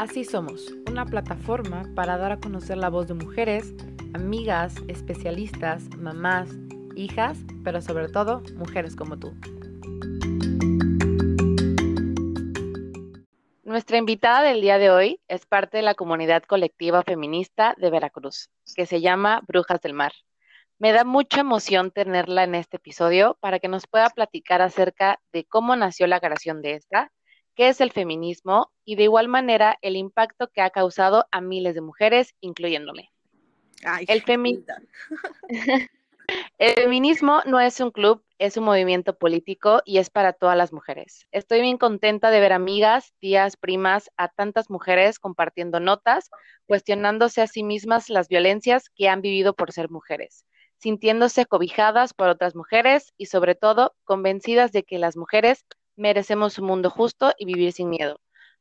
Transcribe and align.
Así 0.00 0.24
somos, 0.24 0.72
una 0.88 1.04
plataforma 1.04 1.82
para 1.94 2.16
dar 2.16 2.32
a 2.32 2.40
conocer 2.40 2.78
la 2.78 2.88
voz 2.88 3.06
de 3.08 3.12
mujeres, 3.12 3.74
amigas, 4.14 4.74
especialistas, 4.88 5.94
mamás, 5.94 6.48
hijas, 6.96 7.36
pero 7.64 7.82
sobre 7.82 8.08
todo 8.08 8.42
mujeres 8.56 8.96
como 8.96 9.18
tú. 9.18 9.34
Nuestra 13.62 13.98
invitada 13.98 14.40
del 14.40 14.62
día 14.62 14.78
de 14.78 14.90
hoy 14.90 15.20
es 15.28 15.44
parte 15.44 15.76
de 15.76 15.82
la 15.82 15.94
comunidad 15.94 16.44
colectiva 16.44 17.02
feminista 17.02 17.74
de 17.76 17.90
Veracruz, 17.90 18.48
que 18.74 18.86
se 18.86 19.02
llama 19.02 19.42
Brujas 19.46 19.82
del 19.82 19.92
Mar. 19.92 20.12
Me 20.78 20.92
da 20.92 21.04
mucha 21.04 21.40
emoción 21.42 21.90
tenerla 21.90 22.44
en 22.44 22.54
este 22.54 22.78
episodio 22.78 23.36
para 23.40 23.58
que 23.58 23.68
nos 23.68 23.86
pueda 23.86 24.08
platicar 24.08 24.62
acerca 24.62 25.20
de 25.30 25.44
cómo 25.44 25.76
nació 25.76 26.06
la 26.06 26.20
creación 26.20 26.62
de 26.62 26.76
esta, 26.76 27.12
qué 27.60 27.68
es 27.68 27.82
el 27.82 27.92
feminismo 27.92 28.72
y 28.86 28.96
de 28.96 29.02
igual 29.02 29.28
manera 29.28 29.76
el 29.82 29.94
impacto 29.94 30.48
que 30.48 30.62
ha 30.62 30.70
causado 30.70 31.26
a 31.30 31.42
miles 31.42 31.74
de 31.74 31.82
mujeres, 31.82 32.34
incluyéndome. 32.40 33.12
el, 34.08 34.22
el 36.58 36.74
feminismo 36.74 37.42
no 37.44 37.60
es 37.60 37.78
un 37.80 37.90
club, 37.90 38.24
es 38.38 38.56
un 38.56 38.64
movimiento 38.64 39.18
político 39.18 39.82
y 39.84 39.98
es 39.98 40.08
para 40.08 40.32
todas 40.32 40.56
las 40.56 40.72
mujeres. 40.72 41.26
Estoy 41.32 41.60
bien 41.60 41.76
contenta 41.76 42.30
de 42.30 42.40
ver 42.40 42.54
amigas, 42.54 43.12
tías, 43.18 43.58
primas, 43.58 44.10
a 44.16 44.28
tantas 44.28 44.70
mujeres 44.70 45.18
compartiendo 45.18 45.80
notas, 45.80 46.30
cuestionándose 46.64 47.42
a 47.42 47.46
sí 47.46 47.62
mismas 47.62 48.08
las 48.08 48.28
violencias 48.28 48.88
que 48.88 49.10
han 49.10 49.20
vivido 49.20 49.52
por 49.52 49.70
ser 49.70 49.90
mujeres 49.90 50.46
sintiéndose 50.80 51.44
cobijadas 51.44 52.14
por 52.14 52.28
otras 52.28 52.56
mujeres 52.56 53.12
y 53.18 53.26
sobre 53.26 53.54
todo 53.54 53.94
convencidas 54.04 54.72
de 54.72 54.82
que 54.82 54.98
las 54.98 55.14
mujeres 55.14 55.66
merecemos 55.96 56.58
un 56.58 56.66
mundo 56.66 56.90
justo 56.90 57.32
y 57.38 57.44
vivir 57.44 57.72
sin 57.72 57.90
miedo. 57.90 58.20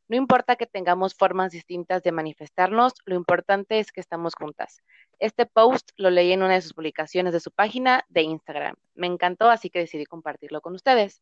No 0.09 0.17
importa 0.17 0.55
que 0.55 0.66
tengamos 0.66 1.13
formas 1.13 1.52
distintas 1.52 2.02
de 2.02 2.11
manifestarnos, 2.11 2.94
lo 3.05 3.16
importante 3.16 3.80
es 3.80 3.91
que 3.91 4.02
estamos 4.02 4.33
juntas. 4.33 4.81
Este 5.19 5.45
post 5.45 5.91
lo 5.97 6.09
leí 6.09 6.31
en 6.31 6.41
una 6.41 6.55
de 6.55 6.61
sus 6.61 6.73
publicaciones 6.73 7.31
de 7.31 7.39
su 7.39 7.52
página 7.52 8.03
de 8.09 8.23
Instagram. 8.23 8.75
Me 8.95 9.05
encantó, 9.05 9.52
así 9.52 9.69
que 9.69 9.80
decidí 9.80 10.05
compartirlo 10.05 10.61
con 10.61 10.73
ustedes. 10.73 11.21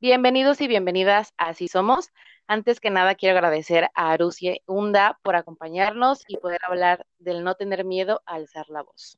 Bienvenidos 0.00 0.60
y 0.60 0.66
bienvenidas 0.66 1.32
a 1.38 1.50
Así 1.50 1.68
Somos. 1.68 2.10
Antes 2.48 2.80
que 2.80 2.90
nada, 2.90 3.14
quiero 3.14 3.38
agradecer 3.38 3.88
a 3.94 4.10
Arusie 4.10 4.62
Hunda 4.66 5.18
por 5.22 5.36
acompañarnos 5.36 6.24
y 6.26 6.36
poder 6.36 6.60
hablar 6.68 7.06
del 7.18 7.44
no 7.44 7.54
tener 7.54 7.84
miedo 7.84 8.20
a 8.26 8.34
alzar 8.34 8.68
la 8.68 8.82
voz. 8.82 9.16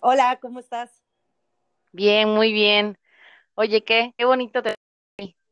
Hola, 0.00 0.38
¿cómo 0.40 0.60
estás? 0.60 1.02
Bien, 1.92 2.28
muy 2.28 2.52
bien. 2.52 2.96
Oye, 3.54 3.82
qué, 3.84 4.14
qué 4.16 4.24
bonito 4.24 4.62
te 4.62 4.74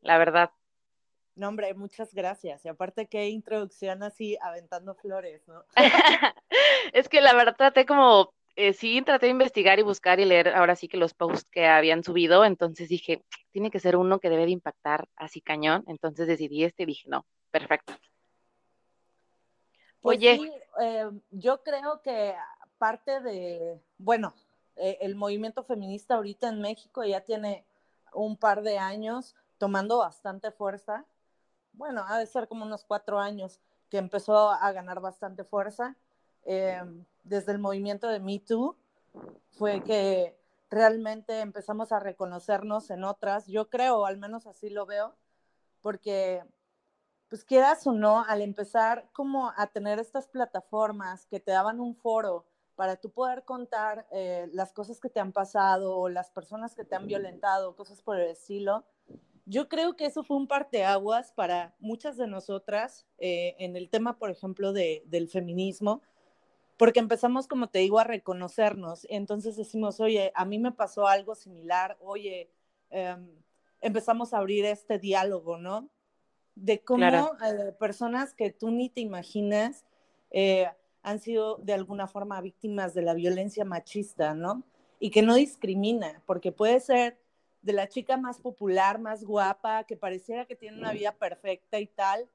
la 0.01 0.17
verdad. 0.17 0.51
No, 1.35 1.47
hombre, 1.47 1.73
muchas 1.73 2.13
gracias. 2.13 2.65
Y 2.65 2.67
aparte, 2.67 3.07
qué 3.07 3.29
introducción 3.29 4.03
así 4.03 4.37
aventando 4.41 4.95
flores, 4.95 5.47
¿no? 5.47 5.63
es 6.93 7.07
que 7.07 7.21
la 7.21 7.33
verdad 7.33 7.55
traté 7.55 7.85
como, 7.85 8.33
eh, 8.55 8.73
sí, 8.73 9.01
traté 9.01 9.27
de 9.27 9.31
investigar 9.31 9.79
y 9.79 9.83
buscar 9.83 10.19
y 10.19 10.25
leer 10.25 10.49
ahora 10.49 10.75
sí 10.75 10.87
que 10.87 10.97
los 10.97 11.13
posts 11.13 11.47
que 11.49 11.65
habían 11.65 12.03
subido, 12.03 12.43
entonces 12.43 12.89
dije, 12.89 13.23
tiene 13.51 13.71
que 13.71 13.79
ser 13.79 13.95
uno 13.95 14.19
que 14.19 14.29
debe 14.29 14.45
de 14.45 14.51
impactar 14.51 15.07
así 15.15 15.39
cañón, 15.39 15.83
entonces 15.87 16.27
decidí 16.27 16.63
este 16.63 16.83
y 16.83 16.87
dije, 16.87 17.07
no, 17.07 17.25
perfecto. 17.51 17.93
Pues 20.01 20.17
Oye, 20.17 20.61
eh, 20.81 21.09
yo 21.31 21.61
creo 21.61 22.01
que 22.01 22.35
parte 22.77 23.19
de, 23.21 23.79
bueno, 23.97 24.33
eh, 24.75 24.97
el 25.01 25.15
movimiento 25.15 25.63
feminista 25.63 26.15
ahorita 26.15 26.49
en 26.49 26.61
México 26.61 27.03
ya 27.03 27.21
tiene 27.21 27.65
un 28.13 28.37
par 28.37 28.61
de 28.61 28.77
años 28.77 29.35
tomando 29.57 29.97
bastante 29.97 30.51
fuerza. 30.51 31.05
Bueno, 31.73 32.03
ha 32.07 32.17
de 32.17 32.25
ser 32.25 32.47
como 32.47 32.65
unos 32.65 32.83
cuatro 32.83 33.19
años 33.19 33.59
que 33.89 33.97
empezó 33.97 34.49
a 34.49 34.71
ganar 34.71 34.99
bastante 34.99 35.43
fuerza. 35.43 35.95
Eh, 36.45 36.81
desde 37.23 37.51
el 37.51 37.59
movimiento 37.59 38.07
de 38.07 38.19
Me 38.19 38.39
Too 38.39 38.75
fue 39.51 39.83
que 39.83 40.37
realmente 40.69 41.39
empezamos 41.39 41.91
a 41.91 41.99
reconocernos 41.99 42.89
en 42.89 43.03
otras. 43.03 43.47
Yo 43.47 43.69
creo, 43.69 44.05
al 44.05 44.17
menos 44.17 44.47
así 44.47 44.69
lo 44.69 44.85
veo, 44.85 45.15
porque 45.81 46.43
pues 47.29 47.43
quieras 47.43 47.85
o 47.85 47.91
no, 47.91 48.23
al 48.23 48.41
empezar 48.41 49.07
como 49.13 49.53
a 49.55 49.67
tener 49.67 49.99
estas 49.99 50.27
plataformas 50.27 51.27
que 51.27 51.39
te 51.39 51.51
daban 51.51 51.79
un 51.79 51.95
foro 51.95 52.45
para 52.79 52.95
tú 52.95 53.09
poder 53.09 53.43
contar 53.43 54.07
eh, 54.09 54.47
las 54.53 54.71
cosas 54.71 55.01
que 55.01 55.09
te 55.09 55.19
han 55.19 55.33
pasado 55.33 55.97
o 55.97 56.07
las 56.07 56.31
personas 56.31 56.75
que 56.75 56.85
te 56.85 56.95
han 56.95 57.07
violentado, 57.07 57.75
cosas 57.75 58.01
por 58.01 58.17
el 58.17 58.29
estilo. 58.29 58.85
Yo 59.45 59.67
creo 59.67 59.97
que 59.97 60.05
eso 60.05 60.23
fue 60.23 60.37
un 60.37 60.47
parteaguas 60.47 61.33
para 61.33 61.75
muchas 61.81 62.15
de 62.15 62.27
nosotras 62.27 63.05
eh, 63.17 63.57
en 63.59 63.75
el 63.75 63.89
tema, 63.89 64.17
por 64.17 64.29
ejemplo, 64.31 64.71
de, 64.71 65.03
del 65.07 65.27
feminismo, 65.27 66.01
porque 66.77 67.01
empezamos, 67.01 67.49
como 67.49 67.67
te 67.67 67.79
digo, 67.79 67.99
a 67.99 68.05
reconocernos. 68.05 69.05
Entonces 69.09 69.57
decimos, 69.57 69.99
oye, 69.99 70.31
a 70.33 70.45
mí 70.45 70.57
me 70.57 70.71
pasó 70.71 71.05
algo 71.05 71.35
similar, 71.35 71.97
oye, 71.99 72.49
em, 72.91 73.29
empezamos 73.81 74.33
a 74.33 74.37
abrir 74.37 74.63
este 74.63 74.99
diálogo, 74.99 75.57
¿no? 75.57 75.89
De 76.55 76.81
cómo 76.81 77.03
eh, 77.03 77.73
personas 77.77 78.33
que 78.33 78.51
tú 78.51 78.71
ni 78.71 78.89
te 78.89 79.01
imaginas 79.01 79.83
han 81.09 81.19
sido 81.19 81.57
de 81.57 81.73
alguna 81.73 82.07
forma 82.07 82.41
víctimas 82.41 82.93
de 82.93 83.01
la 83.01 83.13
violencia 83.13 83.65
machista, 83.65 84.33
¿no? 84.33 84.63
Y 84.99 85.11
que 85.11 85.21
no 85.21 85.35
discrimina, 85.35 86.21
porque 86.25 86.51
puede 86.51 86.79
ser 86.79 87.17
de 87.61 87.73
la 87.73 87.87
chica 87.87 88.17
más 88.17 88.39
popular, 88.39 88.99
más 88.99 89.23
guapa, 89.23 89.83
que 89.83 89.97
pareciera 89.97 90.45
que 90.45 90.55
tiene 90.55 90.77
una 90.77 90.91
vida 90.91 91.13
perfecta 91.13 91.79
y 91.79 91.87
tal. 91.87 92.29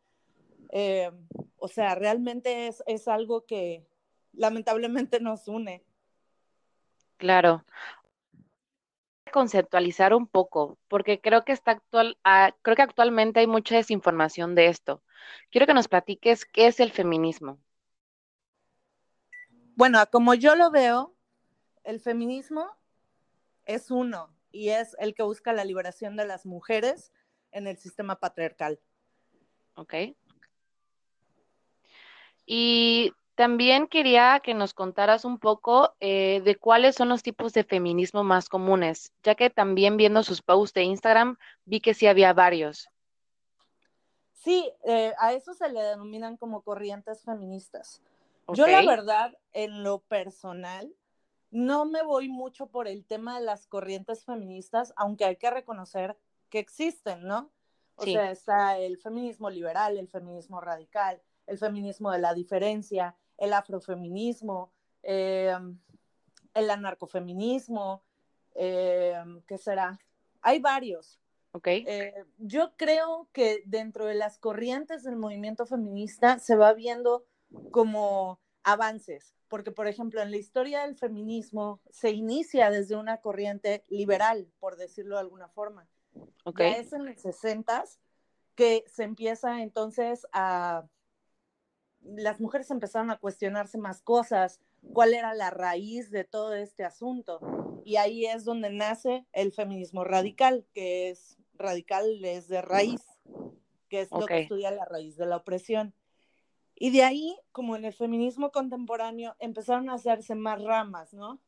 Eh, 0.71 1.11
o 1.59 1.69
sea, 1.69 1.95
realmente 1.95 2.67
es, 2.67 2.83
es 2.87 3.09
algo 3.09 3.45
que 3.47 3.87
lamentablemente 4.33 5.21
nos 5.21 5.49
une. 5.49 5.83
Claro 7.17 7.65
conceptualizar 9.35 10.15
un 10.15 10.29
poco, 10.29 10.79
porque 10.87 11.21
creo 11.21 11.45
que 11.45 11.51
está 11.51 11.73
actual, 11.73 12.17
ah, 12.23 12.55
creo 12.63 12.77
que 12.77 12.83
actualmente 12.83 13.41
hay 13.41 13.49
mucha 13.49 13.75
desinformación 13.75 14.55
de 14.55 14.69
esto. 14.69 15.03
Quiero 15.51 15.67
que 15.67 15.75
nos 15.75 15.89
platiques 15.89 16.45
qué 16.45 16.69
es 16.69 16.79
el 16.79 16.93
feminismo. 16.93 17.59
Bueno, 19.77 19.99
como 20.11 20.35
yo 20.35 20.55
lo 20.55 20.71
veo, 20.71 21.15
el 21.83 22.01
feminismo 22.01 22.71
es 23.65 23.91
uno 23.91 24.31
y 24.53 24.69
es 24.69 24.97
el 25.01 25.15
que 25.15 25.25
busca 25.25 25.53
la 25.53 25.65
liberación 25.65 26.17
de 26.17 26.27
las 26.27 26.47
mujeres 26.47 27.13
en 27.51 27.67
el 27.67 27.77
sistema 27.77 28.21
patriarcal. 28.21 28.79
Ok. 29.75 29.95
Y 32.47 33.13
también 33.35 33.89
quería 33.89 34.41
que 34.41 34.55
nos 34.55 34.75
contaras 34.75 35.25
un 35.25 35.39
poco 35.39 35.95
eh, 35.99 36.41
de 36.45 36.57
cuáles 36.57 36.95
son 36.95 37.09
los 37.09 37.23
tipos 37.23 37.53
de 37.53 37.65
feminismo 37.65 38.23
más 38.23 38.49
comunes, 38.49 39.13
ya 39.25 39.35
que 39.35 39.51
también 39.51 39.97
viendo 39.97 40.23
sus 40.23 40.41
posts 40.41 40.75
de 40.75 40.85
Instagram 40.85 41.37
vi 41.65 41.81
que 41.81 41.95
sí 41.95 42.07
había 42.07 42.33
varios. 42.33 42.89
Sí, 44.35 44.71
eh, 44.85 45.15
a 45.19 45.33
eso 45.33 45.55
se 45.55 45.69
le 45.69 45.83
denominan 45.83 46.37
como 46.37 46.63
corrientes 46.63 47.25
feministas. 47.25 48.03
Yo 48.53 48.67
la 48.67 48.85
verdad, 48.85 49.39
en 49.53 49.83
lo 49.83 50.01
personal, 50.01 50.95
no 51.51 51.85
me 51.85 52.03
voy 52.03 52.29
mucho 52.29 52.67
por 52.67 52.89
el 52.89 53.05
tema 53.05 53.39
de 53.39 53.45
las 53.45 53.67
corrientes 53.67 54.25
feministas, 54.25 54.93
aunque 54.97 55.25
hay 55.25 55.37
que 55.37 55.51
reconocer 55.51 56.19
que 56.51 56.59
existen, 56.59 57.23
¿no? 57.23 57.53
O 57.97 58.05
sea, 58.05 58.31
está 58.33 58.77
el 58.77 58.99
feminismo 58.99 59.49
liberal, 59.51 59.97
el 59.97 60.09
feminismo 60.09 60.61
radical, 60.61 61.23
el 61.47 61.59
feminismo 61.59 62.11
de 62.11 62.19
la 62.19 62.35
diferencia, 62.35 63.17
el 63.39 63.53
afrofeminismo, 63.53 64.73
em, 65.03 65.79
el 66.55 66.71
anarcofeminismo, 66.71 68.03
em, 68.55 69.41
¿qué 69.43 69.59
será? 69.59 69.99
Hay 70.43 70.59
varios. 70.59 71.21
Okay. 71.53 71.85
Eh, 71.87 72.25
yo 72.39 72.73
creo 72.77 73.29
que 73.33 73.63
dentro 73.65 74.07
de 74.07 74.15
las 74.15 74.39
corrientes 74.39 75.05
del 75.05 75.15
movimiento 75.15 75.67
feminista 75.67 76.41
se 76.41 76.57
va 76.57 76.73
viendo 76.73 77.27
como 77.71 78.41
avances, 78.65 79.35
porque 79.49 79.71
por 79.71 79.87
ejemplo 79.87 80.21
en 80.21 80.31
la 80.31 80.37
historia 80.37 80.83
del 80.83 80.97
feminismo 80.97 81.81
se 81.91 82.11
inicia 82.11 82.71
desde 82.71 82.97
una 82.97 83.19
corriente 83.19 83.85
liberal, 83.89 84.49
por 84.59 84.77
decirlo 84.77 85.17
de 85.17 85.21
alguna 85.21 85.49
forma. 85.49 85.89
Okay. 86.45 86.73
Ya 86.73 86.79
es 86.79 86.93
en 86.93 87.07
los 87.07 87.21
60 87.21 87.85
que 88.55 88.85
se 88.89 89.05
empieza 89.05 89.63
entonces 89.63 90.27
a 90.33 90.87
las 92.05 92.41
mujeres 92.41 92.71
empezaron 92.71 93.11
a 93.11 93.19
cuestionarse 93.19 93.79
más 93.79 94.03
cosas, 94.03 94.61
cuál 94.93 95.15
era 95.15 95.35
la 95.35 95.51
raíz 95.51 96.11
de 96.11 96.25
todo 96.25 96.55
este 96.55 96.85
asunto. 96.85 97.41
Y 97.85 97.97
ahí 97.97 98.27
es 98.27 98.45
donde 98.45 98.71
nace 98.71 99.27
el 99.33 99.53
feminismo 99.53 100.05
radical, 100.05 100.67
que 100.75 101.11
es 101.11 101.39
radical 101.55 102.21
desde 102.21 102.63
raíz, 102.63 103.03
que 103.89 104.03
es 104.03 104.11
lo 104.11 104.27
que 104.27 104.43
estudia 104.43 104.71
la 104.71 104.85
raíz 104.85 105.17
de 105.17 105.27
la 105.27 105.37
opresión. 105.37 105.95
Y 106.77 106.91
de 106.91 107.05
ahí, 107.05 107.37
como 107.53 107.77
en 107.77 107.85
el 107.85 107.93
feminismo 107.93 108.51
contemporáneo, 108.51 109.37
empezaron 109.39 109.89
a 109.89 109.95
hacerse 109.95 110.35
más 110.35 110.63
ramas, 110.63 111.15
¿no? 111.15 111.41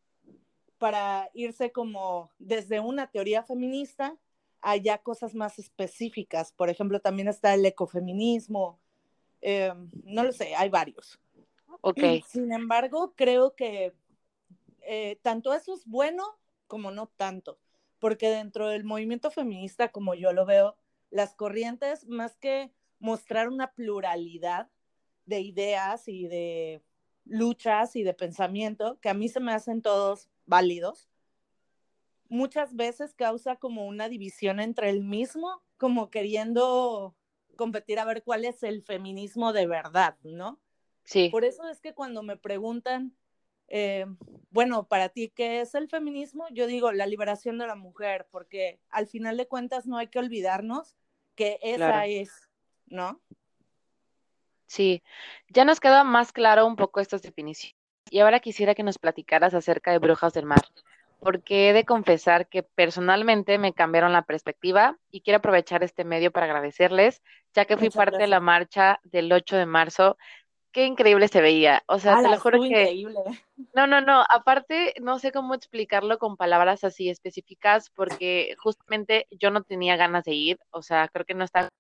Para 0.79 1.31
irse 1.35 1.73
como 1.73 2.31
desde 2.39 2.81
una 2.81 3.11
teoría 3.11 3.43
feminista 3.43 4.17
a 4.61 4.77
ya 4.77 4.99
cosas 4.99 5.35
más 5.35 5.59
específicas. 5.59 6.53
Por 6.53 6.71
ejemplo, 6.71 7.01
también 7.01 7.29
está 7.29 7.55
el 7.55 7.65
ecofeminismo, 7.65 8.79
Eh, 9.43 9.73
no 10.05 10.25
lo 10.25 10.33
sé, 10.33 10.55
hay 10.57 10.71
varios. 10.71 11.21
Ok. 11.83 11.99
Sin 12.27 12.53
embargo, 12.53 13.13
creo 13.15 13.55
que 13.55 13.95
eh, 14.81 15.19
tanto 15.23 15.53
eso 15.53 15.75
es 15.75 15.85
bueno 15.87 16.25
como 16.67 16.91
no 16.91 17.07
tanto, 17.07 17.59
porque 17.99 18.29
dentro 18.29 18.69
del 18.69 18.85
movimiento 18.85 19.31
feminista, 19.31 19.91
como 19.91 20.15
yo 20.15 20.33
lo 20.33 20.47
veo, 20.47 20.77
las 21.11 21.35
corrientes, 21.35 22.07
más 22.07 22.37
que 22.37 22.73
mostrar 22.99 23.49
una 23.49 23.73
pluralidad 23.73 24.69
de 25.27 25.41
ideas 25.41 26.09
y 26.09 26.27
de 26.27 26.83
luchas 27.25 27.97
y 27.97 28.03
de 28.03 28.15
pensamiento, 28.15 28.99
que 29.01 29.09
a 29.09 29.15
mí 29.15 29.29
se 29.29 29.41
me 29.41 29.53
hacen 29.53 29.83
todos 29.83 30.29
válidos, 30.47 31.09
muchas 32.29 32.75
veces 32.75 33.15
causa 33.15 33.57
como 33.57 33.87
una 33.87 34.09
división 34.09 34.61
entre 34.61 34.91
el 34.91 35.03
mismo, 35.03 35.63
como 35.77 36.11
queriendo 36.11 37.15
competir 37.57 37.99
a 37.99 38.05
ver 38.05 38.23
cuál 38.23 38.45
es 38.45 38.63
el 38.63 38.83
feminismo 38.83 39.53
de 39.53 39.67
verdad, 39.67 40.17
¿no? 40.23 40.61
Sí. 41.05 41.29
Por 41.31 41.45
eso 41.45 41.69
es 41.69 41.81
que 41.81 41.95
cuando 41.95 42.23
me 42.23 42.37
preguntan, 42.37 43.17
eh, 43.69 44.07
bueno, 44.51 44.87
para 44.87 45.09
ti, 45.09 45.33
¿qué 45.35 45.61
es 45.61 45.75
el 45.75 45.89
feminismo? 45.89 46.47
Yo 46.51 46.67
digo 46.67 46.93
la 46.93 47.07
liberación 47.07 47.59
de 47.59 47.67
la 47.67 47.75
mujer, 47.75 48.29
porque 48.31 48.81
al 48.91 49.07
final 49.07 49.37
de 49.37 49.49
cuentas 49.49 49.87
no 49.87 49.99
hay 49.99 50.09
que 50.09 50.19
olvidarnos 50.19 50.97
que 51.35 51.59
esa 51.63 51.77
Claro. 51.77 52.07
es, 52.07 52.31
¿no? 52.87 53.21
Sí, 54.67 55.03
ya 55.49 55.65
nos 55.65 55.81
queda 55.81 56.05
más 56.05 56.33
claro 56.33 56.67
un 56.67 56.77
poco 56.77 57.01
estas 57.01 57.23
definiciones. 57.23 57.77
Y 58.11 58.21
ahora 58.21 58.41
quisiera 58.41 58.75
que 58.75 58.83
nos 58.83 58.99
platicaras 58.99 59.55
acerca 59.55 59.91
de 59.91 59.99
Brujas 59.99 60.33
del 60.33 60.47
Mar, 60.47 60.65
porque 61.21 61.71
he 61.71 61.73
de 61.73 61.85
confesar 61.85 62.49
que 62.49 62.63
personalmente 62.63 63.59
me 63.59 63.73
cambiaron 63.73 64.13
la 64.13 64.23
perspectiva 64.23 64.97
y 65.11 65.23
quiero 65.23 65.39
aprovechar 65.39 65.83
este 65.83 66.05
medio 66.05 66.31
para 66.31 66.47
agradecerles, 66.47 67.23
ya 67.55 67.65
que 67.65 67.77
fui 67.77 67.89
Muchas 67.89 67.97
parte 67.97 68.19
de 68.19 68.29
la 68.29 68.41
marcha 68.41 69.01
del 69.05 69.33
8 69.33 69.57
de 69.57 69.67
marzo. 69.67 70.17
Qué 70.71 70.85
increíble 70.85 71.27
se 71.29 71.41
veía. 71.41 71.83
O 71.87 71.99
sea, 71.99 72.15
te 72.15 72.19
Ala, 72.19 72.37
lo 72.37 72.41
juro 72.41 72.61
que 72.61 72.67
increíble. 72.69 73.19
no, 73.75 73.87
no, 73.87 74.03
no. 74.03 74.23
Aparte, 74.29 74.95
no 75.01 75.19
sé 75.19 75.33
cómo 75.33 75.55
explicarlo 75.55 76.19
con 76.19 76.37
palabras 76.37 76.85
así 76.85 77.09
específicas, 77.09 77.91
porque 77.91 78.55
justamente 78.59 79.27
yo 79.31 79.51
no 79.51 79.63
tenía 79.63 79.97
ganas 79.97 80.25
de 80.25 80.35
ir. 80.35 80.59
O 80.71 80.83
sea, 80.83 81.09
creo 81.09 81.25
que 81.25 81.35
no 81.35 81.45
está 81.45 81.71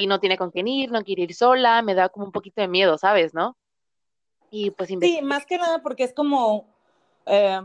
y 0.00 0.06
no 0.06 0.20
tiene 0.20 0.38
con 0.38 0.50
quién 0.50 0.68
ir, 0.68 0.90
no 0.90 1.02
quiere 1.02 1.22
ir 1.22 1.34
sola, 1.34 1.82
me 1.82 1.94
da 1.94 2.08
como 2.08 2.26
un 2.26 2.32
poquito 2.32 2.60
de 2.60 2.68
miedo, 2.68 2.98
¿sabes? 2.98 3.34
¿No? 3.34 3.56
Y 4.50 4.70
pues 4.70 4.88
Sí, 4.88 5.20
más 5.22 5.44
que 5.46 5.58
nada 5.58 5.82
porque 5.82 6.04
es 6.04 6.12
como, 6.12 6.66
eh, 7.26 7.60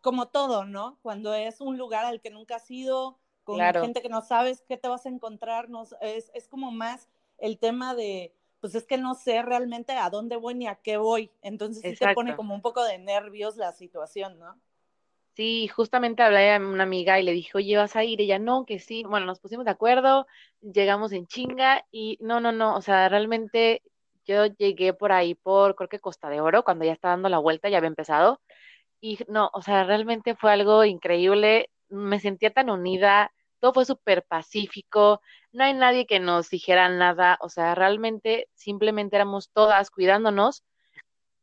como 0.00 0.28
todo, 0.28 0.64
¿no? 0.64 0.98
Cuando 1.02 1.34
es 1.34 1.60
un 1.60 1.76
lugar 1.78 2.04
al 2.04 2.20
que 2.20 2.30
nunca 2.30 2.56
has 2.56 2.70
ido, 2.70 3.18
con 3.44 3.56
Claro. 3.56 3.80
gente 3.80 4.02
que 4.02 4.08
no 4.08 4.22
sabes 4.22 4.62
qué 4.68 4.76
te 4.76 4.88
vas 4.88 5.06
a 5.06 5.08
encontrar, 5.08 5.68
no, 5.68 5.84
es, 6.00 6.30
es 6.34 6.48
como 6.48 6.70
más 6.70 7.08
el 7.38 7.58
tema 7.58 7.94
de, 7.94 8.34
pues 8.60 8.74
es 8.74 8.86
que 8.86 8.98
no 8.98 9.14
sé 9.14 9.42
realmente 9.42 9.92
a 9.92 10.10
dónde 10.10 10.36
voy 10.36 10.54
ni 10.54 10.66
a 10.66 10.76
qué 10.76 10.96
voy. 10.96 11.30
Entonces 11.42 11.82
sí 11.82 11.94
te 11.94 12.14
pone 12.14 12.34
como 12.34 12.54
un 12.54 12.62
poco 12.62 12.82
de 12.84 12.98
nervios 12.98 13.56
la 13.56 13.72
situación, 13.72 14.38
¿no? 14.38 14.58
Sí, 15.36 15.68
justamente 15.68 16.22
hablé 16.22 16.54
a 16.54 16.58
una 16.58 16.84
amiga 16.84 17.20
y 17.20 17.22
le 17.22 17.32
dije, 17.32 17.50
oye, 17.58 17.76
¿vas 17.76 17.94
a 17.94 18.04
ir? 18.04 18.20
ella, 18.22 18.38
no, 18.38 18.64
que 18.64 18.78
sí. 18.78 19.04
Bueno, 19.04 19.26
nos 19.26 19.38
pusimos 19.38 19.66
de 19.66 19.70
acuerdo, 19.70 20.26
llegamos 20.62 21.12
en 21.12 21.26
chinga 21.26 21.84
y 21.92 22.16
no, 22.22 22.40
no, 22.40 22.52
no, 22.52 22.74
o 22.74 22.80
sea, 22.80 23.08
realmente 23.10 23.82
yo 24.24 24.46
llegué 24.46 24.94
por 24.94 25.12
ahí 25.12 25.34
por, 25.34 25.74
creo 25.76 25.88
que 25.90 26.00
Costa 26.00 26.30
de 26.30 26.40
Oro, 26.40 26.64
cuando 26.64 26.84
ya 26.86 26.92
estaba 26.92 27.12
dando 27.12 27.28
la 27.28 27.38
vuelta, 27.38 27.68
ya 27.68 27.76
había 27.78 27.88
empezado. 27.88 28.40
Y 29.00 29.18
no, 29.28 29.50
o 29.54 29.62
sea, 29.62 29.84
realmente 29.84 30.36
fue 30.36 30.52
algo 30.52 30.84
increíble, 30.84 31.70
me 31.88 32.20
sentía 32.20 32.52
tan 32.52 32.70
unida, 32.70 33.32
todo 33.60 33.74
fue 33.74 33.84
súper 33.86 34.24
pacífico, 34.24 35.22
no 35.52 35.64
hay 35.64 35.74
nadie 35.74 36.06
que 36.06 36.20
nos 36.20 36.50
dijera 36.50 36.88
nada, 36.88 37.38
o 37.42 37.48
sea, 37.50 37.74
realmente 37.74 38.48
simplemente 38.54 39.16
éramos 39.16 39.50
todas 39.52 39.90
cuidándonos 39.90 40.64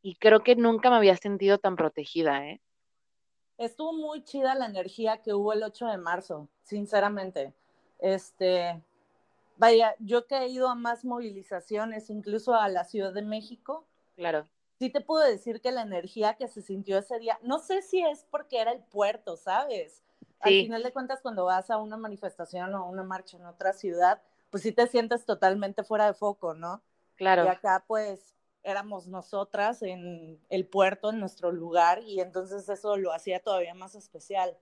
y 0.04 0.16
creo 0.18 0.42
que 0.44 0.56
nunca 0.56 0.90
me 0.92 0.98
había 0.98 1.18
sentido 1.18 1.60
tan 1.60 1.76
protegida, 1.78 2.48
¿eh? 2.50 2.62
Estuvo 3.66 3.94
muy 3.94 4.24
chida 4.24 4.56
la 4.56 4.66
energía 4.66 5.22
que 5.22 5.34
hubo 5.34 5.54
el 5.54 5.64
8 5.64 5.86
de 5.88 5.98
marzo, 5.98 6.48
sinceramente. 6.64 7.54
Este, 8.00 8.82
vaya, 9.58 9.96
yo 10.00 10.28
que 10.28 10.38
he 10.38 10.48
ido 10.50 10.68
a 10.68 10.76
más 10.76 11.06
movilizaciones, 11.06 12.10
incluso 12.10 12.54
a 12.56 12.68
la 12.68 12.84
Ciudad 12.84 13.14
de 13.14 13.22
México, 13.22 13.86
Claro, 14.16 14.48
sí 14.80 14.90
te 14.90 15.02
puedo 15.02 15.26
decir 15.26 15.62
que 15.62 15.72
la 15.72 15.82
energía 15.82 16.36
que 16.36 16.48
se 16.48 16.62
sintió 16.62 16.98
ese 16.98 17.20
día, 17.20 17.40
no 17.42 17.60
sé 17.60 17.82
si 17.82 18.02
es 18.04 18.26
porque 18.30 18.60
era 18.60 18.72
el 18.72 18.84
puerto, 18.84 19.38
¿sabes? 19.38 20.04
Al 20.40 20.52
Sí. 20.52 20.64
final 20.64 20.84
de 20.84 20.92
cuentas, 20.92 21.22
cuando 21.22 21.46
vas 21.46 21.70
a 21.72 21.78
una 21.78 21.96
manifestación 21.96 22.76
o 22.76 22.90
una 22.90 23.04
marcha 23.04 23.38
en 23.38 23.46
otra 23.46 23.72
ciudad, 23.74 24.22
pues 24.50 24.64
sí 24.64 24.72
te 24.72 24.86
sientes 24.88 25.26
totalmente 25.26 25.84
fuera 25.84 26.06
de 26.06 26.14
foco, 26.14 26.54
¿no? 26.54 26.84
Y 27.14 27.16
claro, 27.16 27.50
acá, 27.50 27.86
pues, 27.88 28.36
éramos 28.64 29.08
nosotras 29.08 29.82
en 29.82 30.40
el 30.50 30.66
puerto, 30.68 31.10
en 31.10 31.20
nuestro 31.20 31.52
lugar, 31.52 32.02
y 32.04 32.20
entonces 32.20 32.68
eso 32.70 32.98
lo 32.98 33.12
hacía 33.14 33.42
todavía 33.42 33.74
más 33.74 33.96
especial. 33.96 34.58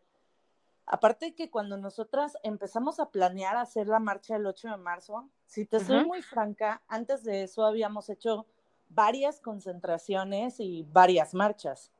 Aparte 0.85 1.35
que 1.35 1.49
cuando 1.49 1.77
nosotras 1.77 2.37
empezamos 2.43 2.99
a 2.99 3.11
planear 3.11 3.55
hacer 3.55 3.87
la 3.87 3.99
marcha 3.99 4.33
del 4.33 4.45
8 4.47 4.69
de 4.69 4.77
marzo, 4.77 5.29
si 5.45 5.65
te 5.65 5.79
soy 5.79 5.99
Ujú. 5.99 6.07
muy 6.07 6.21
franca, 6.21 6.81
antes 6.87 7.23
de 7.23 7.43
eso 7.43 7.65
habíamos 7.65 8.09
hecho 8.09 8.45
varias 8.89 9.39
concentraciones 9.39 10.59
y 10.59 10.83
varias 10.83 11.33
marchas. 11.33 11.91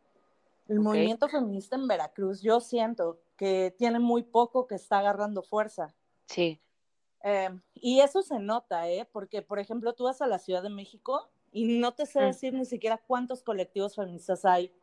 El 0.68 0.80
Ok. 0.80 0.86
movimiento 0.86 1.30
feminista 1.30 1.76
en 1.76 1.88
Veracruz, 1.88 2.42
yo 2.42 2.60
siento 2.60 3.22
que 3.38 3.74
tiene 3.78 4.00
muy 4.00 4.24
poco 4.24 4.68
que 4.68 4.76
está 4.76 5.00
agarrando 5.00 5.44
fuerza. 5.44 5.96
sí, 6.28 6.60
Eh, 7.24 7.50
y 7.76 8.00
eso 8.02 8.22
se 8.24 8.40
nota, 8.40 8.90
¿eh? 8.90 9.08
Porque, 9.12 9.42
por 9.42 9.60
ejemplo, 9.60 9.94
tú 9.94 10.06
vas 10.06 10.22
a 10.22 10.28
la 10.28 10.40
Ciudad 10.40 10.64
de 10.64 10.70
México 10.70 11.30
y 11.52 11.80
no 11.80 11.94
te 11.94 12.06
sé 12.06 12.20
Mm. 12.22 12.24
decir 12.26 12.54
ni 12.54 12.66
siquiera 12.66 12.98
cuántos 12.98 13.44
colectivos 13.44 13.96
feministas 13.96 14.46
hay. 14.46 14.74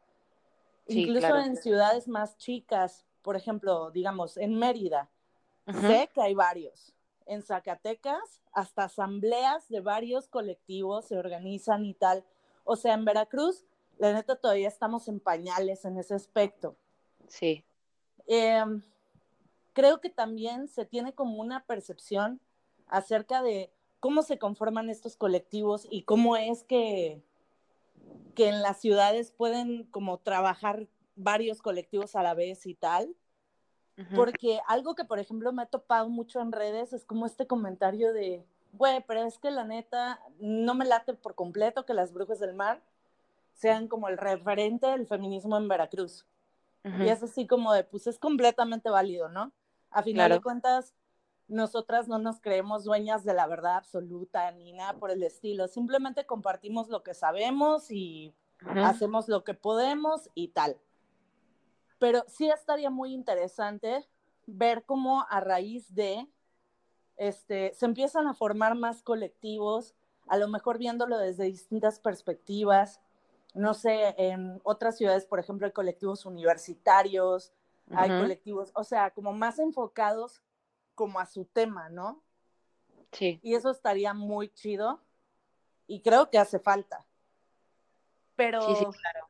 Sí, 0.86 1.00
Incluso 1.02 1.20
claro. 1.28 1.40
en 1.40 1.56
ciudades 1.56 2.08
más 2.08 2.36
chicas, 2.38 3.04
por 3.22 3.36
ejemplo, 3.36 3.90
digamos, 3.90 4.36
en 4.36 4.54
Mérida, 4.58 5.08
sé 5.86 6.08
que 6.14 6.20
hay 6.22 6.34
varios. 6.34 6.94
En 7.26 7.42
Zacatecas, 7.42 8.40
hasta 8.52 8.84
asambleas 8.84 9.68
de 9.68 9.80
varios 9.80 10.28
colectivos 10.28 11.04
se 11.06 11.18
organizan 11.18 11.84
y 11.84 11.92
tal. 11.92 12.24
O 12.64 12.74
sea, 12.76 12.94
en 12.94 13.04
Veracruz, 13.04 13.66
la 13.98 14.12
neta, 14.14 14.36
todavía 14.36 14.68
estamos 14.68 15.08
en 15.08 15.20
pañales 15.20 15.84
en 15.84 15.98
ese 15.98 16.14
aspecto. 16.14 16.76
Sí, 17.26 17.64
Eh, 18.26 18.62
creo 19.74 20.00
que 20.00 20.10
también 20.10 20.68
se 20.68 20.84
tiene 20.86 21.12
como 21.14 21.40
una 21.40 21.64
percepción 21.64 22.40
acerca 22.86 23.42
de 23.42 23.70
cómo 24.00 24.22
se 24.22 24.38
conforman 24.38 24.90
estos 24.90 25.16
colectivos 25.16 25.86
y 25.90 26.02
cómo 26.02 26.36
es 26.36 26.64
que, 26.64 27.22
que 28.34 28.48
en 28.48 28.62
las 28.62 28.80
ciudades 28.80 29.32
pueden 29.32 29.84
como 29.84 30.18
trabajar 30.18 30.86
varios 31.16 31.60
colectivos 31.62 32.14
a 32.16 32.22
la 32.22 32.34
vez 32.34 32.66
y 32.66 32.74
tal. 32.74 33.14
ujú. 33.98 34.14
Porque 34.14 34.60
algo 34.66 34.94
que, 34.94 35.04
por 35.04 35.18
ejemplo, 35.18 35.52
me 35.52 35.62
ha 35.62 35.66
topado 35.66 36.08
mucho 36.08 36.40
en 36.40 36.52
redes 36.52 36.92
es 36.92 37.04
como 37.04 37.26
este 37.26 37.46
comentario 37.46 38.12
de, 38.12 38.44
güey, 38.72 39.04
pero 39.06 39.24
es 39.24 39.38
que 39.38 39.50
la 39.50 39.64
neta 39.64 40.20
no 40.40 40.74
me 40.74 40.84
late 40.84 41.14
por 41.14 41.34
completo 41.34 41.84
que 41.84 41.94
las 41.94 42.12
brujas 42.12 42.38
del 42.38 42.54
mar 42.54 42.80
sean 43.54 43.88
como 43.88 44.08
el 44.08 44.16
referente 44.18 44.86
del 44.86 45.06
feminismo 45.06 45.56
en 45.56 45.68
Veracruz. 45.68 46.24
Ujú. 46.84 47.04
Y 47.04 47.08
es 47.08 47.22
así 47.22 47.46
como 47.46 47.72
de, 47.72 47.84
pues 47.84 48.06
es 48.06 48.18
completamente 48.18 48.88
válido, 48.88 49.28
¿no? 49.28 49.52
A 49.90 50.02
final 50.02 50.30
de 50.30 50.40
Claro. 50.40 50.42
cuentas, 50.42 50.94
nosotras 51.48 52.08
no 52.08 52.18
nos 52.18 52.40
creemos 52.40 52.84
dueñas 52.84 53.24
de 53.24 53.32
la 53.32 53.46
verdad 53.46 53.76
absoluta 53.76 54.50
ni 54.52 54.72
nada 54.72 54.94
por 54.98 55.10
el 55.10 55.22
estilo. 55.22 55.66
Simplemente 55.66 56.26
compartimos 56.26 56.88
lo 56.88 57.02
que 57.02 57.14
sabemos 57.14 57.90
y 57.90 58.34
hacemos 58.84 59.28
lo 59.28 59.44
que 59.44 59.54
podemos 59.54 60.30
y 60.34 60.48
tal. 60.48 60.78
Pero 61.98 62.22
sí 62.28 62.48
estaría 62.50 62.90
muy 62.90 63.12
interesante 63.12 64.06
ver 64.46 64.84
cómo 64.84 65.26
a 65.30 65.40
raíz 65.40 65.94
de 65.94 66.28
este, 67.16 67.72
se 67.74 67.86
empiezan 67.86 68.26
a 68.26 68.34
formar 68.34 68.74
más 68.74 69.02
colectivos, 69.02 69.94
a 70.28 70.36
lo 70.36 70.48
mejor 70.48 70.78
viéndolo 70.78 71.18
desde 71.18 71.44
distintas 71.44 71.98
perspectivas. 71.98 73.00
No 73.54 73.72
sé, 73.72 74.14
en 74.18 74.60
otras 74.62 74.98
ciudades, 74.98 75.24
por 75.24 75.38
ejemplo, 75.40 75.66
hay 75.66 75.72
colectivos 75.72 76.26
universitarios, 76.26 77.52
hay 77.90 78.10
colectivos, 78.10 78.70
o 78.74 78.84
sea, 78.84 79.10
como 79.12 79.32
más 79.32 79.58
enfocados 79.58 80.42
como 80.98 81.20
a 81.20 81.26
su 81.26 81.44
tema, 81.44 81.88
¿no? 81.90 82.24
Sí, 83.12 83.38
Y 83.40 83.54
eso 83.54 83.70
estaría 83.70 84.14
muy 84.14 84.48
chido 84.48 85.00
y 85.86 86.00
creo 86.00 86.28
que 86.28 86.38
hace 86.38 86.58
falta. 86.58 87.06
Pero 88.34 88.62
sí, 88.62 88.74
sí, 88.74 88.84
claro. 88.84 89.28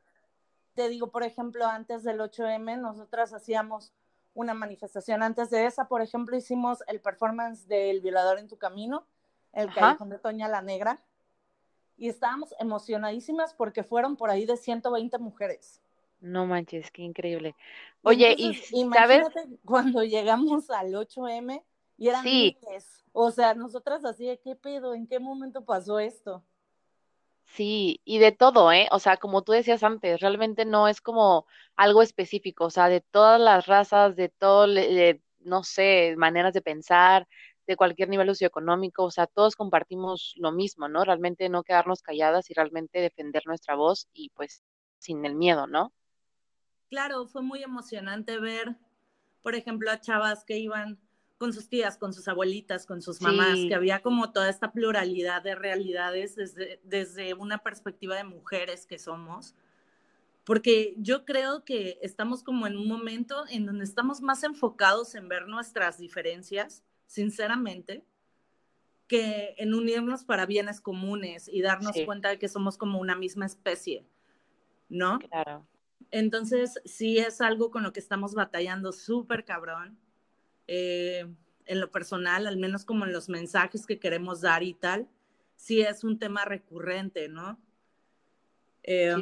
te 0.73 0.89
digo, 0.89 1.11
por 1.11 1.21
ejemplo, 1.21 1.67
antes 1.67 2.03
del 2.03 2.19
8M, 2.19 2.79
nosotras 2.79 3.33
hacíamos 3.33 3.93
una 4.33 4.55
manifestación. 4.55 5.21
Antes 5.21 5.51
de 5.51 5.67
esa, 5.67 5.87
por 5.87 6.01
ejemplo, 6.01 6.35
hicimos 6.35 6.79
el 6.87 7.01
performance 7.01 7.67
del 7.67 8.01
Violador 8.01 8.39
en 8.39 8.47
tu 8.47 8.57
Camino, 8.57 9.05
el 9.53 9.69
Ajá. 9.69 9.79
Callejón 9.79 10.09
de 10.09 10.17
Toña 10.17 10.47
la 10.47 10.63
Negra. 10.63 11.03
Y 11.97 12.09
estábamos 12.09 12.55
emocionadísimas 12.57 13.53
porque 13.53 13.83
fueron 13.83 14.17
por 14.17 14.31
ahí 14.31 14.47
de 14.47 14.57
120 14.57 15.19
mujeres. 15.19 15.81
No 16.21 16.45
manches, 16.45 16.91
qué 16.91 17.01
increíble. 17.01 17.55
Oye, 18.03 18.33
y 18.37 18.51
s- 18.51 18.77
¿sabes? 18.91 19.27
imagínate 19.27 19.45
cuando 19.65 20.03
llegamos 20.03 20.69
al 20.69 20.95
8M 20.95 21.63
Y 21.97 22.07
eran 22.09 22.37
miles. 22.37 23.03
O 23.11 23.31
sea, 23.31 23.53
nosotras 23.55 24.05
así 24.05 24.25
de 24.25 24.39
qué 24.39 24.55
pedo, 24.55 24.93
¿en 24.93 25.07
qué 25.07 25.19
momento 25.19 25.65
pasó 25.65 25.99
esto? 25.99 26.43
Sí, 27.45 28.01
y 28.05 28.19
de 28.19 28.31
todo, 28.31 28.71
¿eh? 28.71 28.87
O 28.91 28.99
sea, 28.99 29.17
como 29.17 29.41
tú 29.43 29.51
decías 29.51 29.83
antes, 29.83 30.19
realmente 30.21 30.65
no 30.65 30.87
es 30.87 31.01
como 31.01 31.45
algo 31.75 32.01
específico, 32.01 32.65
o 32.65 32.69
sea, 32.69 32.87
de 32.89 33.01
todas 33.01 33.39
las 33.41 33.65
razas, 33.67 34.15
de 34.15 34.29
todo, 34.29 34.67
no 35.39 35.63
sé, 35.63 36.15
maneras 36.17 36.53
de 36.53 36.61
pensar, 36.61 37.27
de 37.67 37.75
cualquier 37.75 38.09
nivel 38.09 38.27
socioeconómico, 38.29 39.03
o 39.05 39.11
sea, 39.11 39.27
todos 39.27 39.55
compartimos 39.55 40.33
lo 40.37 40.51
mismo, 40.51 40.87
¿no? 40.87 41.03
Realmente 41.03 41.49
no 41.49 41.63
quedarnos 41.63 42.01
calladas 42.01 42.49
y 42.49 42.53
realmente 42.53 42.99
defender 43.01 43.43
nuestra 43.45 43.75
voz 43.75 44.07
y 44.13 44.29
pues 44.35 44.63
sin 44.99 45.25
el 45.25 45.35
miedo, 45.35 45.67
¿no? 45.67 45.91
Claro, 46.89 47.27
fue 47.27 47.41
muy 47.41 47.63
emocionante 47.63 48.39
ver, 48.39 48.75
por 49.41 49.55
ejemplo, 49.55 49.91
a 49.91 50.01
chavas 50.01 50.43
que 50.43 50.57
iban 50.57 50.99
con 51.37 51.53
sus 51.53 51.69
tías, 51.69 51.97
con 51.97 52.13
sus 52.13 52.27
abuelitas, 52.27 52.85
con 52.85 53.01
sus 53.01 53.21
mamás, 53.21 53.57
que 53.67 53.73
había 53.73 54.01
como 54.01 54.31
toda 54.33 54.49
esta 54.49 54.73
pluralidad 54.73 55.41
de 55.41 55.55
realidades 55.55 56.35
desde, 56.35 56.81
desde 56.83 57.33
una 57.33 57.59
perspectiva 57.59 58.17
de 58.17 58.25
mujeres 58.25 58.85
que 58.85 58.99
somos. 58.99 59.55
Porque 60.43 60.95
yo 60.97 61.25
creo 61.25 61.63
que 61.63 61.97
estamos 62.01 62.43
como 62.43 62.67
en 62.67 62.75
un 62.75 62.87
momento 62.87 63.45
en 63.49 63.65
donde 63.65 63.85
estamos 63.85 64.21
más 64.21 64.43
enfocados 64.43 65.15
en 65.15 65.29
ver 65.29 65.47
nuestras 65.47 65.97
diferencias, 65.97 66.83
sinceramente, 67.05 68.03
que 69.07 69.55
en 69.57 69.73
unirnos 69.73 70.25
para 70.25 70.45
bienes 70.45 70.81
comunes 70.81 71.47
y 71.47 71.61
darnos 71.61 71.95
cuenta 72.05 72.29
de 72.29 72.39
que 72.39 72.49
somos 72.49 72.77
como 72.77 72.99
una 72.99 73.15
misma 73.15 73.45
especie, 73.45 74.05
¿no? 74.89 75.19
Claro. 75.19 75.65
Entonces, 76.11 76.79
sí 76.85 77.19
es 77.19 77.41
algo 77.41 77.71
con 77.71 77.83
lo 77.83 77.93
que 77.93 77.99
estamos 77.99 78.33
batallando 78.33 78.91
súper 78.91 79.45
cabrón 79.45 79.97
eh, 80.67 81.27
en 81.65 81.79
lo 81.79 81.91
personal, 81.91 82.47
al 82.47 82.57
menos 82.57 82.83
como 82.85 83.05
en 83.05 83.13
los 83.13 83.29
mensajes 83.29 83.85
que 83.85 83.99
queremos 83.99 84.41
dar 84.41 84.63
y 84.63 84.73
tal, 84.73 85.07
sí 85.55 85.81
es 85.81 86.03
un 86.03 86.17
tema 86.17 86.45
recurrente, 86.45 87.29
¿no? 87.29 87.59
Eh, 88.83 89.15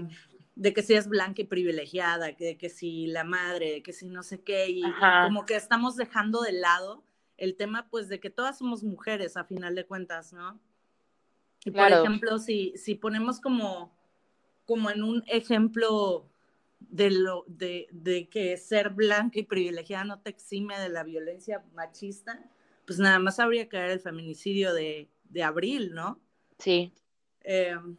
de 0.56 0.74
que 0.74 0.82
si 0.82 0.94
es 0.94 1.08
blanca 1.08 1.42
y 1.42 1.46
privilegiada, 1.46 2.28
de 2.28 2.58
que 2.58 2.70
si 2.70 3.08
la 3.08 3.24
madre, 3.24 3.74
de 3.74 3.84
que 3.84 3.92
si 3.94 4.08
no 4.08 4.24
sé 4.24 4.42
qué, 4.42 4.70
y, 4.70 4.82
como 5.24 5.46
que 5.46 5.56
estamos 5.56 5.96
dejando 5.98 6.42
de 6.42 6.54
lado 6.54 7.04
el 7.38 7.56
tema, 7.56 7.88
pues, 7.90 8.08
de 8.08 8.20
que 8.20 8.30
todas 8.30 8.58
somos 8.58 8.84
mujeres 8.84 9.38
a 9.38 9.44
final 9.44 9.76
de 9.76 9.86
cuentas, 9.86 10.34
¿no? 10.34 10.60
Y 11.66 11.72
por 11.72 11.92
ejemplo, 11.92 12.40
si, 12.40 12.74
si 12.78 12.96
ponemos 12.96 13.42
como, 13.42 13.94
como 14.66 14.90
en 14.90 15.04
un 15.04 15.24
ejemplo 15.28 16.30
de, 16.80 17.12
lo, 17.12 17.44
de, 17.48 17.88
de, 17.92 18.30
que 18.30 18.58
ser 18.58 18.90
blanca 18.90 19.40
y 19.40 19.44
privilegiada 19.44 20.04
no 20.04 20.20
te 20.22 20.30
exime 20.30 20.80
de 20.80 20.90
la 20.90 21.04
violencia 21.04 21.64
machista, 21.74 22.44
pues 22.86 23.00
nada 23.00 23.20
más 23.20 23.40
habría 23.40 23.68
que 23.68 23.78
ver 23.78 23.92
el 23.92 24.00
feminicidio 24.00 24.74
de, 24.74 25.10
de 25.26 25.44
abril, 25.44 25.94
¿no? 25.94 26.20
Sí. 26.60 26.94
Em, 27.42 27.98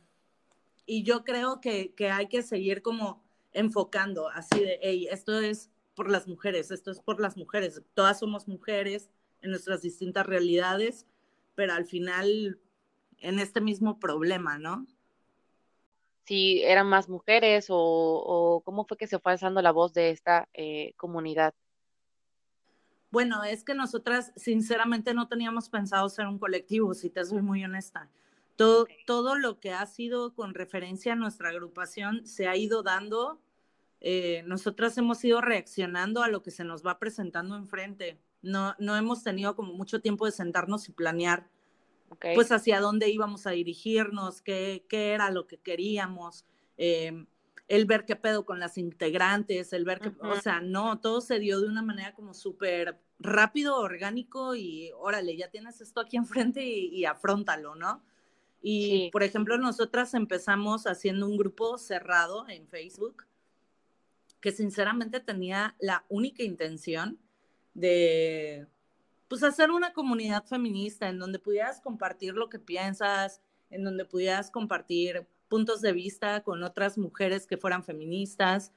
y 0.87 1.03
yo 1.03 1.25
creo 1.25 1.61
que, 1.61 1.93
que, 1.95 2.11
hay 2.11 2.29
que 2.29 2.43
seguir 2.43 2.83
como 2.83 3.23
enfocando 3.53 4.29
así 4.29 4.61
de, 4.61 4.79
hey, 4.83 5.09
esto 5.11 5.39
es 5.41 5.71
por 5.95 6.11
las 6.11 6.29
mujeres, 6.29 6.71
esto 6.71 6.91
es 6.91 7.01
por 7.01 7.21
las 7.21 7.37
mujeres, 7.37 7.83
todas 7.95 8.21
somos 8.21 8.49
mujeres 8.49 9.11
en 9.43 9.51
nuestras 9.51 9.83
distintas 9.83 10.27
realidades, 10.27 11.07
pero 11.55 11.73
al 11.73 11.87
final 11.87 12.59
en 13.21 13.39
este 13.39 13.61
mismo 13.61 13.99
problema, 13.99 14.59
¿no? 14.59 14.87
Si 16.29 16.63
eran 16.63 16.87
más 16.87 17.09
mujeres 17.09 17.69
o, 17.71 18.61
cómo 18.63 18.85
fue 18.85 18.99
que 18.99 19.07
se 19.07 19.19
fue 19.19 19.33
alzando 19.33 19.63
la 19.63 19.73
voz 19.73 19.95
de 19.95 20.11
esta 20.11 20.47
eh, 20.53 20.93
comunidad. 20.99 21.55
Bueno, 23.11 23.45
es 23.45 23.65
que 23.65 23.75
nosotras 23.75 24.33
sinceramente 24.37 25.15
no 25.15 25.27
teníamos 25.27 25.71
pensado 25.71 26.07
ser 26.11 26.27
un 26.27 26.39
colectivo, 26.39 26.93
si 26.93 27.09
te 27.09 27.25
soy 27.25 27.41
muy 27.41 27.65
honesta. 27.65 28.11
Todo, 28.57 28.87
todo 29.07 29.37
lo 29.37 29.59
que 29.59 29.73
ha 29.73 29.87
sido 29.87 30.35
con 30.35 30.53
referencia 30.53 31.15
a 31.15 31.17
nuestra 31.17 31.49
agrupación 31.49 32.27
se 32.27 32.47
ha 32.47 32.57
ido 32.57 32.83
dando. 32.83 33.41
Eh, 34.03 34.43
nosotras 34.45 34.99
hemos 34.99 35.25
ido 35.25 35.41
reaccionando 35.41 36.23
a 36.23 36.29
lo 36.29 36.43
que 36.43 36.51
se 36.51 36.63
nos 36.65 36.85
va 36.85 36.99
presentando 36.99 37.57
enfrente. 37.57 38.19
No, 38.43 38.75
no 38.79 38.97
hemos 38.97 39.23
tenido 39.23 39.57
como 39.57 39.73
mucho 39.73 40.03
tiempo 40.03 40.27
de 40.27 40.33
sentarnos 40.33 40.91
y 40.91 40.93
planear 40.93 41.49
pues 42.35 42.53
hacia 42.53 42.81
dónde 42.81 43.09
íbamos 43.09 43.47
a 43.47 43.51
dirigirnos, 43.51 44.41
qué, 44.43 44.85
qué 44.89 45.13
era 45.13 45.31
lo 45.31 45.47
que 45.47 45.59
queríamos, 45.59 46.45
em, 46.77 47.27
el 47.69 47.85
ver 47.85 48.07
qué 48.07 48.17
pedo 48.17 48.47
con 48.47 48.59
las 48.59 48.79
integrantes, 48.79 49.73
el 49.73 49.85
ver 49.85 50.01
que, 50.01 50.13
o 50.21 50.41
sea, 50.41 50.61
no, 50.61 51.01
todo 51.01 51.21
se 51.21 51.39
dio 51.39 51.61
de 51.61 51.69
una 51.69 51.83
manera 51.83 52.15
como 52.15 52.33
súper 52.33 52.99
rápido, 53.19 53.77
orgánico 53.77 54.55
y 54.55 54.91
órale, 54.97 55.37
ya 55.37 55.51
tienes 55.51 55.81
esto 55.81 56.01
aquí 56.01 56.17
enfrente 56.17 56.65
y, 56.65 57.05
afrontalo, 57.05 57.75
¿no? 57.75 58.03
Y, 58.61 59.11
por 59.13 59.23
ejemplo, 59.23 59.57
nosotras 59.59 60.15
empezamos 60.15 60.87
haciendo 60.87 61.27
un 61.27 61.37
grupo 61.37 61.79
cerrado 61.79 62.49
en 62.49 62.67
Facebook 62.67 63.25
que 64.41 64.51
sinceramente 64.51 65.21
tenía 65.21 65.77
la 65.79 66.05
única 66.09 66.43
intención 66.43 67.19
de 67.75 68.67
pues 69.29 69.43
hacer 69.43 69.71
una 69.71 69.93
comunidad 69.93 70.45
feminista 70.45 71.09
en 71.09 71.19
donde 71.19 71.39
pudieras 71.39 71.81
compartir 71.81 72.35
lo 72.35 72.49
que 72.49 72.59
piensas, 72.59 73.41
en 73.71 73.85
donde 73.85 74.05
pudieras 74.05 74.51
compartir 74.51 75.27
puntos 75.49 75.81
de 75.81 75.93
vista 75.93 76.43
con 76.43 76.63
otras 76.63 76.99
mujeres 76.99 77.47
que 77.47 77.57
fueran 77.57 77.85
feministas, 77.85 78.73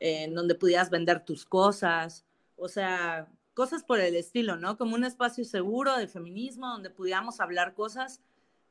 en 0.00 0.34
donde 0.34 0.54
pudieras 0.56 0.90
vender 0.90 1.24
tus 1.24 1.46
cosas, 1.46 2.26
o 2.56 2.68
sea, 2.68 3.28
cosas 3.54 3.84
por 3.84 4.00
el 4.00 4.16
estilo, 4.16 4.56
¿no? 4.56 4.76
Como 4.76 4.94
un 4.94 5.04
espacio 5.04 5.44
seguro 5.44 5.96
de 5.96 6.08
feminismo 6.08 6.68
donde 6.68 6.90
pudiéramos 6.90 7.40
hablar 7.40 7.74
cosas 7.74 8.20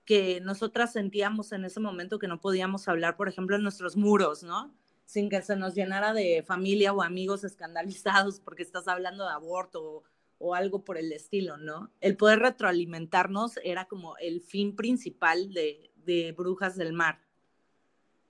que 0.06 0.42
nosotras 0.42 0.92
sentíamos 0.94 1.52
en 1.52 1.64
ese 1.64 1.80
momento 1.80 2.20
que 2.20 2.28
no 2.28 2.42
podíamos 2.42 2.88
hablar, 2.88 3.16
por 3.16 3.30
ejemplo, 3.30 3.56
en 3.56 3.64
nuestros 3.64 3.96
muros, 3.96 4.44
¿no? 4.44 4.74
Sin 5.06 5.30
que 5.30 5.42
se 5.42 5.56
nos 5.56 5.76
llenara 5.76 6.14
de 6.14 6.44
familia 6.46 6.94
o 6.94 7.02
amigos 7.02 7.44
escandalizados 7.44 8.40
porque 8.40 8.64
estás 8.64 8.88
hablando 8.88 9.26
de 9.26 9.34
aborto 9.34 10.04
o 10.42 10.56
algo 10.56 10.84
por 10.84 10.98
el 10.98 11.12
estilo, 11.12 11.58
¿no? 11.58 11.92
El 12.02 12.18
poder 12.18 12.40
retroalimentarnos 12.40 13.58
era 13.64 13.86
como 13.86 14.18
el 14.18 14.42
fin 14.42 14.76
principal 14.76 15.54
de, 15.54 15.92
de 15.98 16.34
Brujas 16.34 16.76
del 16.76 16.94
Mar. 16.94 17.22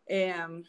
Em, 0.06 0.64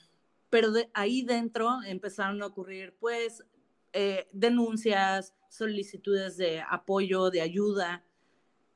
pero 0.48 0.72
ahí 0.94 1.22
dentro 1.22 1.82
empezaron 1.84 2.42
a 2.42 2.46
ocurrir, 2.46 2.94
pues, 3.00 3.44
eh, 3.92 4.28
denuncias, 4.32 5.34
solicitudes 5.48 6.36
de 6.36 6.62
apoyo, 6.68 7.30
de 7.30 7.40
ayuda. 7.40 8.04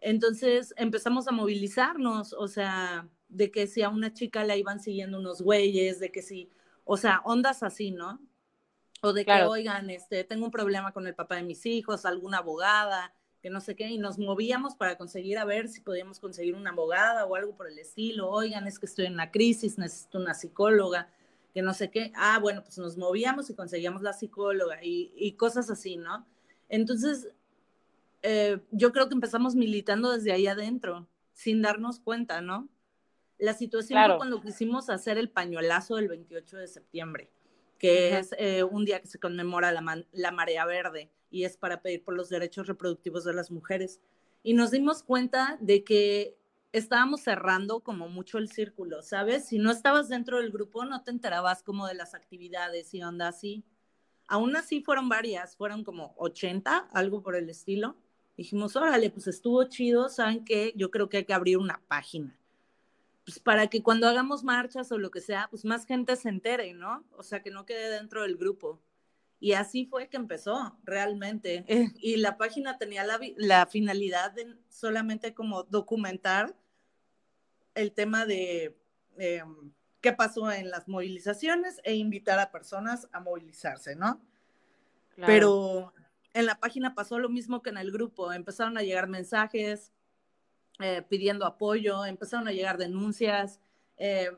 Entonces 0.01 0.75
empezamos 0.77 1.29
a 1.29 1.33
movilizarnos, 1.33 2.33
o 2.33 2.49
sea, 2.49 3.09
de 3.29 3.51
que 3.51 3.67
si 3.67 3.83
a 3.83 3.89
una 3.89 4.13
chica 4.13 4.45
la 4.45 4.57
iban 4.57 4.81
siguiendo 4.81 5.19
unos 5.19 5.41
güeyes, 5.41 6.01
de 6.01 6.11
que 6.11 6.23
si, 6.23 6.51
o 6.85 6.97
sea, 6.97 7.23
ondas 7.25 7.63
así, 7.63 7.93
¿no? 7.93 8.21
O 9.03 9.13
de 9.13 9.25
que, 9.25 9.43
oigan, 9.43 9.91
este, 9.91 10.25
tengo 10.25 10.47
un 10.47 10.51
problema 10.51 10.93
con 10.93 11.07
el 11.07 11.15
papá 11.15 11.37
de 11.37 11.43
mis 11.43 11.67
hijos, 11.67 12.07
alguna 12.07 12.39
abogada, 12.39 13.13
que 13.43 13.51
no 13.51 13.61
sé 13.61 13.77
qué, 13.77 13.89
y 13.89 13.99
nos 13.99 14.19
movíamos 14.19 14.75
para 14.75 14.97
conseguir 14.97 15.39
a 15.39 15.45
ver 15.45 15.69
si 15.69 15.81
podíamos 15.81 16.19
conseguir 16.19 16.55
una 16.55 16.71
abogada 16.71 17.27
o 17.27 17.37
algo 17.37 17.55
por 17.57 17.69
el 17.69 17.79
estilo. 17.79 18.31
Oigan, 18.31 18.67
es 18.67 18.79
que 18.79 18.87
estoy 18.87 19.07
en 19.07 19.15
una 19.15 19.31
crisis, 19.31 19.79
necesito 19.79 20.19
una 20.19 20.35
psicóloga, 20.35 21.09
que 21.53 21.63
no 21.63 21.75
sé 21.75 21.91
qué. 21.91 22.13
Ah, 22.17 22.39
bueno, 22.41 22.63
pues 22.63 22.79
nos 22.79 22.97
movíamos 22.97 23.51
y 23.51 23.55
conseguíamos 23.55 24.03
la 24.03 24.13
psicóloga 24.13 24.79
y, 24.83 25.33
cosas 25.33 25.71
así, 25.71 25.97
¿no? 25.97 26.27
Entonces, 26.69 27.29
eh, 28.23 28.59
yo 28.73 28.93
creo 28.93 29.09
que 29.09 29.15
empezamos 29.15 29.55
militando 29.55 30.11
desde 30.11 30.33
ahí 30.33 30.47
adentro, 30.47 31.07
sin 31.33 31.63
darnos 31.63 32.01
cuenta, 32.01 32.41
¿no? 32.41 32.69
La 33.39 33.53
situación 33.53 34.03
fue 34.07 34.17
cuando 34.17 34.41
quisimos 34.41 34.89
hacer 34.89 35.19
el 35.19 35.29
pañuelazo 35.29 35.97
del 35.97 36.09
28 36.09 36.57
de 36.57 36.67
septiembre 36.67 37.31
que 37.79 38.19
es 38.19 38.35
eh, 38.39 38.63
un 38.63 38.85
día 38.85 39.01
que 39.01 39.07
se 39.07 39.19
conmemora 39.19 39.73
la, 39.73 40.05
la 40.13 40.31
marea 40.31 40.65
verde 40.65 41.11
y 41.31 41.45
es 41.45 41.57
para 41.57 41.83
pedir 41.83 42.03
por 42.03 42.15
los 42.15 42.29
derechos 42.29 42.67
reproductivos 42.67 43.25
de 43.25 43.35
las 43.35 43.51
mujeres. 43.51 44.01
Y 44.43 44.55
nos 44.55 44.71
dimos 44.71 45.03
cuenta 45.03 45.59
de 45.61 45.85
que 45.85 46.37
estábamos 46.73 47.23
cerrando 47.23 47.81
como 47.81 48.09
mucho 48.09 48.39
el 48.39 48.51
círculo, 48.51 49.03
¿sabes? 49.03 49.47
Si 49.47 49.59
no 49.59 49.71
estabas 49.71 50.09
dentro 50.09 50.39
del 50.39 50.53
grupo, 50.53 50.85
no 50.85 51.03
te 51.03 51.11
enterabas 51.11 51.63
como 51.63 51.87
de 51.87 51.95
las 51.95 52.15
actividades 52.15 52.93
y 52.95 53.03
onda 53.03 53.29
así. 53.29 53.65
Aún 54.29 54.57
así 54.57 54.83
fueron 54.83 55.09
varias, 55.09 55.57
fueron 55.57 55.85
como 55.85 56.15
80, 56.19 56.89
algo 56.93 57.23
por 57.23 57.37
el 57.37 57.49
estilo. 57.49 57.97
Dijimos, 58.37 58.77
órale, 58.77 59.11
pues 59.11 59.27
estuvo 59.27 59.65
chido, 59.65 60.09
¿saben 60.09 60.45
qué? 60.45 60.73
Yo 60.77 60.91
creo 60.91 61.09
que 61.09 61.19
hay 61.19 61.25
que 61.25 61.35
abrir 61.35 61.59
una 61.59 61.81
página 61.89 62.37
pues 63.27 63.41
para 63.41 63.67
que 63.67 63.83
cuando 63.83 64.07
hagamos 64.07 64.45
marchas 64.45 64.93
o 64.93 64.99
lo 64.99 65.11
que 65.11 65.21
sea, 65.21 65.49
pues 65.51 65.65
más 65.65 65.85
gente 65.85 66.15
se 66.15 66.29
entere, 66.29 66.73
¿no? 66.75 67.05
O 67.17 67.25
sea, 67.25 67.43
que 67.43 67.51
no 67.51 67.67
quede 67.67 67.91
dentro 67.91 68.23
del 68.23 68.37
grupo. 68.37 68.81
Y 69.41 69.55
así 69.55 69.85
fue 69.85 70.09
que 70.09 70.17
empezó 70.17 70.79
realmente. 70.85 71.65
y 71.99 72.19
la 72.19 72.39
página 72.39 72.79
tenía 72.79 73.05
la, 73.05 73.67
finalidad 73.67 74.31
de 74.31 74.57
solamente 74.69 75.35
como 75.35 75.65
documentar 75.65 76.55
el 77.75 77.93
tema 77.93 78.27
de 78.27 78.79
em, 79.19 79.73
qué 80.01 80.13
pasó 80.13 80.53
en 80.53 80.71
las 80.71 80.87
movilizaciones 80.87 81.81
e 81.83 81.97
invitar 81.97 82.39
a 82.39 82.53
personas 82.53 83.09
a 83.11 83.19
movilizarse, 83.19 83.97
¿no? 83.97 84.23
Pero 85.17 85.93
en 86.33 86.47
la 86.47 86.61
página 86.61 86.95
pasó 86.95 87.19
lo 87.19 87.29
mismo 87.29 87.61
que 87.61 87.71
en 87.71 87.79
el 87.79 87.91
grupo. 87.91 88.33
Empezaron 88.33 88.79
a 88.79 88.83
llegar 88.83 89.09
mensajes 89.09 89.93
eh, 90.81 91.03
pidiendo 91.09 91.47
apoyo, 91.47 92.05
empezaron 92.05 92.49
a 92.49 92.53
llegar 92.53 92.79
denuncias. 92.79 93.61
Eh, 93.97 94.31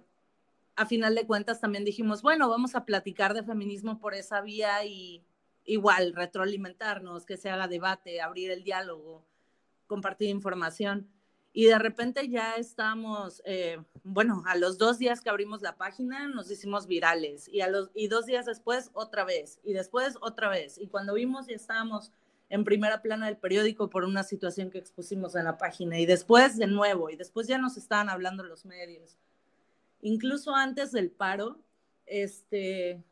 a 0.76 0.86
final 0.86 1.14
de 1.14 1.26
cuentas 1.26 1.60
también 1.60 1.84
dijimos, 1.84 2.22
bueno, 2.22 2.48
vamos 2.48 2.74
a 2.74 2.84
platicar 2.84 3.34
de 3.34 3.42
feminismo 3.42 3.98
por 3.98 4.14
esa 4.14 4.40
vía 4.40 4.84
y 4.84 5.24
igual 5.64 6.14
retroalimentarnos, 6.14 7.26
que 7.26 7.36
se 7.36 7.50
haga 7.50 7.68
debate, 7.68 8.20
abrir 8.20 8.50
el 8.50 8.62
diálogo, 8.62 9.24
compartir 9.86 10.28
información. 10.30 11.08
Y 11.52 11.64
de 11.64 11.78
repente 11.78 12.28
ya 12.28 12.54
estamos, 12.54 13.42
eh, 13.44 13.82
bueno, 14.04 14.44
a 14.46 14.56
los 14.56 14.78
dos 14.78 14.98
días 14.98 15.20
que 15.20 15.30
abrimos 15.30 15.60
la 15.60 15.76
página 15.76 16.28
nos 16.28 16.50
hicimos 16.50 16.86
virales 16.86 17.48
y, 17.48 17.62
a 17.62 17.68
los, 17.68 17.90
y 17.94 18.06
dos 18.06 18.26
días 18.26 18.46
después 18.46 18.90
otra 18.92 19.24
vez 19.24 19.58
y 19.64 19.72
después 19.72 20.16
otra 20.20 20.48
vez. 20.48 20.78
Y 20.78 20.86
cuando 20.86 21.14
vimos 21.14 21.48
ya 21.48 21.56
estábamos 21.56 22.12
en 22.50 22.64
primera 22.64 23.02
plana 23.02 23.26
del 23.26 23.36
periódico 23.36 23.90
por 23.90 24.04
una 24.04 24.22
situación 24.22 24.70
que 24.70 24.78
expusimos 24.78 25.34
en 25.34 25.44
la 25.44 25.58
página 25.58 25.98
y 25.98 26.06
después 26.06 26.56
de 26.56 26.66
nuevo 26.66 27.10
y 27.10 27.16
después 27.16 27.46
ya 27.46 27.58
nos 27.58 27.76
estaban 27.76 28.08
hablando 28.08 28.42
los 28.42 28.64
medios. 28.64 29.18
Incluso 30.00 30.54
antes 30.54 30.92
del 30.92 31.10
paro, 31.10 31.58
este, 32.06 33.02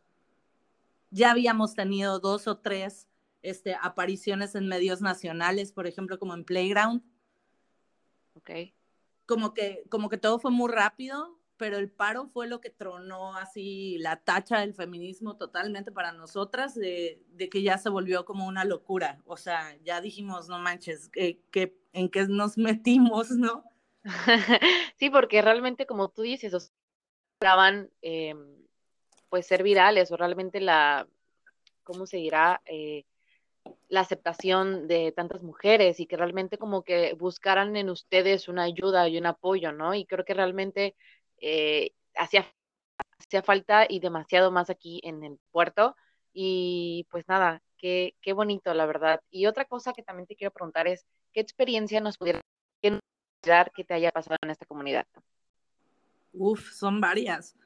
ya 1.10 1.32
habíamos 1.32 1.74
tenido 1.74 2.18
dos 2.18 2.46
o 2.46 2.58
tres 2.58 3.08
este, 3.42 3.76
apariciones 3.80 4.54
en 4.54 4.68
medios 4.68 5.00
nacionales, 5.00 5.72
por 5.72 5.86
ejemplo, 5.86 6.18
como 6.18 6.34
en 6.34 6.44
Playground. 6.44 7.02
Ok. 8.34 8.50
Como 9.26 9.54
que, 9.54 9.84
como 9.90 10.08
que 10.08 10.18
todo 10.18 10.38
fue 10.38 10.50
muy 10.50 10.70
rápido, 10.70 11.36
pero 11.56 11.78
el 11.78 11.90
paro 11.90 12.26
fue 12.26 12.46
lo 12.46 12.60
que 12.60 12.70
tronó 12.70 13.36
así 13.36 13.98
la 13.98 14.16
tacha 14.16 14.60
del 14.60 14.74
feminismo 14.74 15.36
totalmente 15.36 15.92
para 15.92 16.12
nosotras, 16.12 16.74
de, 16.74 17.20
que 17.50 17.62
ya 17.62 17.78
se 17.78 17.88
volvió 17.88 18.24
como 18.24 18.46
una 18.46 18.64
locura. 18.64 19.20
O 19.26 19.36
sea, 19.36 19.76
ya 19.84 20.00
dijimos, 20.00 20.48
no 20.48 20.58
manches, 20.58 21.08
que, 21.08 21.40
¿en 21.92 22.08
qué 22.10 22.26
nos 22.28 22.58
metimos, 22.58 23.30
no? 23.30 23.64
sí, 24.96 25.10
porque 25.10 25.42
realmente, 25.42 25.86
como 25.86 26.08
tú 26.10 26.22
dices, 26.22 26.72
esperaban 27.34 27.90
eh, 28.02 28.34
pues 29.28 29.46
ser 29.46 29.62
virales 29.62 30.10
o 30.12 30.16
realmente 30.16 30.60
la, 30.60 31.08
¿cómo 31.82 32.06
se 32.06 32.18
dirá? 32.18 32.62
Eh, 32.66 33.04
la 33.88 34.00
aceptación 34.00 34.88
de 34.88 35.12
tantas 35.12 35.42
mujeres 35.42 36.00
y 36.00 36.06
que 36.06 36.16
realmente 36.16 36.58
como 36.58 36.82
que 36.82 37.14
buscaran 37.14 37.76
en 37.76 37.90
ustedes 37.90 38.48
una 38.48 38.64
ayuda 38.64 39.08
y 39.08 39.18
un 39.18 39.26
apoyo, 39.26 39.72
¿no? 39.72 39.94
Y 39.94 40.06
creo 40.06 40.24
que 40.24 40.34
realmente 40.34 40.94
eh, 41.38 41.92
hacía, 42.16 42.46
hacía 43.18 43.42
falta 43.42 43.86
y 43.88 44.00
demasiado 44.00 44.50
más 44.50 44.70
aquí 44.70 45.00
en 45.04 45.24
el 45.24 45.38
puerto. 45.50 45.96
Y 46.32 47.06
pues 47.10 47.26
nada, 47.28 47.62
qué, 47.78 48.14
qué 48.20 48.32
bonito, 48.32 48.72
la 48.74 48.86
verdad. 48.86 49.20
Y 49.30 49.46
otra 49.46 49.64
cosa 49.64 49.92
que 49.92 50.02
también 50.02 50.26
te 50.26 50.36
quiero 50.36 50.52
preguntar 50.52 50.86
es, 50.86 51.06
¿qué 51.32 51.40
experiencia 51.40 52.00
nos 52.00 52.18
pudiera 52.18 52.40
dar 53.42 53.70
que 53.72 53.84
te 53.84 53.94
haya 53.94 54.10
pasado 54.10 54.36
en 54.42 54.50
esta 54.50 54.66
comunidad? 54.66 55.06
Uf, 56.32 56.72
son 56.72 57.00
varias. 57.00 57.56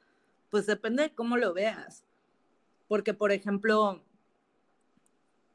Pues 0.49 0.65
depende 0.65 1.03
de 1.03 1.15
cómo 1.15 1.37
lo 1.37 1.53
veas. 1.53 2.05
Porque, 2.87 3.13
por 3.13 3.31
ejemplo, 3.31 4.03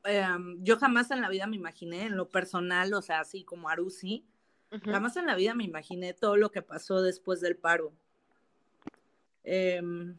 em, 0.05 0.63
yo 0.63 0.79
jamás 0.79 1.11
en 1.11 1.21
la 1.21 1.29
vida 1.29 1.47
me 1.47 1.57
imaginé, 1.57 2.07
en 2.07 2.17
lo 2.17 2.29
personal, 2.29 2.93
o 2.95 3.03
sea, 3.03 3.21
así 3.21 3.45
como 3.45 3.69
Arusi, 3.69 4.27
jamás 4.85 5.17
en 5.17 5.27
la 5.27 5.37
vida 5.37 5.55
me 5.55 5.65
imaginé 5.65 6.13
todo 6.13 6.37
lo 6.37 6.51
que 6.51 6.63
pasó 6.63 7.03
después 7.03 7.41
del 7.41 7.57
paro. 7.57 7.93
Em, 9.49 10.19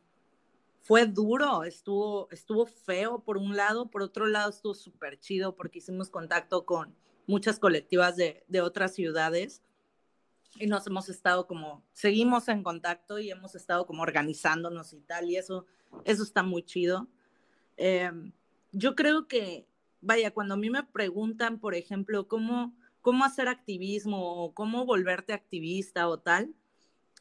fue 0.80 1.06
duro, 1.06 1.66
estuvo, 1.66 2.30
estuvo 2.32 2.66
feo 2.66 3.20
por 3.20 3.38
un 3.38 3.58
lado, 3.58 3.90
por 3.92 4.02
otro 4.02 4.26
lado 4.26 4.52
estuvo 4.52 4.74
súper 4.74 5.20
chido 5.20 5.54
porque 5.54 5.80
hicimos 5.80 6.10
contacto 6.10 6.66
con 6.66 6.96
muchas 7.28 7.60
colectivas 7.60 8.16
de, 8.16 8.46
de, 8.48 8.62
otras 8.62 8.96
ciudades 8.96 9.62
y 10.56 10.68
nos 10.68 10.88
hemos 10.88 11.10
estado 11.10 11.46
como, 11.46 11.84
seguimos 11.92 12.48
en 12.48 12.64
contacto 12.64 13.20
y 13.20 13.30
hemos 13.30 13.54
estado 13.54 13.86
como 13.86 14.02
organizándonos 14.02 14.94
y 14.94 15.02
tal, 15.02 15.30
y 15.30 15.36
eso, 15.36 15.66
eso 16.06 16.24
está 16.24 16.42
muy 16.42 16.64
chido. 16.64 17.06
Em, 17.76 18.32
yo 18.72 18.96
creo 18.96 19.28
que, 19.28 19.68
vaya, 20.00 20.34
cuando 20.34 20.54
a 20.54 20.58
mí 20.58 20.70
me 20.70 20.84
preguntan, 20.84 21.60
por 21.60 21.76
ejemplo, 21.76 22.30
cómo, 22.30 22.74
cómo 23.02 23.26
hacer 23.26 23.50
activismo 23.50 24.46
o 24.46 24.54
cómo 24.54 24.86
volverte 24.86 25.34
activista 25.34 26.08
o 26.08 26.18
tal, 26.18 26.54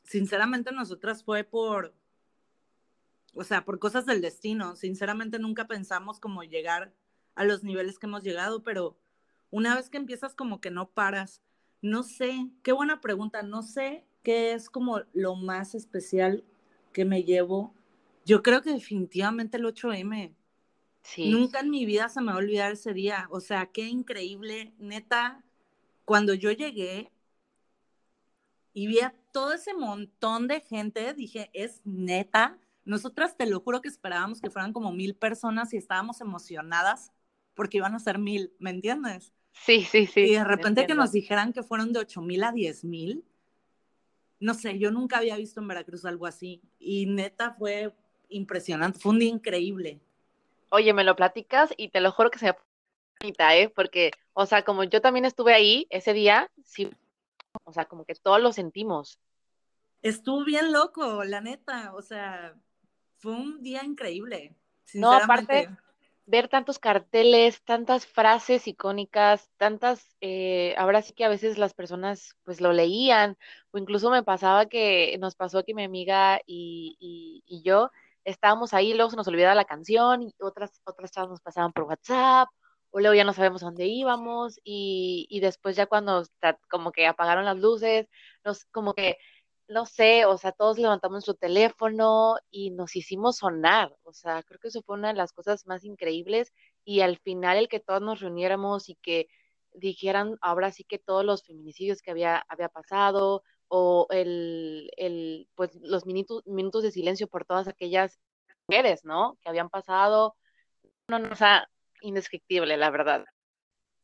sinceramente 0.07 0.73
nosotras 0.73 1.23
fue 1.23 1.45
por, 1.45 1.95
o 3.35 3.45
sea, 3.45 3.64
por 3.64 3.79
cosas 3.79 4.07
del 4.07 4.21
destino. 4.21 4.77
Sinceramente 4.77 5.38
nunca 5.38 5.66
pensamos 5.66 6.21
como 6.21 6.42
llegar 6.42 6.92
a 7.35 7.45
los 7.45 7.62
niveles 7.62 7.99
que 7.99 8.07
hemos 8.07 8.23
llegado, 8.23 8.62
pero 8.62 8.97
una 9.51 9.75
vez 9.75 9.90
que 9.90 9.99
empiezas 9.99 10.35
como 10.35 10.61
que 10.61 10.71
no 10.71 10.88
paras. 10.88 11.42
No 11.83 12.03
sé, 12.03 12.51
qué 12.62 12.73
buena 12.73 13.01
pregunta, 13.01 13.42
no 13.42 13.62
sé 13.62 14.05
qué 14.23 14.55
es 14.55 14.71
como 14.71 15.03
lo 15.12 15.37
más 15.37 15.75
especial 15.75 16.42
que 16.92 17.05
me 17.05 17.23
llevo. 17.23 17.75
Yo 18.25 18.42
creo 18.42 18.62
que 18.62 18.73
definitivamente 18.73 19.59
el 19.59 19.64
8M. 19.64 20.35
Sí. 21.03 21.31
Nunca 21.31 21.61
en 21.61 21.71
mi 21.71 21.87
vida 21.87 22.09
se 22.09 22.21
me 22.21 22.29
va 22.29 22.33
a 22.33 22.38
olvidar 22.38 22.73
ese 22.73 22.92
día. 22.92 23.29
O 23.31 23.40
sea, 23.40 23.66
qué 23.66 23.87
increíble. 23.87 24.73
Neta, 24.79 25.45
cuando 26.05 26.35
yo 26.35 26.51
llegué, 26.51 27.12
y 28.77 28.88
vi 28.88 29.01
a 29.01 29.14
todo 29.37 29.53
ese 29.53 29.75
montón 29.75 30.49
de 30.49 30.62
gente, 30.62 31.12
dije, 31.12 31.51
es 31.53 31.83
neta. 31.85 32.59
Nosotras 32.87 33.37
te 33.37 33.44
lo 33.44 33.61
juro 33.61 33.83
que 33.83 33.88
esperábamos 33.88 34.40
que 34.40 34.49
fueran 34.49 34.72
como 34.72 34.92
mil 34.92 35.14
personas 35.14 35.75
y 35.75 35.77
estábamos 35.77 36.22
emocionadas 36.22 37.12
porque 37.55 37.77
iban 37.77 37.94
a 37.94 37.99
ser 37.99 38.18
mil, 38.18 38.55
¿me 38.61 38.70
entiendes? 38.70 39.35
Sí, 39.53 39.83
sí, 39.83 40.07
sí. 40.07 40.20
Y 40.20 40.33
de 40.37 40.44
repente 40.44 40.87
que 40.87 40.94
nos 40.94 41.12
dijeran 41.12 41.53
que 41.53 41.62
fueron 41.62 41.92
de 41.92 41.99
ocho 41.99 42.22
mil 42.22 42.42
a 42.44 42.51
diez 42.51 42.83
mil, 42.83 43.27
no 44.40 44.55
sé, 44.55 44.79
yo 44.79 44.90
nunca 44.90 45.18
había 45.18 45.37
visto 45.37 45.61
en 45.61 45.68
Veracruz 45.68 46.07
algo 46.07 46.25
así. 46.25 46.62
Y 46.79 47.05
neta 47.05 47.53
fue 47.59 47.92
impresionante, 48.31 48.99
fue 48.99 49.12
un 49.12 49.18
día 49.18 49.29
increíble. 49.29 50.01
Oye, 50.70 50.94
me 50.94 51.05
lo 51.05 51.14
platicas 51.14 51.75
y 51.77 51.90
te 51.90 52.01
lo 52.01 52.11
juro 52.11 52.31
que 52.31 52.38
se 52.38 52.46
me 52.46 52.55
bonita, 53.20 53.55
¿eh? 53.55 53.68
Porque, 53.68 54.12
o 54.33 54.46
sea, 54.46 54.64
como 54.64 54.83
yo 54.85 55.03
también 55.03 55.27
estuve 55.27 55.53
ahí 55.53 55.87
ese 55.90 56.14
día, 56.14 56.51
sí 56.64 56.88
o 57.64 57.72
sea, 57.72 57.87
como 57.87 58.05
que 58.05 58.14
todos 58.14 58.40
lo 58.40 58.53
sentimos. 58.53 59.18
Estuvo 60.07 60.45
bien 60.45 60.73
loco, 60.73 61.25
la 61.25 61.40
neta, 61.40 61.92
o 61.95 62.03
sea, 62.03 62.55
fue 63.19 63.33
un 63.33 63.62
día 63.62 63.85
increíble. 63.85 64.55
No, 64.95 65.12
aparte, 65.12 65.69
ver 66.27 66.49
tantos 66.49 66.79
carteles, 66.79 67.62
tantas 67.62 68.07
frases 68.07 68.69
icónicas, 68.69 69.51
tantas, 69.57 70.16
eh, 70.21 70.75
ahora 70.79 71.03
sí 71.03 71.12
que 71.12 71.25
a 71.25 71.29
veces 71.29 71.59
las 71.59 71.75
personas 71.75 72.37
pues 72.45 72.61
lo 72.61 72.73
leían, 72.73 73.37
o 73.73 73.79
incluso 73.79 74.11
me 74.11 74.23
pasaba 74.23 74.66
que 74.66 75.16
nos 75.19 75.35
pasó 75.35 75.64
que 75.64 75.75
mi 75.75 75.83
amiga 75.83 76.40
y, 76.47 76.97
y, 77.01 77.42
y 77.47 77.62
yo 77.62 77.90
estábamos 78.25 78.75
ahí, 78.75 78.95
luego 78.95 79.11
se 79.11 79.16
nos 79.16 79.29
olvidaba 79.29 79.55
la 79.55 79.64
canción 79.64 80.23
y 80.23 80.35
otras, 80.40 80.81
otras 80.85 81.11
chavas 81.11 81.31
nos 81.31 81.40
pasaban 81.40 81.73
por 81.73 81.85
WhatsApp 81.85 82.49
o 82.90 83.01
luego 83.01 83.14
ya 83.14 83.25
no 83.25 83.33
sabemos 83.33 83.62
a 83.62 83.66
dónde 83.66 83.87
íbamos 83.87 84.59
y, 84.64 85.27
y 85.29 85.40
después 85.40 85.77
ya 85.77 85.87
cuando 85.87 86.25
como 86.69 86.92
que 86.92 87.07
apagaron 87.07 87.45
las 87.45 87.59
luces, 87.59 88.09
nos 88.45 88.64
como 88.66 88.95
que, 88.95 89.19
no 89.68 89.87
sé, 89.87 90.24
o 90.26 90.38
sea, 90.38 90.52
todos 90.52 90.79
levantamos 90.79 91.24
su 91.24 91.35
teléfono 91.35 92.37
y 92.50 92.70
nos 92.70 92.96
hicimos 92.96 93.38
sonar, 93.38 93.96
o 94.05 94.12
sea, 94.12 94.42
creo 94.42 94.61
que 94.61 94.68
eso 94.68 94.83
fue 94.83 94.96
una 94.96 95.09
de 95.09 95.14
las 95.14 95.33
cosas 95.33 95.66
más 95.66 95.85
increíbles 95.85 96.52
y 96.85 97.00
al 97.00 97.18
final 97.18 97.59
el 97.59 97.68
que 97.68 97.81
todos 97.81 98.00
nos 98.02 98.20
reuniéramos 98.20 98.88
y 98.88 98.96
que 98.96 99.29
dijeran 99.72 100.37
ahora 100.40 100.70
sí 100.72 100.85
que 100.85 100.98
todos 100.98 101.24
los 101.24 101.44
feminicidios 101.44 102.02
que 102.02 102.11
había, 102.12 102.44
había 102.48 102.68
pasado 102.68 103.42
o 103.68 104.07
el, 104.11 104.90
el 104.96 105.48
pues 105.55 105.74
los 105.83 106.07
minutos, 106.07 106.42
minutos 106.46 106.83
de 106.83 106.92
silencio 106.92 107.29
por 107.29 107.44
todas 107.44 107.68
aquellas 107.68 108.18
mujeres, 108.68 109.05
¿no? 109.05 109.38
Que 109.42 109.48
habían 109.48 109.70
pasado, 109.70 110.37
no, 111.09 111.18
no, 111.18 111.33
o 111.33 111.37
sea, 111.37 111.68
indescriptible, 112.02 112.76
la 112.76 112.90
verdad. 112.90 113.24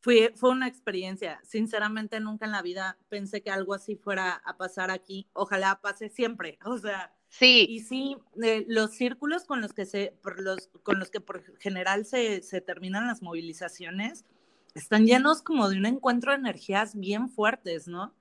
Fue, 0.03 0.33
fue 0.35 0.49
una 0.51 0.67
experiencia. 0.67 1.39
Sinceramente, 1.43 2.19
nunca 2.19 2.45
en 2.45 2.51
la 2.51 2.61
vida 2.61 2.97
pensé 3.09 3.41
que 3.41 3.49
algo 3.49 3.73
así 3.73 3.95
fuera 3.95 4.33
a 4.45 4.57
pasar 4.57 4.91
aquí. 4.91 5.27
Ojalá 5.33 5.79
pase 5.81 6.09
siempre. 6.09 6.59
O 6.65 6.77
sea, 6.77 7.15
sí. 7.29 7.65
Y 7.69 7.79
sí, 7.79 8.17
eh, 8.43 8.65
los 8.67 8.91
círculos 8.91 9.45
con 9.45 9.61
los 9.61 9.73
que 9.73 9.85
se, 9.85 10.13
por 10.21 10.41
los, 10.41 10.67
con 10.83 10.99
los 10.99 11.09
que 11.09 11.21
por 11.21 11.57
general 11.59 12.05
se, 12.05 12.43
se 12.43 12.59
terminan 12.61 13.07
las 13.07 13.21
movilizaciones 13.21 14.25
están 14.75 15.05
llenos 15.05 15.41
como 15.41 15.69
de 15.69 15.77
un 15.77 15.85
encuentro 15.85 16.31
de 16.31 16.37
energías 16.37 16.95
bien 16.95 17.29
fuertes, 17.29 17.87
¿no? 17.87 18.13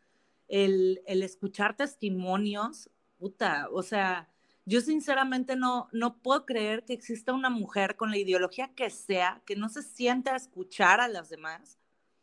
El, 0.48 1.02
el 1.06 1.22
escuchar 1.22 1.76
testimonios, 1.76 2.90
puta, 3.18 3.68
o 3.72 3.82
sea, 3.82 4.28
yo 4.64 4.80
sinceramente 4.80 5.56
no, 5.56 5.88
no 5.92 6.18
puedo 6.18 6.46
creer 6.46 6.84
que 6.84 6.92
exista 6.92 7.32
una 7.32 7.50
mujer 7.50 7.96
con 7.96 8.10
la 8.10 8.18
ideología 8.18 8.72
que 8.74 8.90
sea, 8.90 9.42
que 9.44 9.56
no 9.56 9.68
se 9.68 9.82
sienta 9.82 10.32
a 10.32 10.36
escuchar 10.36 11.00
a 11.00 11.08
las 11.08 11.28
demás. 11.28 11.78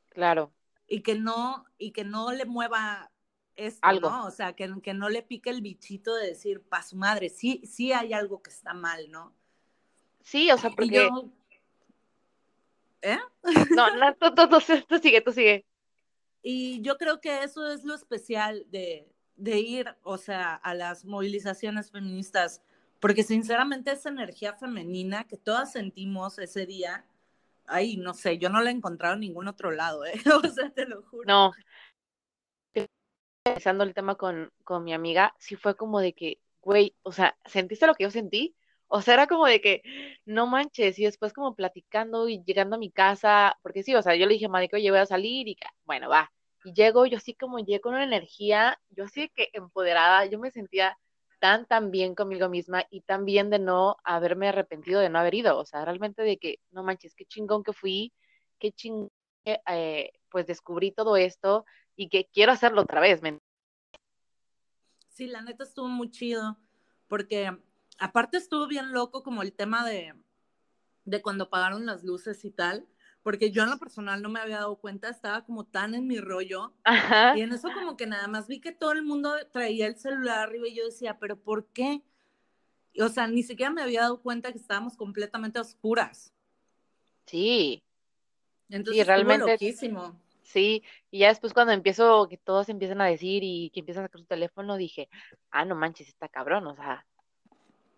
Claro. 0.10 0.52
Y 0.88 1.02
que 1.02 1.15
no, 1.15 1.65
y 1.78 1.91
que 1.91 2.04
no 2.04 2.32
le 2.32 2.45
mueva 2.45 3.12
esto, 3.56 3.80
algo. 3.82 4.10
¿no? 4.10 4.25
O 4.25 4.32
sea, 4.32 4.54
que, 4.54 4.73
que 4.82 4.93
no 4.93 5.10
le 5.10 5.21
pique 5.21 5.49
el 5.49 5.62
bichito 5.62 6.15
de 6.15 6.28
decir, 6.28 6.62
pa' 6.62 6.82
su 6.82 6.95
madre, 6.95 7.30
sí, 7.30 7.62
sí 7.65 7.91
hay 7.91 8.13
algo 8.13 8.41
que 8.41 8.52
está 8.52 8.73
mal, 8.73 9.12
¿no? 9.12 9.34
Sí, 10.23 10.49
o 10.52 10.58
sea, 10.58 10.69
porque... 10.69 10.95
Yo... 10.95 11.30
¿Eh? 13.02 13.19
No, 13.75 13.95
no, 13.95 14.15
tú, 14.15 14.34
tú, 14.34 14.47
tú, 14.47 14.58
tú 14.88 14.97
sigue, 14.99 15.21
tú 15.21 15.32
sigue. 15.32 15.65
Y 16.41 16.82
yo 16.82 16.97
creo 16.97 17.19
que 17.19 17.43
eso 17.43 17.69
es 17.69 17.84
lo 17.84 17.93
especial 17.93 18.65
de, 18.69 19.08
de 19.39 19.60
ir, 19.60 19.95
o 20.04 20.17
sea, 20.17 20.56
a 20.56 20.73
las 20.73 21.06
movilizaciones 21.06 21.91
feministas, 21.91 22.62
porque 22.99 23.23
sinceramente 23.23 23.91
esa 23.91 24.10
energía 24.10 24.54
femenina 24.54 25.25
que 25.25 25.38
todas 25.38 25.71
sentimos 25.71 26.38
ese 26.39 26.65
día, 26.65 27.06
ay, 27.65 27.97
no 27.97 28.13
sé, 28.13 28.38
yo 28.38 28.49
no 28.49 28.62
la 28.62 28.69
he 28.69 28.73
encontrado 28.73 29.15
en 29.15 29.21
ningún 29.21 29.47
otro 29.47 29.71
lado, 29.71 30.06
¿eh? 30.06 30.13
O 30.43 30.47
sea, 30.49 30.69
te 30.71 30.86
lo 30.86 31.02
juro. 31.04 31.23
No. 31.25 31.52
Empezando 33.45 33.84
el 33.84 33.93
tema 33.93 34.15
con, 34.15 34.52
con 34.63 34.84
mi 34.84 34.93
amiga, 34.93 35.34
sí 35.39 35.56
fue 35.56 35.75
como 35.75 36.02
de 36.02 36.13
que, 36.13 36.39
güey, 36.62 36.95
o 37.04 37.12
sea, 37.12 37.38
¿sentiste 37.45 37.88
lo 37.88 37.95
que 37.95 38.04
yo 38.04 38.12
sentí? 38.12 38.56
O 38.88 39.02
sea, 39.02 39.13
era 39.13 39.28
como 39.28 39.45
de 39.45 39.62
que, 39.62 39.82
no 40.25 40.47
manches, 40.47 40.99
y 40.99 41.06
después 41.06 41.32
como 41.32 41.56
platicando 41.56 42.28
y 42.28 42.43
llegando 42.43 42.75
a 42.75 42.80
mi 42.80 42.91
casa, 42.91 43.58
porque 43.62 43.84
sí, 43.84 43.95
o 43.95 44.02
sea, 44.02 44.15
yo 44.15 44.25
le 44.25 44.34
dije 44.34 44.47
a 44.47 44.49
Madre 44.49 44.67
que 44.67 44.75
oye, 44.75 44.91
voy 44.91 44.99
a 44.99 45.06
salir 45.06 45.47
y 45.47 45.58
bueno, 45.86 46.10
va. 46.10 46.32
Llego, 46.73 47.05
yo 47.05 47.17
así 47.17 47.34
como 47.34 47.60
llegué 47.60 47.82
con 47.82 47.93
una 47.93 48.03
energía, 48.03 48.79
yo 48.89 49.05
así 49.05 49.29
que 49.36 49.49
empoderada, 49.53 50.25
yo 50.25 50.39
me 50.39 50.51
sentía 50.51 50.97
tan, 51.39 51.65
tan 51.65 51.91
bien 51.91 52.15
conmigo 52.15 52.49
misma 52.49 52.86
y 52.89 53.01
tan 53.01 53.25
bien 53.25 53.49
de 53.49 53.60
no 53.60 53.97
haberme 54.03 54.49
arrepentido 54.49 54.99
de 54.99 55.10
no 55.10 55.19
haber 55.19 55.36
ido. 55.36 55.58
O 55.58 55.65
sea, 55.65 55.86
realmente 55.86 56.21
de 56.21 56.38
que, 56.38 56.60
no 56.71 56.84
manches, 56.84 57.15
qué 57.15 57.25
chingón 57.25 57.63
que 57.63 57.73
fui, 57.73 58.13
qué 58.60 58.71
chingón 58.71 59.10
que, 59.45 59.60
eh, 59.67 60.12
pues 60.29 60.45
descubrí 60.47 60.91
todo 60.91 61.17
esto 61.17 61.65
y 61.95 62.10
que 62.10 62.25
quiero 62.25 62.51
hacerlo 62.51 62.82
otra 62.82 62.99
vez. 62.99 63.21
Sí, 65.08 65.27
la 65.27 65.41
neta 65.41 65.63
estuvo 65.63 65.88
muy 65.88 66.12
chido, 66.12 66.58
porque 67.08 67.51
aparte 67.97 68.38
estuvo 68.38 68.67
bien 68.67 68.91
loco 68.91 69.23
como 69.23 69.41
el 69.41 69.53
tema 69.53 69.86
de, 69.88 70.13
de 71.05 71.21
cuando 71.21 71.45
apagaron 71.45 71.86
las 71.86 72.03
luces 72.03 72.45
y 72.45 72.51
tal 72.51 72.88
porque 73.23 73.51
yo 73.51 73.63
en 73.63 73.69
lo 73.69 73.77
personal 73.77 74.21
no 74.21 74.29
me 74.29 74.39
había 74.39 74.58
dado 74.58 74.77
cuenta, 74.77 75.10
estaba 75.10 75.43
como 75.43 75.65
tan 75.65 75.93
en 75.93 76.08
mi 76.08 76.19
rollo. 76.19 76.73
Ajá. 76.84 77.38
Y 77.38 77.41
en 77.41 77.51
eso 77.51 77.69
como 77.73 77.97
que 77.97 78.08
nada 78.08 78.27
más 78.27 78.47
vi 78.47 78.60
que 78.62 78.71
todo 78.71 78.93
el 78.93 79.03
mundo 79.03 79.34
traía 79.51 79.88
el 79.88 79.97
celular 79.97 80.39
arriba 80.39 80.67
y 80.67 80.75
yo 80.75 80.86
decía, 80.86 81.17
pero 81.19 81.38
¿por 81.38 81.67
qué? 81.67 82.01
O 82.99 83.10
sea, 83.10 83.27
ni 83.27 83.43
siquiera 83.43 83.71
me 83.71 83.82
había 83.82 84.01
dado 84.01 84.21
cuenta 84.21 84.51
que 84.51 84.58
estábamos 84.58 84.97
completamente 84.97 85.60
oscuras. 85.60 86.34
Sí. 87.25 87.84
Entonces, 88.69 89.03
sí, 89.03 89.08
realmente. 89.08 89.51
Loquísimo. 89.51 90.19
Sí, 90.41 90.84
y 91.12 91.19
ya 91.19 91.27
después 91.27 91.53
cuando 91.53 91.73
empiezo, 91.73 92.27
que 92.27 92.38
todos 92.38 92.69
empiezan 92.69 93.01
a 93.01 93.05
decir 93.05 93.43
y 93.43 93.69
que 93.69 93.82
empiezan 93.82 94.03
a 94.03 94.08
sacar 94.08 94.21
su 94.21 94.25
teléfono, 94.25 94.77
dije, 94.77 95.08
ah, 95.51 95.63
no 95.63 95.75
manches, 95.75 96.08
está 96.08 96.27
cabrón, 96.27 96.65
o 96.65 96.75
sea. 96.75 97.05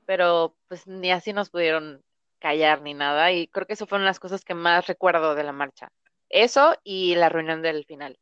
Pero 0.05 0.57
pues 0.67 0.86
ni 0.86 1.12
así 1.12 1.31
nos 1.31 1.49
pudieron 1.49 2.03
callar 2.41 2.82
ni 2.82 2.93
nada. 2.93 3.32
Y 3.32 3.47
creo 3.47 3.65
que 3.65 3.73
eso 3.73 3.86
fueron 3.86 4.06
las 4.06 4.19
cosas 4.19 4.43
que 4.43 4.54
más 4.54 4.88
recuerdo 4.88 5.36
de 5.36 5.43
la 5.43 5.54
marcha. 5.54 5.91
Eso 6.30 6.75
y 6.84 7.15
la 7.15 7.30
reunión 7.30 7.62
del 7.62 7.86
final. 7.86 8.17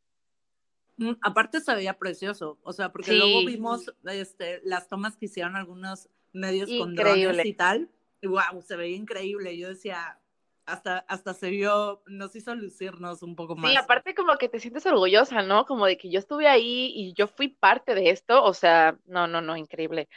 Mm, 0.96 1.12
aparte 1.22 1.60
se 1.60 1.74
veía 1.74 1.98
precioso, 1.98 2.58
o 2.62 2.72
sea, 2.72 2.92
porque 2.92 3.14
luego 3.14 3.44
vimos 3.46 3.92
este, 4.04 4.60
las 4.64 4.86
tomas 4.88 5.16
que 5.16 5.26
hicieron 5.26 5.56
algunos 5.56 6.08
medios 6.32 6.70
con 6.78 6.94
drones 6.94 7.44
y 7.44 7.54
tal. 7.54 7.88
Y 8.20 8.26
wow, 8.26 8.60
se 8.62 8.76
veía 8.76 8.96
increíble. 8.96 9.56
Yo 9.56 9.68
decía, 9.68 10.20
hasta, 10.66 10.98
hasta 11.08 11.32
se 11.34 11.50
vio, 11.50 12.02
nos 12.06 12.36
hizo 12.36 12.54
lucirnos 12.54 13.22
un 13.22 13.34
poco 13.34 13.56
más. 13.56 13.70
Sí, 13.70 13.76
aparte 13.76 14.14
como 14.14 14.36
que 14.36 14.48
te 14.48 14.60
sientes 14.60 14.84
orgullosa, 14.86 15.42
¿no? 15.42 15.64
Como 15.64 15.86
de 15.86 15.96
que 15.96 16.10
yo 16.10 16.18
estuve 16.18 16.48
ahí 16.48 16.92
y 16.94 17.14
yo 17.14 17.26
fui 17.26 17.48
parte 17.48 17.94
de 17.94 18.10
esto, 18.10 18.42
o 18.44 18.52
sea, 18.52 18.98
no, 19.06 19.26
no, 19.26 19.40
no, 19.40 19.56
increíble. 19.56 20.08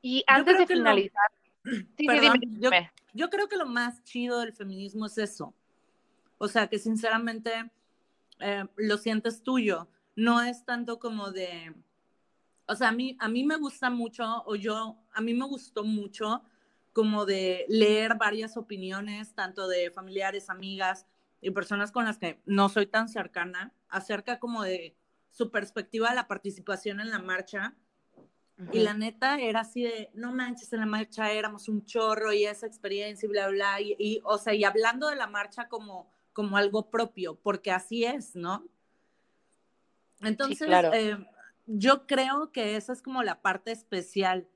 Y 0.00 0.24
antes 0.26 0.58
de 0.58 0.66
finalizar, 0.66 1.30
Sí, 1.64 2.06
Perdón, 2.06 2.40
Yo, 2.58 2.70
yo, 3.14 3.30
creo 3.30 3.48
que 3.48 3.56
lo 3.56 3.66
más 3.66 4.02
chido 4.04 4.40
del 4.40 4.52
feminismo 4.52 5.06
es 5.06 5.18
eso. 5.18 5.54
O 6.38 6.48
sea, 6.48 6.66
que 6.66 6.78
sinceramente 6.78 7.70
eh, 8.40 8.64
lo 8.76 8.98
sientes 8.98 9.42
tuyo. 9.42 9.88
No 10.16 10.42
es 10.42 10.64
tanto 10.64 10.98
como 10.98 11.30
de. 11.30 11.74
O 12.66 12.74
sea, 12.74 12.88
a 12.88 12.92
mí, 12.92 13.16
a 13.20 13.28
mí 13.28 13.44
me 13.44 13.56
gusta 13.56 13.90
mucho, 13.90 14.42
o 14.46 14.54
yo, 14.54 14.96
a 15.12 15.20
mí 15.20 15.34
me 15.34 15.46
gustó 15.46 15.84
mucho 15.84 16.42
como 16.92 17.24
de 17.24 17.64
leer 17.68 18.16
varias 18.16 18.56
opiniones, 18.56 19.34
tanto 19.34 19.66
de 19.68 19.90
familiares, 19.90 20.50
amigas 20.50 21.06
y 21.40 21.50
personas 21.50 21.90
con 21.90 22.04
las 22.04 22.18
que 22.18 22.40
no 22.44 22.68
soy 22.68 22.86
tan 22.86 23.08
cercana, 23.08 23.72
acerca 23.88 24.38
como 24.38 24.62
de 24.62 24.96
su 25.30 25.50
perspectiva 25.50 26.10
de 26.10 26.16
la 26.16 26.28
participación 26.28 27.00
en 27.00 27.10
la 27.10 27.18
marcha 27.18 27.74
y 28.72 28.80
la 28.80 28.94
neta 28.94 29.40
era 29.40 29.60
así 29.60 29.82
de, 29.82 30.10
no 30.14 30.32
manches, 30.32 30.72
en 30.72 30.80
la 30.80 30.86
marcha 30.86 31.32
éramos 31.32 31.68
un 31.68 31.84
chorro 31.84 32.32
y 32.32 32.44
esa 32.44 32.66
experiencia 32.66 33.26
y 33.26 33.30
bla, 33.30 33.48
bla, 33.48 33.80
y, 33.80 33.96
y 33.98 34.20
o 34.24 34.38
sea, 34.38 34.54
y 34.54 34.64
hablando 34.64 35.08
de 35.08 35.16
la 35.16 35.26
marcha 35.26 35.68
como, 35.68 36.10
como 36.32 36.56
algo 36.56 36.90
propio, 36.90 37.34
porque 37.36 37.70
así 37.70 38.04
es, 38.04 38.34
¿no? 38.34 38.66
Entonces, 40.20 40.68
eh, 40.92 41.16
yo 41.66 42.06
creo 42.06 42.52
que 42.52 42.76
esa 42.76 42.92
es 42.92 43.02
como 43.02 43.22
la 43.22 43.40
parte 43.40 43.72
especial. 43.72 44.48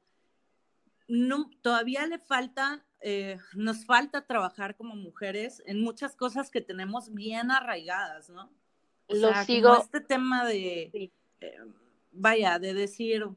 No, 1.09 1.51
todavía 1.63 2.07
le 2.07 2.19
falta, 2.19 2.85
eh, 3.01 3.39
nos 3.55 3.85
falta 3.85 4.27
trabajar 4.27 4.77
como 4.77 4.95
mujeres 4.97 5.63
en 5.67 5.81
muchas 5.81 6.17
cosas 6.17 6.51
que 6.51 6.61
tenemos 6.61 7.13
bien 7.13 7.51
arraigadas, 7.51 8.31
¿no? 8.31 8.51
Lo 9.09 9.33
sigo. 9.45 9.77
este 9.77 10.01
tema 10.01 10.45
de, 10.45 11.13
eh, 11.41 11.59
vaya, 12.13 12.59
de 12.59 12.75
decir, 12.75 13.29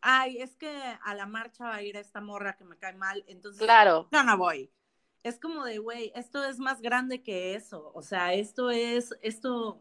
ay, 0.00 0.38
es 0.38 0.56
que 0.56 0.70
a 1.02 1.14
la 1.14 1.26
marcha 1.26 1.64
va 1.64 1.76
a 1.76 1.82
ir 1.82 1.96
esta 1.96 2.20
morra 2.20 2.56
que 2.56 2.64
me 2.64 2.78
cae 2.78 2.94
mal, 2.94 3.24
entonces 3.26 3.62
claro. 3.62 4.08
no, 4.10 4.22
no 4.22 4.36
voy. 4.36 4.70
Es 5.22 5.40
como 5.40 5.64
de, 5.64 5.78
güey, 5.78 6.12
esto 6.14 6.44
es 6.44 6.58
más 6.58 6.80
grande 6.80 7.22
que 7.22 7.54
eso, 7.54 7.90
o 7.94 8.02
sea, 8.02 8.32
esto 8.34 8.70
es, 8.70 9.14
esto, 9.22 9.80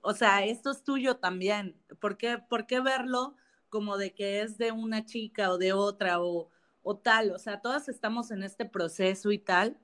o 0.00 0.14
sea, 0.14 0.44
esto 0.44 0.70
es 0.70 0.84
tuyo 0.84 1.16
también. 1.16 1.76
¿Por 2.00 2.16
qué, 2.16 2.38
por 2.38 2.66
qué 2.66 2.80
verlo 2.80 3.34
como 3.68 3.98
de 3.98 4.14
que 4.14 4.40
es 4.42 4.56
de 4.56 4.72
una 4.72 5.04
chica 5.04 5.50
o 5.50 5.58
de 5.58 5.72
otra 5.72 6.20
o, 6.22 6.50
o 6.82 6.96
tal? 6.96 7.32
O 7.32 7.38
sea, 7.38 7.60
todas 7.60 7.88
estamos 7.88 8.30
en 8.30 8.42
este 8.44 8.64
proceso 8.64 9.32
y 9.32 9.38
tal. 9.38 9.76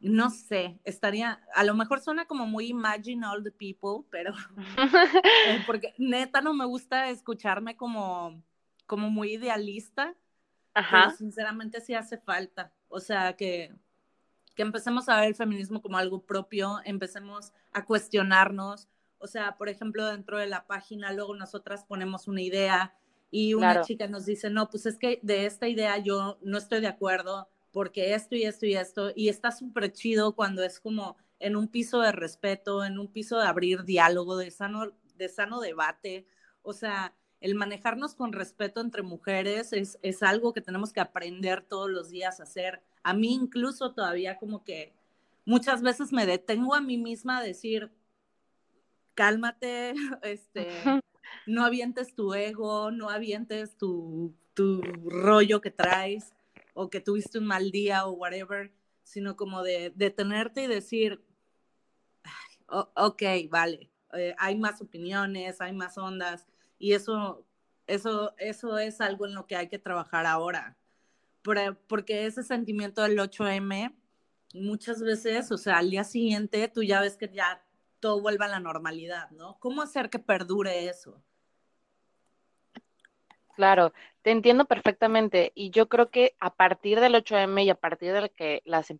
No 0.00 0.30
sé, 0.30 0.78
estaría, 0.84 1.40
a 1.54 1.64
lo 1.64 1.74
mejor 1.74 2.00
suena 2.00 2.26
como 2.26 2.46
muy 2.46 2.68
imagine 2.68 3.26
all 3.26 3.42
the 3.42 3.50
people, 3.50 4.06
pero 4.10 4.32
eh, 5.46 5.62
porque 5.66 5.92
neta 5.98 6.40
no 6.40 6.54
me 6.54 6.64
gusta 6.64 7.10
escucharme 7.10 7.76
como, 7.76 8.40
como 8.86 9.10
muy 9.10 9.34
idealista, 9.34 10.14
Ajá. 10.74 11.04
pero 11.04 11.16
sinceramente 11.16 11.80
sí 11.80 11.94
hace 11.94 12.18
falta, 12.18 12.72
o 12.88 13.00
sea, 13.00 13.34
que, 13.34 13.74
que 14.54 14.62
empecemos 14.62 15.08
a 15.08 15.16
ver 15.16 15.28
el 15.28 15.34
feminismo 15.34 15.82
como 15.82 15.98
algo 15.98 16.24
propio, 16.24 16.78
empecemos 16.84 17.52
a 17.72 17.84
cuestionarnos, 17.84 18.88
o 19.18 19.26
sea, 19.26 19.56
por 19.56 19.68
ejemplo, 19.68 20.06
dentro 20.06 20.38
de 20.38 20.46
la 20.46 20.66
página, 20.66 21.12
luego 21.12 21.34
nosotras 21.34 21.84
ponemos 21.84 22.28
una 22.28 22.40
idea 22.40 22.94
y 23.30 23.54
una 23.54 23.82
chica 23.82 24.06
nos 24.06 24.26
dice, 24.26 24.48
no, 24.48 24.70
pues 24.70 24.86
es 24.86 24.96
que 24.96 25.18
de 25.22 25.46
esta 25.46 25.68
idea 25.68 25.98
yo 25.98 26.38
no 26.42 26.56
estoy 26.56 26.80
de 26.80 26.86
acuerdo, 26.86 27.48
porque 27.78 28.12
esto 28.12 28.34
y 28.34 28.42
esto 28.42 28.66
y 28.66 28.74
esto, 28.74 29.12
y 29.14 29.28
está 29.28 29.52
súper 29.52 29.92
chido 29.92 30.34
cuando 30.34 30.64
es 30.64 30.80
como 30.80 31.16
en 31.38 31.54
un 31.54 31.68
piso 31.68 32.00
de 32.00 32.10
respeto, 32.10 32.84
en 32.84 32.98
un 32.98 33.06
piso 33.06 33.38
de 33.38 33.46
abrir 33.46 33.84
diálogo, 33.84 34.36
de 34.36 34.50
sano, 34.50 34.90
de 35.16 35.28
sano 35.28 35.60
debate, 35.60 36.26
o 36.62 36.72
sea, 36.72 37.14
el 37.40 37.54
manejarnos 37.54 38.16
con 38.16 38.32
respeto 38.32 38.80
entre 38.80 39.02
mujeres 39.02 39.72
es, 39.72 39.96
es 40.02 40.24
algo 40.24 40.52
que 40.52 40.60
tenemos 40.60 40.92
que 40.92 40.98
aprender 40.98 41.62
todos 41.62 41.88
los 41.88 42.10
días 42.10 42.40
a 42.40 42.42
hacer. 42.42 42.82
A 43.04 43.14
mí 43.14 43.32
incluso 43.32 43.92
todavía 43.92 44.38
como 44.38 44.64
que 44.64 44.92
muchas 45.44 45.80
veces 45.80 46.12
me 46.12 46.26
detengo 46.26 46.74
a 46.74 46.80
mí 46.80 46.98
misma 46.98 47.38
a 47.38 47.44
decir, 47.44 47.92
cálmate, 49.14 49.94
este, 50.24 50.66
no 51.46 51.64
avientes 51.64 52.12
tu 52.12 52.34
ego, 52.34 52.90
no 52.90 53.08
avientes 53.08 53.76
tu, 53.76 54.34
tu 54.52 54.82
rollo 54.82 55.60
que 55.60 55.70
traes 55.70 56.34
o 56.78 56.90
que 56.90 57.00
tuviste 57.00 57.38
un 57.38 57.46
mal 57.46 57.72
día 57.72 58.06
o 58.06 58.12
whatever, 58.12 58.72
sino 59.02 59.36
como 59.36 59.64
de 59.64 59.92
detenerte 59.96 60.62
y 60.62 60.66
decir, 60.68 61.24
ok, 62.68 63.22
vale, 63.50 63.90
eh, 64.12 64.32
hay 64.38 64.56
más 64.56 64.80
opiniones, 64.80 65.60
hay 65.60 65.72
más 65.72 65.98
ondas, 65.98 66.46
y 66.78 66.92
eso, 66.92 67.44
eso, 67.88 68.32
eso 68.38 68.78
es 68.78 69.00
algo 69.00 69.26
en 69.26 69.34
lo 69.34 69.48
que 69.48 69.56
hay 69.56 69.68
que 69.68 69.80
trabajar 69.80 70.24
ahora. 70.24 70.76
Porque 71.42 72.26
ese 72.26 72.44
sentimiento 72.44 73.02
del 73.02 73.18
8M, 73.18 73.92
muchas 74.54 75.02
veces, 75.02 75.50
o 75.50 75.58
sea, 75.58 75.78
al 75.78 75.90
día 75.90 76.04
siguiente 76.04 76.68
tú 76.68 76.84
ya 76.84 77.00
ves 77.00 77.16
que 77.16 77.28
ya 77.28 77.60
todo 77.98 78.20
vuelve 78.20 78.44
a 78.44 78.48
la 78.48 78.60
normalidad, 78.60 79.30
¿no? 79.30 79.58
¿Cómo 79.58 79.82
hacer 79.82 80.10
que 80.10 80.20
perdure 80.20 80.88
eso? 80.88 81.20
Claro, 83.56 83.92
te 84.28 84.32
entiendo 84.32 84.66
perfectamente 84.66 85.52
y 85.54 85.70
yo 85.70 85.88
creo 85.88 86.10
que 86.10 86.36
a 86.38 86.52
partir 86.54 87.00
del 87.00 87.14
8M 87.14 87.64
y 87.64 87.70
a 87.70 87.74
partir 87.74 88.12
de 88.12 88.28
que 88.28 88.60
las 88.66 88.92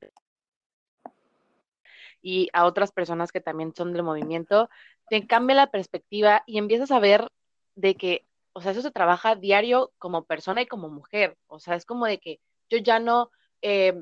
y 2.22 2.48
a 2.54 2.64
otras 2.64 2.92
personas 2.92 3.30
que 3.30 3.42
también 3.42 3.74
son 3.74 3.92
del 3.92 4.04
movimiento, 4.04 4.70
te 5.10 5.26
cambia 5.26 5.54
la 5.54 5.70
perspectiva 5.70 6.44
y 6.46 6.56
empiezas 6.56 6.90
a 6.90 6.98
ver 6.98 7.28
de 7.74 7.94
que, 7.94 8.24
o 8.54 8.62
sea, 8.62 8.72
eso 8.72 8.80
se 8.80 8.90
trabaja 8.90 9.36
diario 9.36 9.92
como 9.98 10.24
persona 10.24 10.62
y 10.62 10.66
como 10.66 10.88
mujer, 10.88 11.36
o 11.46 11.58
sea, 11.58 11.74
es 11.74 11.84
como 11.84 12.06
de 12.06 12.20
que 12.20 12.40
yo 12.70 12.78
ya 12.78 12.98
no 12.98 13.30
eh, 13.60 13.92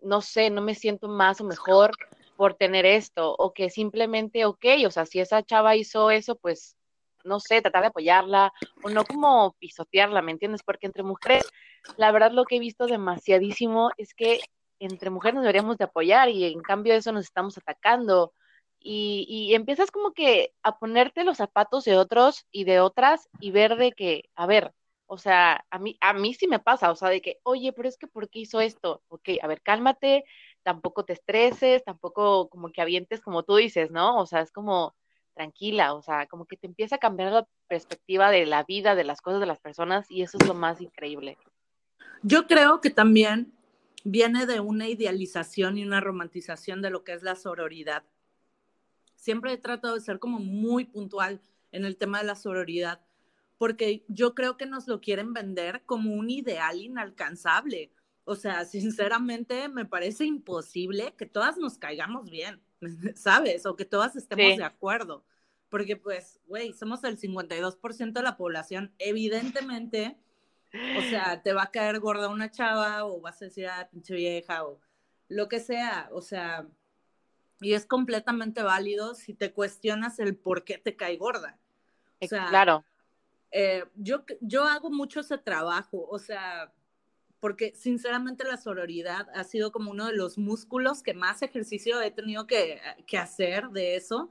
no 0.00 0.20
sé, 0.20 0.50
no 0.50 0.62
me 0.62 0.74
siento 0.74 1.06
más 1.06 1.40
o 1.40 1.44
mejor 1.44 1.92
por 2.36 2.54
tener 2.54 2.86
esto, 2.86 3.36
o 3.38 3.52
que 3.52 3.70
simplemente, 3.70 4.46
ok, 4.46 4.64
o 4.84 4.90
sea, 4.90 5.06
si 5.06 5.20
esa 5.20 5.44
chava 5.44 5.76
hizo 5.76 6.10
eso, 6.10 6.34
pues, 6.34 6.76
no 7.24 7.40
sé, 7.40 7.60
tratar 7.62 7.82
de 7.82 7.88
apoyarla, 7.88 8.52
o 8.82 8.90
no 8.90 9.04
como 9.04 9.54
pisotearla, 9.58 10.22
¿me 10.22 10.32
entiendes? 10.32 10.62
Porque 10.62 10.86
entre 10.86 11.02
mujeres, 11.02 11.44
la 11.96 12.12
verdad 12.12 12.32
lo 12.32 12.44
que 12.44 12.56
he 12.56 12.60
visto 12.60 12.86
demasiadísimo 12.86 13.90
es 13.96 14.14
que 14.14 14.40
entre 14.78 15.10
mujeres 15.10 15.36
nos 15.36 15.44
deberíamos 15.44 15.78
de 15.78 15.84
apoyar 15.84 16.28
y 16.28 16.44
en 16.44 16.60
cambio 16.60 16.94
eso 16.94 17.12
nos 17.12 17.24
estamos 17.24 17.56
atacando. 17.58 18.32
Y, 18.80 19.26
y, 19.28 19.54
empiezas 19.54 19.92
como 19.92 20.12
que 20.12 20.54
a 20.64 20.78
ponerte 20.78 21.22
los 21.24 21.36
zapatos 21.36 21.84
de 21.84 21.96
otros 21.96 22.46
y 22.50 22.64
de 22.64 22.80
otras 22.80 23.28
y 23.40 23.52
ver 23.52 23.76
de 23.76 23.92
que, 23.92 24.24
a 24.34 24.46
ver, 24.46 24.72
o 25.06 25.18
sea, 25.18 25.64
a 25.70 25.78
mí, 25.78 25.98
a 26.00 26.14
mí 26.14 26.32
sí 26.32 26.48
me 26.48 26.58
pasa, 26.58 26.90
o 26.90 26.96
sea, 26.96 27.10
de 27.10 27.20
que, 27.20 27.38
oye, 27.42 27.72
pero 27.74 27.86
es 27.86 27.98
que 27.98 28.06
¿por 28.06 28.30
qué 28.30 28.40
hizo 28.40 28.60
esto? 28.60 29.02
Ok, 29.08 29.28
a 29.42 29.46
ver, 29.46 29.60
cálmate, 29.60 30.24
tampoco 30.62 31.04
te 31.04 31.12
estreses, 31.12 31.84
tampoco 31.84 32.48
como 32.48 32.70
que 32.72 32.80
avientes 32.80 33.20
como 33.20 33.42
tú 33.42 33.56
dices, 33.56 33.90
¿no? 33.90 34.18
O 34.18 34.26
sea, 34.26 34.40
es 34.40 34.52
como 34.52 34.94
tranquila, 35.34 35.94
o 35.94 36.02
sea, 36.02 36.26
como 36.26 36.46
que 36.46 36.56
te 36.56 36.66
empieza 36.66 36.96
a 36.96 36.98
cambiar 36.98 37.32
la 37.32 37.48
perspectiva 37.68 38.30
de 38.30 38.46
la 38.46 38.64
vida, 38.64 38.94
de 38.94 39.04
las 39.04 39.20
cosas 39.20 39.40
de 39.40 39.46
las 39.46 39.60
personas 39.60 40.10
y 40.10 40.22
eso 40.22 40.38
es 40.40 40.46
lo 40.46 40.54
más 40.54 40.80
increíble. 40.80 41.38
Yo 42.22 42.46
creo 42.46 42.80
que 42.80 42.90
también 42.90 43.52
viene 44.04 44.46
de 44.46 44.60
una 44.60 44.88
idealización 44.88 45.78
y 45.78 45.84
una 45.84 46.00
romantización 46.00 46.82
de 46.82 46.90
lo 46.90 47.04
que 47.04 47.12
es 47.12 47.22
la 47.22 47.36
sororidad. 47.36 48.04
Siempre 49.16 49.52
he 49.52 49.58
tratado 49.58 49.94
de 49.94 50.00
ser 50.00 50.18
como 50.18 50.38
muy 50.38 50.84
puntual 50.84 51.40
en 51.70 51.84
el 51.84 51.96
tema 51.96 52.18
de 52.18 52.24
la 52.24 52.34
sororidad, 52.34 53.00
porque 53.58 54.04
yo 54.08 54.34
creo 54.34 54.56
que 54.56 54.66
nos 54.66 54.88
lo 54.88 55.00
quieren 55.00 55.32
vender 55.32 55.82
como 55.86 56.12
un 56.14 56.30
ideal 56.30 56.80
inalcanzable. 56.80 57.92
O 58.24 58.34
sea, 58.34 58.64
sinceramente 58.64 59.68
me 59.68 59.84
parece 59.84 60.24
imposible 60.24 61.14
que 61.16 61.26
todas 61.26 61.56
nos 61.56 61.78
caigamos 61.78 62.30
bien, 62.30 62.60
¿sabes? 63.14 63.66
O 63.66 63.76
que 63.76 63.84
todas 63.84 64.16
estemos 64.16 64.56
de 64.56 64.64
acuerdo. 64.64 65.24
Porque 65.68 65.96
pues, 65.96 66.40
güey, 66.46 66.72
somos 66.72 67.02
el 67.04 67.18
52% 67.18 68.12
de 68.12 68.22
la 68.22 68.36
población. 68.36 68.92
Evidentemente, 68.98 70.16
o 70.98 71.00
sea, 71.02 71.42
te 71.42 71.52
va 71.52 71.64
a 71.64 71.70
caer 71.70 71.98
gorda 71.98 72.28
una 72.28 72.50
chava 72.50 73.04
o 73.04 73.20
vas 73.20 73.40
a 73.40 73.46
decir, 73.46 73.66
ah, 73.66 73.88
pinche 73.90 74.14
vieja 74.14 74.64
o 74.64 74.80
lo 75.28 75.48
que 75.48 75.60
sea. 75.60 76.10
O 76.12 76.20
sea, 76.20 76.66
y 77.60 77.72
es 77.72 77.86
completamente 77.86 78.62
válido 78.62 79.14
si 79.14 79.32
te 79.32 79.52
cuestionas 79.52 80.18
el 80.18 80.36
por 80.36 80.64
qué 80.64 80.76
te 80.76 80.94
cae 80.94 81.16
gorda. 81.16 81.58
O 82.20 82.26
sea, 82.26 82.48
claro. 82.48 82.84
Eh, 83.50 83.84
yo, 83.96 84.24
yo 84.40 84.64
hago 84.64 84.90
mucho 84.90 85.20
ese 85.20 85.36
trabajo, 85.36 86.06
o 86.08 86.18
sea, 86.18 86.72
porque 87.42 87.74
sinceramente 87.74 88.44
la 88.44 88.56
sororidad 88.56 89.26
ha 89.34 89.42
sido 89.42 89.72
como 89.72 89.90
uno 89.90 90.06
de 90.06 90.14
los 90.14 90.38
músculos 90.38 91.02
que 91.02 91.12
más 91.12 91.42
ejercicio 91.42 92.00
he 92.00 92.12
tenido 92.12 92.46
que, 92.46 92.80
que 93.04 93.18
hacer 93.18 93.70
de 93.70 93.96
eso, 93.96 94.30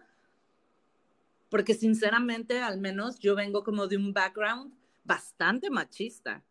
porque 1.50 1.74
sinceramente 1.74 2.62
al 2.62 2.78
menos 2.78 3.20
yo 3.20 3.36
vengo 3.36 3.66
como 3.66 3.88
de 3.88 3.98
un 3.98 4.14
background 4.14 4.74
bastante 5.04 5.70
machista. 5.70 6.42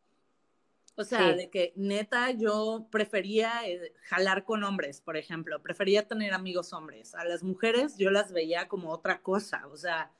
O 0.97 1.05
sea, 1.05 1.35
de 1.35 1.49
que 1.49 1.73
neta 1.77 2.31
yo 2.33 2.87
prefería 2.91 3.67
eh, 3.67 3.95
jalar 4.03 4.45
con 4.45 4.63
hombres, 4.63 5.01
por 5.01 5.17
ejemplo, 5.17 5.63
prefería 5.63 6.07
tener 6.07 6.35
amigos 6.35 6.75
hombres. 6.75 7.15
A 7.15 7.25
las 7.25 7.43
mujeres 7.43 7.97
yo 7.97 8.11
las 8.11 8.35
veía 8.35 8.69
como 8.69 8.91
otra 8.91 9.23
cosa, 9.23 9.67
o 9.69 9.79
sea, 9.79 10.13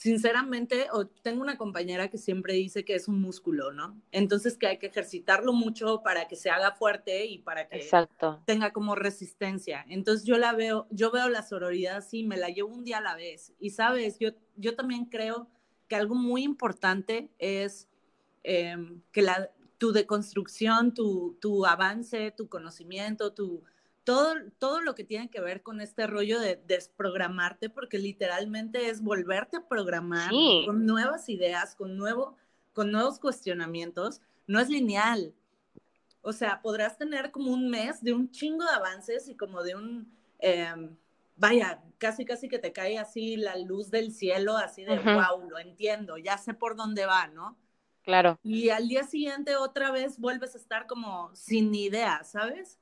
sinceramente, 0.00 0.86
tengo 1.20 1.42
una 1.42 1.58
compañera 1.58 2.08
que 2.08 2.16
siempre 2.16 2.54
dice 2.54 2.86
que 2.86 2.94
es 2.94 3.06
un 3.06 3.20
músculo, 3.20 3.70
¿no? 3.70 4.00
Entonces 4.12 4.56
que 4.56 4.66
hay 4.66 4.78
que 4.78 4.86
ejercitarlo 4.86 5.52
mucho 5.52 6.02
para 6.02 6.26
que 6.26 6.36
se 6.36 6.48
haga 6.48 6.72
fuerte 6.72 7.26
y 7.26 7.36
para 7.40 7.68
que 7.68 7.86
tenga 8.46 8.72
como 8.72 8.94
resistencia. 8.94 9.84
Entonces 9.90 10.26
yo 10.26 10.38
la 10.38 10.54
veo, 10.54 10.86
yo 10.90 11.10
veo 11.10 11.28
la 11.28 11.42
sororidad 11.42 11.98
así, 11.98 12.24
me 12.24 12.38
la 12.38 12.48
llevo 12.48 12.70
un 12.70 12.82
día 12.82 12.96
a 12.96 13.02
la 13.02 13.14
vez. 13.14 13.52
Y 13.60 13.70
sabes, 13.70 14.18
yo, 14.18 14.30
yo 14.56 14.74
también 14.74 15.04
creo 15.04 15.50
que 15.86 15.96
algo 15.96 16.14
muy 16.14 16.44
importante 16.44 17.28
es 17.38 17.86
em, 18.42 19.02
que 19.12 19.20
la, 19.20 19.50
tu 19.76 19.92
deconstrucción, 19.92 20.94
tu, 20.94 21.36
tu 21.42 21.66
avance, 21.66 22.30
tu 22.30 22.48
conocimiento, 22.48 23.34
tu 23.34 23.64
todo, 24.10 24.34
todo 24.58 24.80
lo 24.80 24.96
que 24.96 25.04
tiene 25.04 25.30
que 25.30 25.40
ver 25.40 25.62
con 25.62 25.80
este 25.80 26.08
rollo 26.08 26.40
de 26.40 26.60
desprogramarte, 26.66 27.70
porque 27.70 27.96
literalmente 27.96 28.88
es 28.88 29.02
volverte 29.02 29.58
a 29.58 29.68
programar 29.68 30.32
con 30.66 30.84
nuevas 30.84 31.28
ideas, 31.28 31.76
con, 31.76 31.96
nuevo, 31.96 32.36
con 32.72 32.90
nuevos 32.90 33.20
cuestionamientos, 33.20 34.20
no 34.48 34.58
es 34.58 34.68
lineal. 34.68 35.32
O 36.22 36.32
sea, 36.32 36.60
podrás 36.60 36.98
tener 36.98 37.30
como 37.30 37.52
un 37.52 37.70
mes 37.70 38.02
de 38.02 38.12
un 38.12 38.32
chingo 38.32 38.64
de 38.64 38.72
avances 38.72 39.28
y 39.28 39.36
como 39.36 39.62
de 39.62 39.76
un, 39.76 40.12
em, 40.40 40.96
vaya, 41.36 41.80
casi 41.98 42.24
casi 42.24 42.48
que 42.48 42.58
te 42.58 42.72
cae 42.72 42.98
así 42.98 43.36
la 43.36 43.56
luz 43.58 43.92
del 43.92 44.10
cielo, 44.10 44.56
así 44.56 44.82
de, 44.82 44.98
wow, 44.98 45.48
lo 45.48 45.60
entiendo, 45.60 46.18
ya 46.18 46.36
sé 46.36 46.52
por 46.52 46.74
dónde 46.74 47.06
va, 47.06 47.28
¿no? 47.28 47.56
Claro. 48.02 48.40
Y 48.42 48.70
al 48.70 48.88
día 48.88 49.04
siguiente 49.04 49.54
otra 49.54 49.92
vez 49.92 50.18
vuelves 50.18 50.56
a 50.56 50.58
estar 50.58 50.88
como 50.88 51.30
sin 51.36 51.72
idea, 51.72 52.24
¿sabes? 52.24 52.80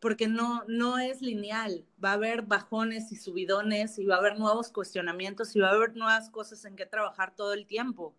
Porque 0.00 0.28
no, 0.28 0.62
no 0.68 0.98
es 0.98 1.22
lineal, 1.22 1.84
va 2.02 2.10
a 2.10 2.14
haber 2.14 2.42
bajones 2.42 3.10
y 3.10 3.16
subidones 3.16 3.98
y 3.98 4.06
va 4.06 4.16
a 4.16 4.18
haber 4.18 4.38
nuevos 4.38 4.70
cuestionamientos 4.70 5.56
y 5.56 5.60
va 5.60 5.70
a 5.70 5.74
haber 5.74 5.96
nuevas 5.96 6.30
cosas 6.30 6.64
en 6.64 6.76
que 6.76 6.86
trabajar 6.86 7.34
todo 7.34 7.52
el 7.52 7.66
tiempo. 7.66 8.14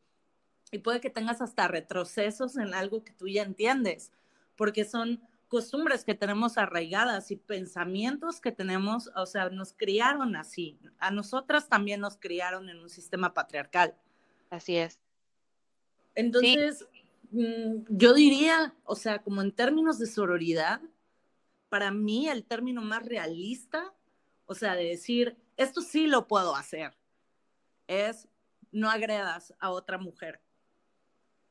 Y 0.71 0.79
puede 0.79 0.99
que 0.99 1.09
tengas 1.09 1.41
hasta 1.41 1.67
retrocesos 1.67 2.57
en 2.57 2.73
algo 2.73 3.03
que 3.03 3.13
tú 3.13 3.27
ya 3.27 3.43
entiendes, 3.43 4.11
porque 4.55 4.83
son 4.83 5.21
costumbres 5.47 6.03
que 6.03 6.13
tenemos 6.13 6.57
arraigadas 6.57 7.31
y 7.31 7.35
pensamientos 7.35 8.39
que 8.39 8.51
tenemos, 8.51 9.09
o 9.15 9.25
sea, 9.25 9.49
nos 9.49 9.73
criaron 9.73 10.35
así. 10.35 10.77
A 10.99 11.11
nosotras 11.11 11.69
también 11.69 12.01
nos 12.01 12.17
criaron 12.17 12.69
en 12.69 12.79
un 12.79 12.89
sistema 12.89 13.33
patriarcal. 13.33 13.95
Así 14.51 14.75
es. 14.75 14.99
Entonces, 16.13 16.85
mm, 17.31 17.85
yo 17.89 18.13
diría, 18.13 18.75
o 18.83 18.95
sea, 18.95 19.19
como 19.19 19.41
en 19.41 19.51
términos 19.51 19.97
de 19.97 20.05
sororidad, 20.05 20.81
para 21.69 21.91
mí 21.91 22.27
el 22.27 22.45
término 22.45 22.81
más 22.81 23.05
realista, 23.05 23.93
o 24.45 24.55
sea, 24.55 24.75
de 24.75 24.85
decir, 24.85 25.37
esto 25.57 25.81
sí 25.81 26.07
lo 26.07 26.27
puedo 26.27 26.55
hacer, 26.55 26.97
es 27.87 28.27
no 28.71 28.89
agredas 28.89 29.53
a 29.59 29.71
otra 29.71 29.97
mujer. 29.97 30.41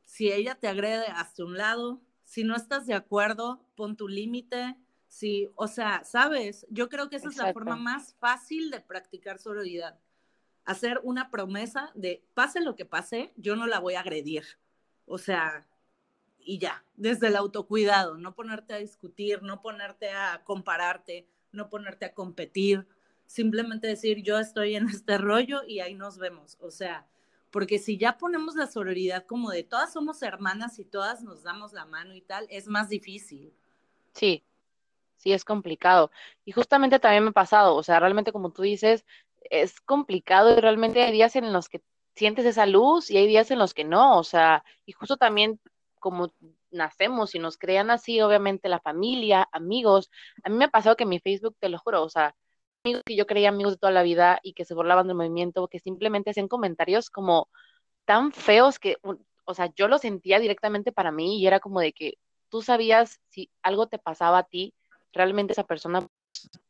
Si 0.05 0.33
ella 0.33 0.55
te 0.55 0.69
agrede, 0.69 1.07
hasta 1.09 1.45
un 1.45 1.57
lado. 1.57 2.01
Si 2.25 2.45
no 2.45 2.57
estás 2.57 2.87
de 2.87 2.95
acuerdo, 2.95 3.65
pon 3.77 3.97
tu 3.97 4.09
límite. 4.09 4.77
Si, 5.07 5.51
o 5.55 5.69
sea, 5.69 6.05
sabes, 6.05 6.67
yo 6.71 6.89
creo 6.89 7.09
que 7.09 7.17
esa 7.17 7.29
es 7.29 7.37
la 7.37 7.53
forma 7.53 7.77
más 7.77 8.15
fácil 8.15 8.71
de 8.71 8.81
practicar 8.81 9.39
sororidad. 9.39 9.99
Hacer 10.65 11.01
una 11.03 11.31
promesa 11.31 11.91
de, 11.95 12.25
pase 12.35 12.61
lo 12.61 12.75
que 12.75 12.85
pase, 12.85 13.33
yo 13.37 13.57
no 13.57 13.67
la 13.67 13.81
voy 13.81 13.95
a 13.95 14.01
agredir. 14.01 14.45
O 15.07 15.19
sea, 15.19 15.67
y 16.49 16.57
ya, 16.57 16.83
desde 16.97 17.27
el 17.27 17.37
autocuidado, 17.37 18.17
no 18.17 18.35
ponerte 18.35 18.73
a 18.73 18.79
discutir, 18.79 19.43
no 19.43 19.61
ponerte 19.61 20.09
a 20.09 20.41
compararte, 20.45 21.27
no 21.53 21.69
ponerte 21.69 22.07
a 22.07 22.15
competir, 22.15 22.87
simplemente 23.27 23.87
decir 23.87 24.23
yo 24.23 24.39
estoy 24.39 24.75
en 24.75 24.89
este 24.89 25.19
rollo 25.19 25.61
y 25.67 25.81
ahí 25.81 25.93
nos 25.93 26.17
vemos. 26.17 26.57
O 26.63 26.71
sea, 26.71 27.07
porque 27.51 27.79
si 27.79 27.99
ya 27.99 28.17
ponemos 28.17 28.55
la 28.55 28.67
sororidad 28.67 29.27
como 29.27 29.51
de 29.51 29.63
todas 29.63 29.93
somos 29.93 30.23
hermanas 30.23 30.79
y 30.79 30.87
todas 30.87 31.23
nos 31.23 31.43
damos 31.43 31.75
la 31.75 31.85
mano 31.85 32.15
y 32.15 32.23
tal, 32.23 32.47
es 32.49 32.67
más 32.67 32.89
difícil. 32.89 33.53
Sí, 34.15 34.43
sí, 35.19 35.35
es 35.35 35.45
complicado. 35.45 36.11
Y 36.47 36.53
justamente 36.53 36.99
también 36.99 37.25
me 37.25 37.31
ha 37.31 37.33
pasado, 37.33 37.77
o 37.77 37.83
sea, 37.83 38.01
realmente 38.01 38.33
como 38.33 38.53
tú 38.53 38.63
dices, 38.63 39.05
es 39.51 39.83
complicado 39.83 40.57
y 40.57 40.63
realmente 40.63 41.03
hay 41.03 41.13
días 41.13 41.37
en 41.37 41.53
los 41.53 41.69
que 41.69 41.83
sientes 42.15 42.47
esa 42.47 42.65
luz 42.65 43.11
y 43.11 43.19
hay 43.19 43.27
días 43.27 43.51
en 43.51 43.59
los 43.59 43.75
que 43.75 43.85
no, 43.85 44.19
o 44.19 44.25
sea, 44.25 44.65
y 44.87 44.93
justo 44.93 45.19
también 45.19 45.61
como 45.99 46.33
nacemos 46.71 47.35
y 47.35 47.39
nos 47.39 47.59
crean 47.59 47.91
así, 47.91 48.21
obviamente 48.21 48.69
la 48.69 48.81
familia, 48.81 49.49
amigos. 49.53 50.11
A 50.45 50.49
mí 50.49 50.57
me 50.57 50.67
ha 50.67 50.71
pasado 50.71 50.97
que 50.97 51.07
mi 51.07 51.21
Facebook, 51.21 51.57
te 51.59 51.69
lo 51.69 51.79
juro, 51.79 52.03
o 52.03 52.09
sea, 52.09 52.35
amigos 52.85 53.03
que 53.05 53.17
yo 53.17 53.27
creía 53.27 53.51
amigos 53.51 53.75
de 53.75 53.79
toda 53.79 53.93
la 53.93 54.03
vida 54.03 54.41
y 54.43 54.55
que 54.55 54.65
se 54.65 54.75
burlaban 54.75 55.07
del 55.07 55.17
movimiento, 55.17 55.69
que 55.69 55.81
simplemente 55.81 56.31
hacían 56.31 56.49
comentarios 56.49 57.11
como 57.11 57.49
tan 58.05 58.33
feos 58.33 58.79
que, 58.79 58.97
o 59.45 59.55
sea, 59.55 59.73
yo 59.75 59.89
lo 59.89 59.99
sentía 59.99 60.39
directamente 60.39 60.93
para 60.93 61.13
mí 61.13 61.41
y 61.41 61.47
era 61.47 61.61
como 61.61 61.81
de 61.81 61.93
que 61.93 62.15
tú 62.49 62.63
sabías 62.63 63.21
si 63.29 63.51
algo 63.63 63.87
te 63.87 63.99
pasaba 63.99 64.39
a 64.39 64.45
ti, 64.45 64.75
realmente 65.13 65.53
esa 65.53 65.65
persona 65.65 66.07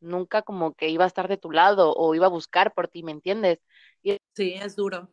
nunca 0.01 0.43
como 0.43 0.75
que 0.75 0.89
iba 0.89 1.05
a 1.05 1.09
estar 1.09 1.29
de 1.29 1.37
tu 1.37 1.51
lado 1.51 1.93
o 1.95 2.15
iba 2.15 2.27
a 2.27 2.31
buscar 2.31 2.73
por 2.75 2.89
ti, 2.89 3.03
¿me 3.03 3.13
entiendes? 3.13 3.61
Y 4.03 4.19
sí, 4.35 4.55
es 4.55 4.77
duro. 4.77 5.09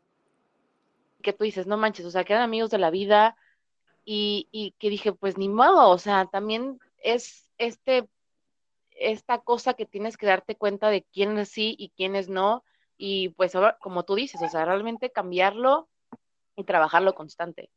Que 1.22 1.34
tú 1.34 1.44
dices, 1.44 1.68
no 1.68 1.78
manches, 1.78 2.06
o 2.06 2.12
sea, 2.12 2.24
que 2.24 2.34
eran 2.34 2.46
amigos 2.46 2.70
de 2.70 2.78
la 2.78 2.92
vida, 2.92 3.36
y, 4.06 4.76
que 4.80 4.90
dije, 4.90 5.14
pues 5.14 5.38
ni 5.38 5.50
modo, 5.50 5.90
o 5.90 5.98
sea, 5.98 6.28
también 6.28 6.80
es 7.02 7.50
este, 7.58 8.08
esta 8.92 9.40
cosa 9.40 9.74
que 9.74 9.86
tienes 9.86 10.16
que 10.16 10.28
darte 10.28 10.56
cuenta 10.56 10.90
de 10.90 11.04
quién 11.12 11.44
sí 11.46 11.76
y 11.78 11.90
quiénes 11.90 12.30
no, 12.30 12.64
y 12.98 13.30
pues 13.30 13.54
como 13.80 14.04
tú 14.04 14.16
dices, 14.16 14.42
o 14.42 14.48
sea, 14.48 14.64
realmente 14.64 15.12
cambiarlo 15.12 15.90
y 16.56 16.64
trabajarlo 16.64 17.16
constante. 17.16 17.70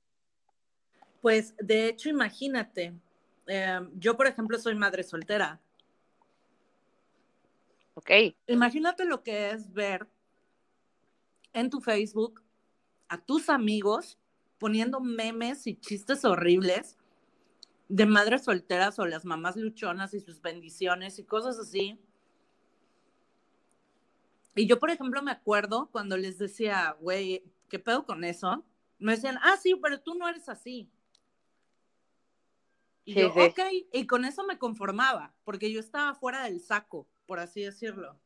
Pues 1.23 1.55
de 1.59 1.89
hecho, 1.89 2.09
imagínate, 2.09 2.95
eh, 3.47 3.81
yo, 3.95 4.17
por 4.17 4.27
ejemplo, 4.27 4.59
soy 4.59 4.75
madre 4.75 5.03
soltera. 5.03 5.61
Ok. 7.95 8.11
Imagínate 8.47 9.05
lo 9.05 9.25
que 9.25 9.51
es 9.51 9.73
ver 9.73 10.07
en 11.53 11.71
tu 11.71 11.81
Facebook 11.81 12.45
a 13.09 13.19
tus 13.19 13.49
amigos 13.49 14.19
poniendo 14.59 15.01
memes 15.01 15.67
y 15.67 15.77
chistes 15.77 16.25
horribles 16.25 16.99
de 17.89 18.07
madres 18.07 18.45
solteras 18.45 18.99
o 18.99 19.07
las 19.07 19.25
mamás 19.25 19.57
luchonas 19.57 20.13
y 20.15 20.21
sus 20.21 20.43
bendiciones 20.43 21.19
y 21.19 21.25
cosas 21.25 21.59
así. 21.59 21.99
Y 24.55 24.67
yo, 24.67 24.79
por 24.79 24.91
ejemplo, 24.91 25.23
me 25.23 25.31
acuerdo 25.31 25.89
cuando 25.91 26.17
les 26.17 26.39
decía, 26.39 26.97
güey, 27.01 27.45
¿qué 27.69 27.79
pedo 27.79 28.05
con 28.05 28.25
eso? 28.25 28.65
Me 28.99 29.13
decían, 29.13 29.39
ah, 29.43 29.57
sí, 29.57 29.75
pero 29.81 30.01
tú 30.01 30.15
no 30.15 30.29
eres 30.29 30.49
así. 30.49 30.91
Y 33.05 33.15
yo, 33.15 33.29
ok, 33.29 33.61
y 33.93 34.07
con 34.07 34.27
eso 34.27 34.45
me 34.45 34.59
conformaba, 34.59 35.33
porque 35.45 35.73
yo 35.73 35.81
estaba 35.81 36.15
fuera 36.15 36.45
del 36.45 36.61
saco, 36.61 37.07
por 37.27 37.39
así 37.39 37.63
decirlo. 37.63 38.19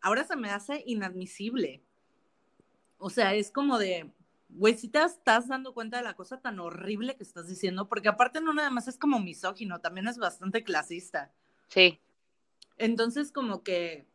Ahora 0.00 0.22
se 0.24 0.36
me 0.36 0.50
hace 0.50 0.84
inadmisible. 0.86 1.82
O 2.98 3.10
sea, 3.10 3.34
es 3.34 3.50
como 3.50 3.78
de, 3.78 4.12
güey, 4.54 4.76
si 4.78 4.88
te 4.88 5.02
estás 5.02 5.48
dando 5.48 5.74
cuenta 5.74 5.96
de 5.96 6.04
la 6.04 6.14
cosa 6.14 6.40
tan 6.40 6.58
horrible 6.60 7.16
que 7.16 7.24
estás 7.24 7.48
diciendo, 7.48 7.88
porque 7.88 8.08
aparte 8.08 8.40
no 8.40 8.54
nada 8.54 8.70
más 8.70 8.88
es 8.88 8.96
como 8.96 9.18
misógino, 9.18 9.80
también 9.80 10.06
es 10.08 10.16
bastante 10.16 10.62
clasista. 10.62 11.32
Sí. 11.68 12.00
Entonces, 12.76 13.32
como 13.32 13.62
que, 13.62 14.06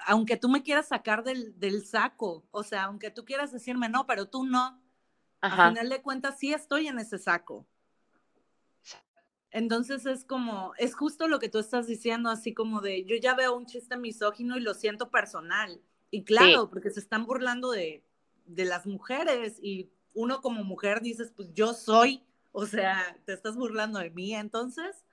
aunque 0.00 0.36
tú 0.36 0.48
me 0.48 0.62
quieras 0.62 0.88
sacar 0.88 1.22
del, 1.22 1.58
del 1.58 1.86
saco, 1.86 2.44
o 2.50 2.62
sea, 2.64 2.84
aunque 2.84 3.10
tú 3.10 3.24
quieras 3.24 3.52
decirme 3.52 3.88
no, 3.88 4.06
pero 4.06 4.28
tú 4.28 4.44
no, 4.44 4.82
Ajá. 5.40 5.68
final 5.68 5.88
de 5.88 6.02
cuentas 6.02 6.38
sí 6.38 6.52
estoy 6.52 6.88
en 6.88 6.98
ese 6.98 7.18
saco. 7.18 7.66
Entonces 9.50 10.04
es 10.04 10.24
como, 10.24 10.72
es 10.78 10.96
justo 10.96 11.28
lo 11.28 11.38
que 11.38 11.48
tú 11.48 11.60
estás 11.60 11.86
diciendo, 11.86 12.28
así 12.28 12.52
como 12.52 12.80
de, 12.80 13.04
yo 13.04 13.14
ya 13.14 13.34
veo 13.34 13.56
un 13.56 13.66
chiste 13.66 13.96
misógino 13.96 14.56
y 14.56 14.60
lo 14.60 14.74
siento 14.74 15.12
personal. 15.12 15.80
Y 16.14 16.22
claro, 16.22 16.70
porque 16.70 16.90
se 16.90 17.00
están 17.00 17.26
burlando 17.26 17.72
de, 17.72 18.04
de, 18.46 18.64
las 18.64 18.86
mujeres 18.86 19.58
y 19.60 19.90
uno 20.12 20.40
como 20.42 20.62
mujer 20.62 21.00
dices, 21.00 21.32
pues 21.34 21.52
yo 21.54 21.74
soy, 21.74 22.22
o 22.52 22.66
sea, 22.66 23.16
te 23.24 23.32
estás 23.32 23.56
burlando 23.56 23.98
de 23.98 24.10
mí, 24.10 24.32
entonces. 24.32 25.04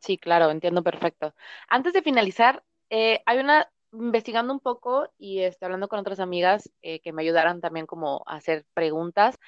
Sí, 0.00 0.18
claro, 0.18 0.50
entiendo 0.50 0.82
perfecto. 0.82 1.34
Antes 1.66 1.94
de 1.94 2.02
finalizar, 2.02 2.62
eh, 2.90 3.22
hay 3.24 3.38
una 3.38 3.70
investigando 3.94 4.52
un 4.52 4.60
poco 4.60 5.08
y 5.16 5.40
este, 5.40 5.64
hablando 5.64 5.88
con 5.88 5.98
otras 5.98 6.20
amigas 6.20 6.70
eh, 6.82 7.00
que 7.00 7.14
me 7.14 7.22
ayudaran 7.22 7.62
también 7.62 7.86
como 7.86 8.22
a 8.26 8.36
hacer 8.36 8.66
preguntas. 8.74 9.38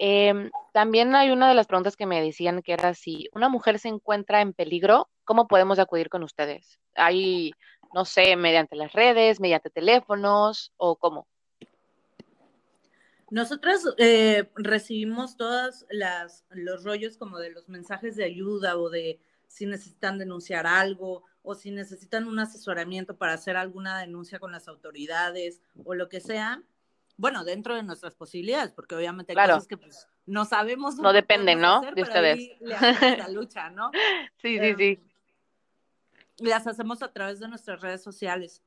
Em, 0.00 0.50
también 0.72 1.14
hay 1.14 1.30
una 1.30 1.48
de 1.48 1.54
las 1.54 1.68
preguntas 1.68 1.96
que 1.96 2.06
me 2.06 2.20
decían 2.20 2.62
que 2.62 2.72
era 2.72 2.94
si 2.94 3.28
una 3.32 3.48
mujer 3.48 3.78
se 3.78 3.86
encuentra 3.86 4.40
en 4.40 4.54
peligro, 4.54 5.08
¿cómo 5.24 5.46
podemos 5.46 5.78
acudir 5.78 6.08
con 6.08 6.24
ustedes? 6.24 6.80
Hay, 6.96 7.52
no 7.94 8.04
sé, 8.04 8.36
mediante 8.36 8.76
las 8.76 8.92
redes, 8.92 9.40
mediante 9.40 9.70
teléfonos 9.70 10.72
o 10.76 10.96
cómo. 10.96 11.26
Nosotras 13.30 13.82
eh, 13.96 14.50
recibimos 14.56 15.36
todos 15.38 15.86
los 16.50 16.84
rollos 16.84 17.16
como 17.16 17.38
de 17.38 17.50
los 17.50 17.68
mensajes 17.68 18.14
de 18.16 18.24
ayuda 18.24 18.76
o 18.76 18.90
de 18.90 19.20
si 19.46 19.64
necesitan 19.64 20.18
denunciar 20.18 20.66
algo 20.66 21.24
o 21.42 21.54
si 21.54 21.70
necesitan 21.70 22.26
un 22.26 22.38
asesoramiento 22.38 23.16
para 23.16 23.32
hacer 23.32 23.56
alguna 23.56 24.00
denuncia 24.00 24.38
con 24.38 24.52
las 24.52 24.68
autoridades 24.68 25.62
o 25.84 25.94
lo 25.94 26.08
que 26.08 26.20
sea, 26.20 26.62
bueno, 27.16 27.44
dentro 27.44 27.74
de 27.74 27.82
nuestras 27.82 28.14
posibilidades, 28.14 28.72
porque 28.72 28.94
obviamente 28.94 29.32
hay 29.32 29.48
cosas 29.48 29.66
que 29.66 29.76
pues 29.76 30.08
no 30.26 30.44
sabemos. 30.44 30.96
No 30.96 31.12
dependen, 31.12 31.60
¿no? 31.60 31.80
de 31.94 32.02
ustedes. 32.02 32.50
la 32.60 33.28
lucha, 33.28 33.70
¿no? 33.70 33.90
sí, 34.42 34.58
sí, 34.58 34.74
sí. 34.76 35.00
Las 36.38 36.66
hacemos 36.66 37.02
a 37.02 37.12
través 37.12 37.40
de 37.40 37.48
nuestras 37.48 37.80
redes 37.80 38.02
sociales. 38.02 38.62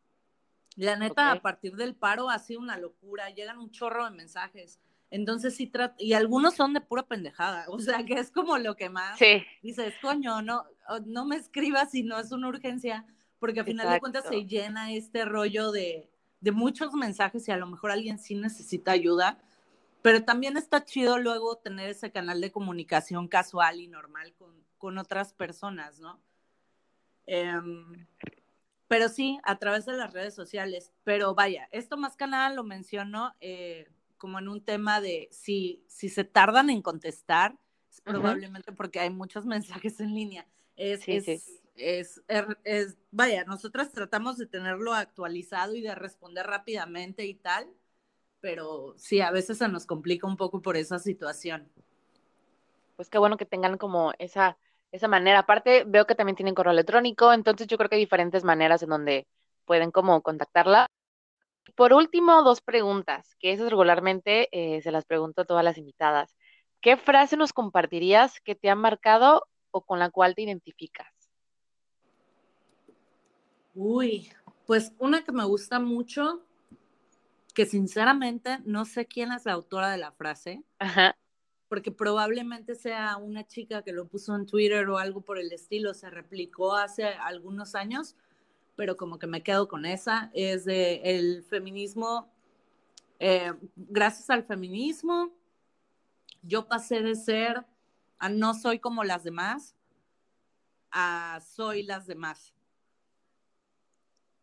La 0.76 0.98
neta, 0.98 1.32
a 1.32 1.42
partir 1.42 1.76
del 1.76 1.96
paro 1.96 2.30
ha 2.30 2.40
sido 2.40 2.60
una 2.60 2.78
locura, 2.78 3.30
llegan 3.30 3.60
un 3.60 3.72
chorro 3.72 4.06
de 4.06 4.12
mensajes. 4.12 4.80
Entonces 5.10 5.56
sí 5.56 5.72
y 5.98 6.14
algunos 6.14 6.56
son 6.56 6.74
de 6.74 6.82
pura 6.82 7.04
pendejada, 7.04 7.66
o 7.70 7.80
sea, 7.80 8.04
que 8.06 8.16
es 8.16 8.32
como 8.32 8.58
lo 8.58 8.76
que 8.76 8.90
más 8.90 9.18
sí. 9.18 9.44
dices, 9.62 9.94
coño, 10.02 10.42
no, 10.42 10.66
no 11.06 11.26
me 11.26 11.38
escribas 11.38 11.92
si 11.92 12.04
no 12.04 12.20
es 12.20 12.32
una 12.32 12.50
urgencia, 12.50 13.06
porque 13.40 13.62
al 13.62 13.66
final 13.66 13.90
de 13.90 14.00
cuentas 14.00 14.26
se 14.28 14.46
llena 14.46 14.92
este 14.92 15.24
rollo 15.24 15.72
de, 15.72 16.10
de 16.42 16.52
muchos 16.52 16.94
mensajes 16.94 17.48
y 17.48 17.52
a 17.52 17.58
lo 17.58 17.68
mejor 17.68 17.92
alguien 17.92 18.20
sí 18.20 18.36
necesita 18.36 18.92
ayuda, 18.92 19.38
pero 20.02 20.24
también 20.24 20.58
está 20.58 20.84
chido 20.84 21.18
luego 21.18 21.58
tener 21.58 21.90
ese 21.90 22.12
canal 22.12 22.42
de 22.42 22.52
comunicación 22.52 23.28
casual 23.28 23.80
y 23.80 23.88
normal 23.88 24.34
con, 24.34 24.66
con 24.78 24.98
otras 24.98 25.34
personas, 25.34 26.00
¿no? 26.00 26.20
Em, 27.28 28.08
pero 28.88 29.10
sí, 29.10 29.40
a 29.44 29.58
través 29.58 29.86
de 29.86 29.94
las 29.94 30.14
redes 30.14 30.34
sociales. 30.34 30.92
Pero 31.04 31.36
vaya, 31.36 31.68
esto 31.72 31.98
más 31.98 32.16
que 32.16 32.28
nada 32.28 32.50
lo 32.52 32.64
menciono 32.64 33.34
eh, 33.42 33.88
como 34.18 34.40
en 34.40 34.48
un 34.48 34.62
tema 34.62 35.02
de 35.02 35.28
si, 35.32 35.84
si 35.88 36.10
se 36.10 36.24
tardan 36.24 36.70
en 36.70 36.82
contestar, 36.82 37.58
es 37.90 38.02
probablemente 38.02 38.72
porque 38.72 39.00
hay 39.00 39.10
muchos 39.10 39.46
mensajes 39.86 40.00
en 40.00 40.14
línea. 40.14 40.48
Es, 40.76 41.08
es, 41.78 42.22
er, 42.28 42.58
es, 42.64 42.98
vaya, 43.12 43.44
nosotras 43.46 43.92
tratamos 43.92 44.38
de 44.38 44.46
tenerlo 44.46 44.94
actualizado 44.94 45.76
y 45.76 45.82
de 45.82 45.96
responder 45.96 46.46
rápidamente 46.46 47.26
y 47.26 47.34
tal, 47.34 47.68
pero 48.40 48.94
sí, 48.98 49.22
a 49.22 49.32
veces 49.32 49.58
se 49.58 49.68
nos 49.68 49.86
complica 49.86 50.28
un 50.28 50.38
poco 50.38 50.62
por 50.62 50.78
esa 50.78 51.00
situación. 51.00 51.70
Pues 52.96 53.10
qué 53.10 53.18
bueno 53.18 53.38
que 53.38 53.46
tengan 53.46 53.78
como 53.78 54.14
esa, 54.20 54.58
esa 54.96 55.08
manera. 55.08 55.40
Aparte, 55.40 55.84
veo 55.86 56.06
que 56.06 56.16
también 56.16 56.36
tienen 56.36 56.56
correo 56.56 56.74
electrónico, 56.74 57.34
entonces 57.34 57.68
yo 57.68 57.78
creo 57.78 57.90
que 57.90 57.96
hay 57.96 58.02
diferentes 58.02 58.44
maneras 58.44 58.84
en 58.84 58.90
donde 58.90 59.28
pueden 59.66 59.92
como 59.92 60.22
contactarla. 60.22 60.88
Por 61.76 61.94
último, 61.94 62.44
dos 62.44 62.62
preguntas, 62.62 63.36
que 63.40 63.52
esas 63.52 63.70
regularmente 63.70 64.50
eh, 64.52 64.82
se 64.82 64.92
las 64.92 65.06
pregunto 65.06 65.42
a 65.42 65.46
todas 65.46 65.64
las 65.64 65.78
invitadas. 65.78 66.36
¿Qué 66.82 66.98
frase 66.98 67.38
nos 67.38 67.54
compartirías 67.54 68.40
que 68.42 68.56
te 68.56 68.70
ha 68.70 68.76
marcado 68.76 69.48
o 69.72 69.82
con 69.82 70.00
la 70.00 70.10
cual 70.10 70.36
te 70.36 70.44
identificas? 70.44 71.08
Uy, 73.74 74.32
pues 74.66 74.94
una 75.00 75.24
que 75.24 75.32
me 75.32 75.44
gusta 75.44 75.80
mucho, 75.80 76.42
que 77.54 77.66
sinceramente 77.66 78.60
no 78.64 78.86
sé 78.86 79.06
quién 79.06 79.32
es 79.32 79.46
la 79.46 79.54
autora 79.54 79.90
de 79.90 79.98
la 79.98 80.12
frase, 80.12 80.64
porque 81.68 81.92
probablemente 81.92 82.76
sea 82.76 83.18
una 83.18 83.46
chica 83.46 83.82
que 83.82 83.92
lo 83.92 84.08
puso 84.08 84.36
en 84.36 84.46
Twitter 84.46 84.88
o 84.90 84.98
algo 84.98 85.22
por 85.22 85.40
el 85.40 85.52
estilo, 85.52 85.94
se 85.94 86.10
replicó 86.10 86.76
hace 86.76 87.06
algunos 87.06 87.76
años, 87.76 88.16
pero 88.76 88.98
como 88.98 89.20
que 89.20 89.28
me 89.28 89.42
quedo 89.42 89.68
con 89.68 89.86
esa, 89.86 90.30
es 90.34 90.66
de 90.66 91.02
el 91.04 91.44
feminismo, 91.44 92.30
eh, 93.20 93.54
gracias 93.76 94.30
al 94.30 94.44
feminismo, 94.44 95.32
yo 96.44 96.68
pasé 96.68 97.02
de 97.02 97.16
ser 97.16 97.66
a 98.20 98.30
no 98.30 98.54
soy 98.54 98.80
como 98.80 99.04
las 99.04 99.24
demás, 99.24 99.76
a 100.92 101.40
soy 101.42 101.84
las 101.84 102.06
demás. 102.06 102.54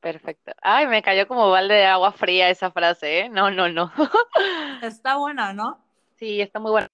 Perfecto. 0.01 0.53
Ay, 0.61 0.89
me 0.89 1.01
cayó 1.01 1.29
como 1.29 1.49
balde 1.51 1.75
de 1.75 1.87
agua 1.87 2.11
fría 2.11 2.51
esa 2.51 2.73
frase, 2.73 3.21
¿eh? 3.21 3.29
No, 3.29 3.53
no, 3.53 3.69
no. 3.69 3.93
está 4.83 5.17
buena, 5.17 5.53
¿no? 5.53 5.79
Sí, 6.17 6.41
está 6.41 6.59
muy 6.59 6.73
buena. 6.73 6.91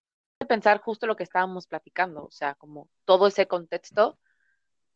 Pensar 0.48 0.80
justo 0.80 1.06
lo 1.06 1.16
que 1.16 1.22
estábamos 1.22 1.66
platicando, 1.66 2.24
o 2.24 2.30
sea, 2.30 2.54
como 2.54 2.88
todo 3.04 3.26
ese 3.26 3.46
contexto 3.46 4.18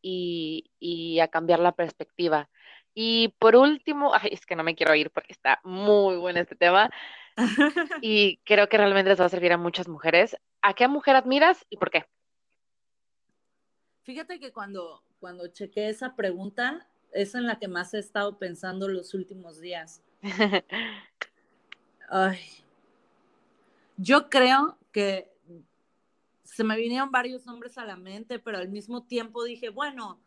y, 0.01 0.71
y 0.81 1.21
a 1.21 1.29
cambiar 1.29 1.61
la 1.61 1.73
perspectiva. 1.73 2.49
Y 2.95 3.29
por 3.39 3.57
último, 3.57 4.13
ay, 4.15 4.31
es 4.33 4.47
que 4.47 4.57
no 4.57 4.65
me 4.65 4.75
quiero 4.75 4.95
ir 4.95 5.11
porque 5.11 5.33
está 5.33 5.61
muy 5.65 6.17
bueno 6.17 6.41
este 6.41 6.57
tema 6.57 6.91
y 8.03 8.39
creo 8.39 8.69
que 8.69 8.79
realmente 8.79 9.11
les 9.11 9.21
va 9.21 9.27
a 9.27 9.31
servir 9.31 9.53
a 9.53 9.59
muchas 9.59 9.89
mujeres. 9.89 10.37
¿A 10.61 10.75
qué 10.75 10.89
mujer 10.89 11.17
admiras 11.17 11.65
y 11.71 11.77
por 11.77 11.91
qué? 11.91 12.05
Fíjate 14.03 14.41
que 14.41 14.53
cuando, 14.53 15.03
cuando 15.21 15.47
chequé 15.49 15.89
esa 15.89 16.17
pregunta, 16.17 16.89
es 17.13 17.35
en 17.35 17.47
la 17.47 17.59
que 17.59 17.69
más 17.69 17.95
he 17.95 17.99
estado 17.99 18.39
pensando 18.39 18.89
los 18.89 19.15
últimos 19.15 19.61
días. 19.61 20.03
Ay. 22.09 22.41
Yo 23.97 24.29
creo 24.29 24.79
que 24.91 25.32
se 26.53 26.65
me 26.65 26.77
vinieron 26.77 27.11
varios 27.11 27.47
nombres 27.47 27.79
a 27.79 27.85
la 27.85 27.97
mente, 27.97 28.39
pero 28.39 28.59
al 28.59 28.69
mismo 28.69 29.05
tiempo 29.05 29.43
dije, 29.43 29.71
bueno, 29.71 30.21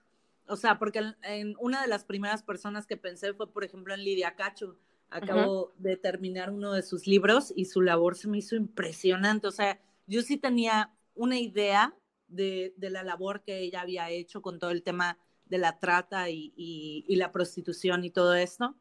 o 0.48 0.56
sea, 0.56 0.80
porque 0.80 1.02
en, 1.24 1.56
una 1.60 1.82
de 1.82 1.88
las 1.88 2.04
primeras 2.04 2.42
personas 2.44 2.88
que 2.88 2.98
pensé 2.98 3.34
fue, 3.34 3.52
por 3.52 3.64
ejemplo, 3.64 3.94
en 3.94 4.04
Lidia 4.04 4.36
Cacho. 4.36 4.78
Acabo 5.12 5.72
de 5.78 5.98
terminar 5.98 6.50
uno 6.50 6.74
de 6.74 6.82
sus 6.82 7.06
libros 7.06 7.54
y 7.56 7.66
su 7.66 7.82
labor 7.82 8.18
se 8.18 8.28
me 8.28 8.40
hizo 8.40 8.56
impresionante. 8.56 9.48
O 9.48 9.52
sea, 9.52 9.80
yo 10.08 10.24
sí 10.24 10.38
tenía 10.38 10.92
una 11.14 11.40
idea 11.40 11.96
de, 12.28 12.74
de 12.76 12.90
la 12.90 13.04
labor 13.04 13.44
que 13.44 13.60
ella 13.60 13.82
había 13.82 14.10
hecho 14.10 14.42
con 14.42 14.58
todo 14.58 14.72
el 14.72 14.82
tema 14.82 15.20
de 15.46 15.60
la 15.60 15.80
trata 15.80 16.30
y, 16.30 17.06
la 17.08 17.32
prostitución 17.32 18.04
y 18.04 18.10
todo 18.10 18.34
esto. 18.34 18.76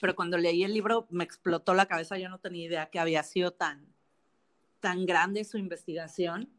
Pero 0.00 0.14
cuando 0.14 0.36
leí 0.36 0.62
el 0.62 0.74
libro 0.74 1.06
me 1.10 1.24
explotó 1.24 1.72
la 1.72 1.86
cabeza, 1.86 2.18
yo 2.18 2.28
no 2.28 2.38
tenía 2.38 2.66
idea 2.66 2.90
que 2.90 2.98
había 2.98 3.22
sido 3.22 3.52
tan, 3.52 3.95
tan 4.80 5.06
grande 5.06 5.44
su 5.44 5.58
investigación. 5.58 6.50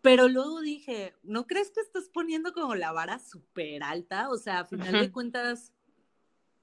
Pero 0.00 0.28
luego 0.28 0.60
dije, 0.60 1.14
¿no 1.22 1.46
crees 1.46 1.70
que 1.70 1.80
estás 1.80 2.08
poniendo 2.08 2.52
como 2.52 2.74
la 2.74 2.92
vara 2.92 3.18
súper 3.18 3.82
alta? 3.82 4.28
O 4.30 4.36
sea, 4.38 4.60
a 4.60 4.64
final 4.64 4.92
de 4.92 5.10
cuentas, 5.12 5.72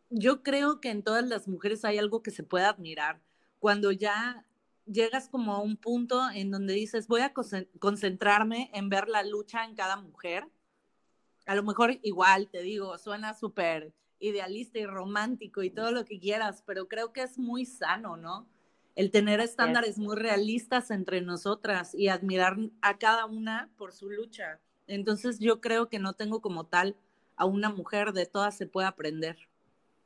yo 0.09 0.41
creo 0.41 0.80
que 0.80 0.89
en 0.89 1.03
todas 1.03 1.28
las 1.28 1.47
mujeres 1.47 1.84
hay 1.84 1.97
algo 1.97 2.24
que 2.24 2.32
se 2.32 2.43
puede 2.43 2.66
admirar. 2.66 3.22
Cuando 3.59 3.91
ya 3.91 4.45
llegas 4.86 5.28
como 5.30 5.53
a 5.53 5.61
un 5.61 5.78
punto 5.78 6.30
en 6.30 6.51
donde 6.51 6.74
dices, 6.74 7.07
voy 7.07 7.22
a 7.22 7.34
concentrarme 7.34 8.72
en 8.74 8.89
ver 8.89 9.09
la 9.09 9.24
lucha 9.24 9.66
en 9.66 9.76
cada 9.76 9.97
mujer. 9.97 10.47
A 11.45 11.55
lo 11.55 11.63
mejor 11.63 11.99
igual, 12.03 12.49
te 12.49 12.61
digo, 12.61 12.97
suena 12.97 13.34
súper 13.34 13.93
idealista 14.20 14.80
y 14.80 14.86
romántico 14.86 15.61
y 15.61 15.70
todo 15.70 15.91
lo 15.91 16.05
que 16.05 16.20
quieras, 16.20 16.63
pero 16.66 16.88
creo 16.88 17.11
que 17.11 17.22
es 17.22 17.38
muy 17.38 17.66
sano, 17.66 18.18
¿no? 18.18 18.47
El 18.96 19.12
tener 19.12 19.41
estándares 19.41 19.98
muy 19.98 20.16
realistas 20.16 20.89
entre 20.89 21.22
nosotras 21.22 21.93
y 21.93 22.08
admirar 22.08 22.58
a 22.82 22.98
cada 22.98 23.26
una 23.26 23.70
por 23.78 23.91
su 23.91 24.10
lucha. 24.10 24.60
Entonces 24.88 25.39
yo 25.39 25.60
creo 25.60 25.89
que 25.89 26.00
no 26.00 26.14
tengo 26.14 26.41
como 26.41 26.66
tal 26.66 26.96
a 27.36 27.46
una 27.46 27.70
mujer, 27.70 28.14
de 28.14 28.26
todas 28.26 28.56
se 28.58 28.68
puede 28.68 28.88
aprender. 28.88 29.38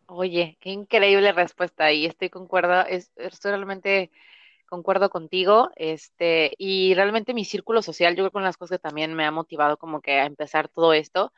Oye, 0.08 0.58
qué 0.60 0.72
increíble 0.72 1.32
respuesta 1.32 1.92
y 1.92 2.08
estoy 2.08 2.30
concuerda, 2.30 2.82
estoy 2.82 3.52
realmente 3.52 4.10
concuerdo 4.68 5.10
contigo, 5.10 5.70
este, 5.76 6.54
y 6.58 6.94
realmente 6.96 7.34
mi 7.34 7.46
círculo 7.46 7.82
social, 7.82 8.16
yo 8.16 8.24
creo 8.24 8.32
que 8.32 8.38
una 8.38 8.46
de 8.46 8.50
las 8.50 8.58
cosas 8.58 8.78
que 8.78 8.82
también 8.82 9.14
me 9.14 9.26
ha 9.26 9.32
motivado 9.32 9.78
como 9.78 10.02
que 10.02 10.14
a 10.14 10.26
empezar 10.26 10.68
todo 10.68 10.94
esto, 10.94 11.32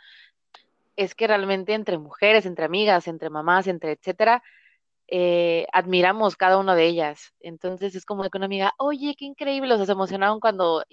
es 0.96 1.16
que 1.16 1.28
realmente 1.28 1.74
entre 1.74 1.98
mujeres, 1.98 2.46
entre 2.46 2.66
amigas, 2.66 3.08
entre 3.08 3.30
mamás, 3.30 3.68
entre 3.68 3.94
etcétera, 3.94 4.44
eh, 5.14 5.68
admiramos 5.74 6.38
cada 6.38 6.58
una 6.58 6.74
de 6.74 6.88
ellas. 6.88 7.34
Entonces 7.42 7.96
es 7.96 8.06
como 8.06 8.24
que 8.24 8.38
una 8.38 8.46
amiga, 8.46 8.74
oye, 8.78 9.14
qué 9.18 9.26
increíble, 9.26 9.74
o 9.74 9.78
sea, 9.78 9.86
se 9.86 9.92
emocionaron 9.92 10.40
cuando 10.40 10.86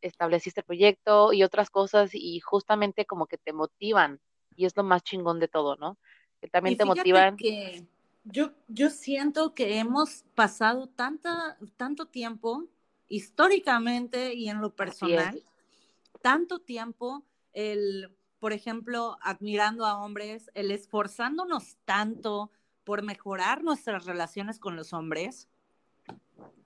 estableciste 0.00 0.60
el 0.60 0.66
proyecto 0.66 1.32
y 1.32 1.42
otras 1.42 1.68
cosas 1.68 2.10
y 2.14 2.38
justamente 2.38 3.06
como 3.06 3.26
que 3.26 3.38
te 3.38 3.52
motivan 3.52 4.20
y 4.54 4.66
es 4.66 4.76
lo 4.76 4.84
más 4.84 5.02
chingón 5.02 5.40
de 5.40 5.48
todo, 5.48 5.74
¿no? 5.74 5.98
Que 6.40 6.46
también 6.46 6.76
te 6.76 6.84
motivan. 6.84 7.36
Que 7.36 7.84
yo, 8.22 8.52
yo 8.68 8.88
siento 8.88 9.52
que 9.52 9.78
hemos 9.78 10.22
pasado 10.36 10.86
tanta, 10.86 11.58
tanto 11.76 12.06
tiempo 12.06 12.66
históricamente 13.08 14.32
y 14.34 14.48
en 14.48 14.60
lo 14.60 14.76
personal, 14.76 15.42
tanto 16.22 16.60
tiempo 16.60 17.24
el 17.52 18.16
por 18.38 18.52
ejemplo, 18.52 19.16
admirando 19.22 19.86
a 19.86 20.00
hombres, 20.00 20.50
el 20.54 20.70
esforzándonos 20.70 21.78
tanto 21.84 22.52
por 22.86 23.02
mejorar 23.02 23.64
nuestras 23.64 24.06
relaciones 24.06 24.60
con 24.60 24.76
los 24.76 24.92
hombres. 24.92 25.48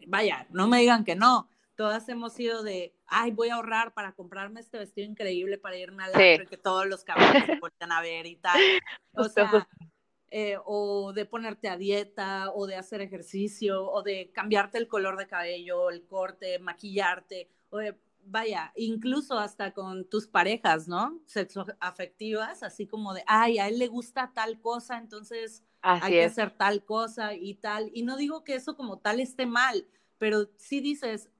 Vaya, 0.06 0.46
no 0.50 0.68
me 0.68 0.80
digan 0.80 1.02
que 1.02 1.16
no. 1.16 1.48
Todas 1.76 2.06
hemos 2.10 2.34
sido 2.34 2.62
de, 2.62 2.94
ay, 3.06 3.30
voy 3.30 3.48
a 3.48 3.54
ahorrar 3.54 3.94
para 3.94 4.12
comprarme 4.12 4.60
este 4.60 4.76
vestido 4.76 5.08
increíble 5.08 5.56
para 5.56 5.78
irme 5.78 6.04
al 6.04 6.12
sí. 6.12 6.46
que 6.46 6.58
todos 6.58 6.86
los 6.86 7.04
cabrones 7.04 7.46
se 7.46 7.58
vuelvan 7.58 7.92
a 7.92 8.02
ver 8.02 8.26
y 8.26 8.36
tal. 8.36 8.60
O 9.14 9.28
sea, 9.28 9.66
eh, 10.30 10.58
o 10.64 11.12
de 11.14 11.24
ponerte 11.24 11.68
a 11.68 11.78
dieta, 11.78 12.50
o 12.52 12.66
de 12.66 12.76
hacer 12.76 13.00
ejercicio, 13.00 13.90
o 13.90 14.02
de 14.02 14.30
cambiarte 14.32 14.76
el 14.76 14.88
color 14.88 15.16
de 15.16 15.26
cabello, 15.26 15.88
el 15.88 16.06
corte, 16.06 16.58
maquillarte, 16.58 17.48
o 17.70 17.78
de 17.78 17.98
vaya, 18.26 18.72
incluso 18.76 19.38
hasta 19.38 19.72
con 19.72 20.04
tus 20.04 20.26
parejas, 20.26 20.86
¿no? 20.86 21.18
Sexo 21.24 21.64
afectivas, 21.80 22.62
así 22.62 22.86
como 22.86 23.14
de, 23.14 23.24
ay, 23.26 23.58
a 23.58 23.68
él 23.68 23.78
le 23.78 23.88
gusta 23.88 24.32
tal 24.34 24.60
cosa, 24.60 24.98
entonces 24.98 25.64
hay 25.82 26.12
que 26.12 26.24
hacer 26.24 26.50
tal 26.50 26.84
cosa 26.84 27.34
y 27.34 27.54
tal. 27.54 27.90
Y 27.94 28.02
no 28.02 28.16
digo 28.16 28.44
que 28.44 28.54
eso 28.54 28.76
como 28.76 28.98
tal 28.98 29.20
esté 29.20 29.46
mal, 29.46 29.86
pero 30.18 30.50
sí 30.56 30.80
dices, 30.80 31.30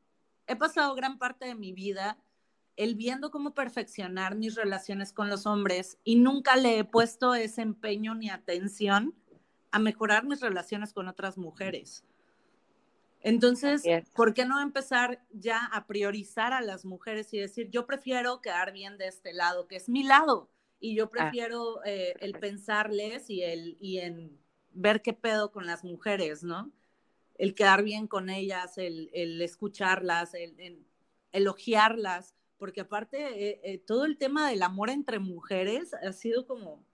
he 0.47 0.57
pasado 0.57 0.95
gran 0.95 1.19
parte 1.19 1.47
de 1.47 1.55
mi 1.55 1.73
vida 1.73 2.19
el 2.77 2.95
viendo 2.95 3.31
cómo 3.31 3.53
perfeccionar 3.53 4.37
mis 4.37 4.55
relaciones 4.55 5.13
con 5.13 5.29
los 5.29 5.47
hombres 5.47 5.99
y 6.03 6.17
nunca 6.17 6.57
le 6.57 6.79
he 6.79 6.85
puesto 6.85 7.35
ese 7.35 7.61
empeño 7.61 8.15
ni 8.15 8.31
atención 8.31 9.15
a 9.71 9.79
mejorar 9.79 10.25
mis 10.25 10.41
relaciones 10.41 10.93
con 10.93 11.07
otras 11.07 11.37
mujeres. 11.37 12.05
Entonces, 13.21 13.83
¿por 14.15 14.33
qué 14.33 14.47
no 14.47 14.61
empezar 14.61 15.23
ya 15.31 15.67
a 15.67 15.87
priorizar 15.87 16.55
a 16.55 16.63
las 16.63 16.87
mujeres 16.87 17.35
y 17.35 17.39
decir, 17.39 17.69
yo 17.71 17.87
prefiero 17.87 18.41
quedar 18.41 18.73
bien 18.73 18.97
de 18.97 19.09
este 19.09 19.35
lado, 19.35 19.69
que 19.69 19.77
es 19.77 19.91
mi 19.91 20.03
lado, 20.03 20.49
y 20.81 20.95
yo 20.95 21.05
ah. 21.05 21.11
prefiero 21.11 21.85
eh, 21.85 22.15
el 22.21 22.33
pensarles 22.33 23.29
y, 23.29 23.43
el, 23.43 23.77
y 23.81 23.99
en 23.99 24.39
ver 24.73 25.03
qué 25.03 25.13
pedo 25.13 25.53
con 25.53 25.67
las 25.67 25.85
mujeres, 25.85 26.43
¿no? 26.43 26.73
El 27.37 27.55
quedar 27.55 27.83
bien 27.83 28.07
con 28.07 28.31
ellas, 28.31 28.77
el, 28.79 29.11
escucharlas, 29.41 30.35
el, 30.35 30.85
elogiarlas, 31.33 32.35
porque 32.59 32.83
aparte 32.83 33.51
eh, 33.51 33.61
eh, 33.63 33.79
todo 33.79 34.05
el 34.05 34.19
tema 34.19 34.49
del 34.51 34.63
amor 34.63 34.91
entre 34.91 35.19
mujeres 35.19 35.95
ha 35.95 36.13
sido 36.13 36.47
como, 36.47 36.85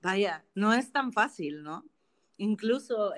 vaya, 0.00 0.44
no 0.54 0.72
es 0.72 0.92
tan 0.92 1.12
fácil, 1.12 1.62
¿no? 1.62 1.84
Incluso 2.38 3.12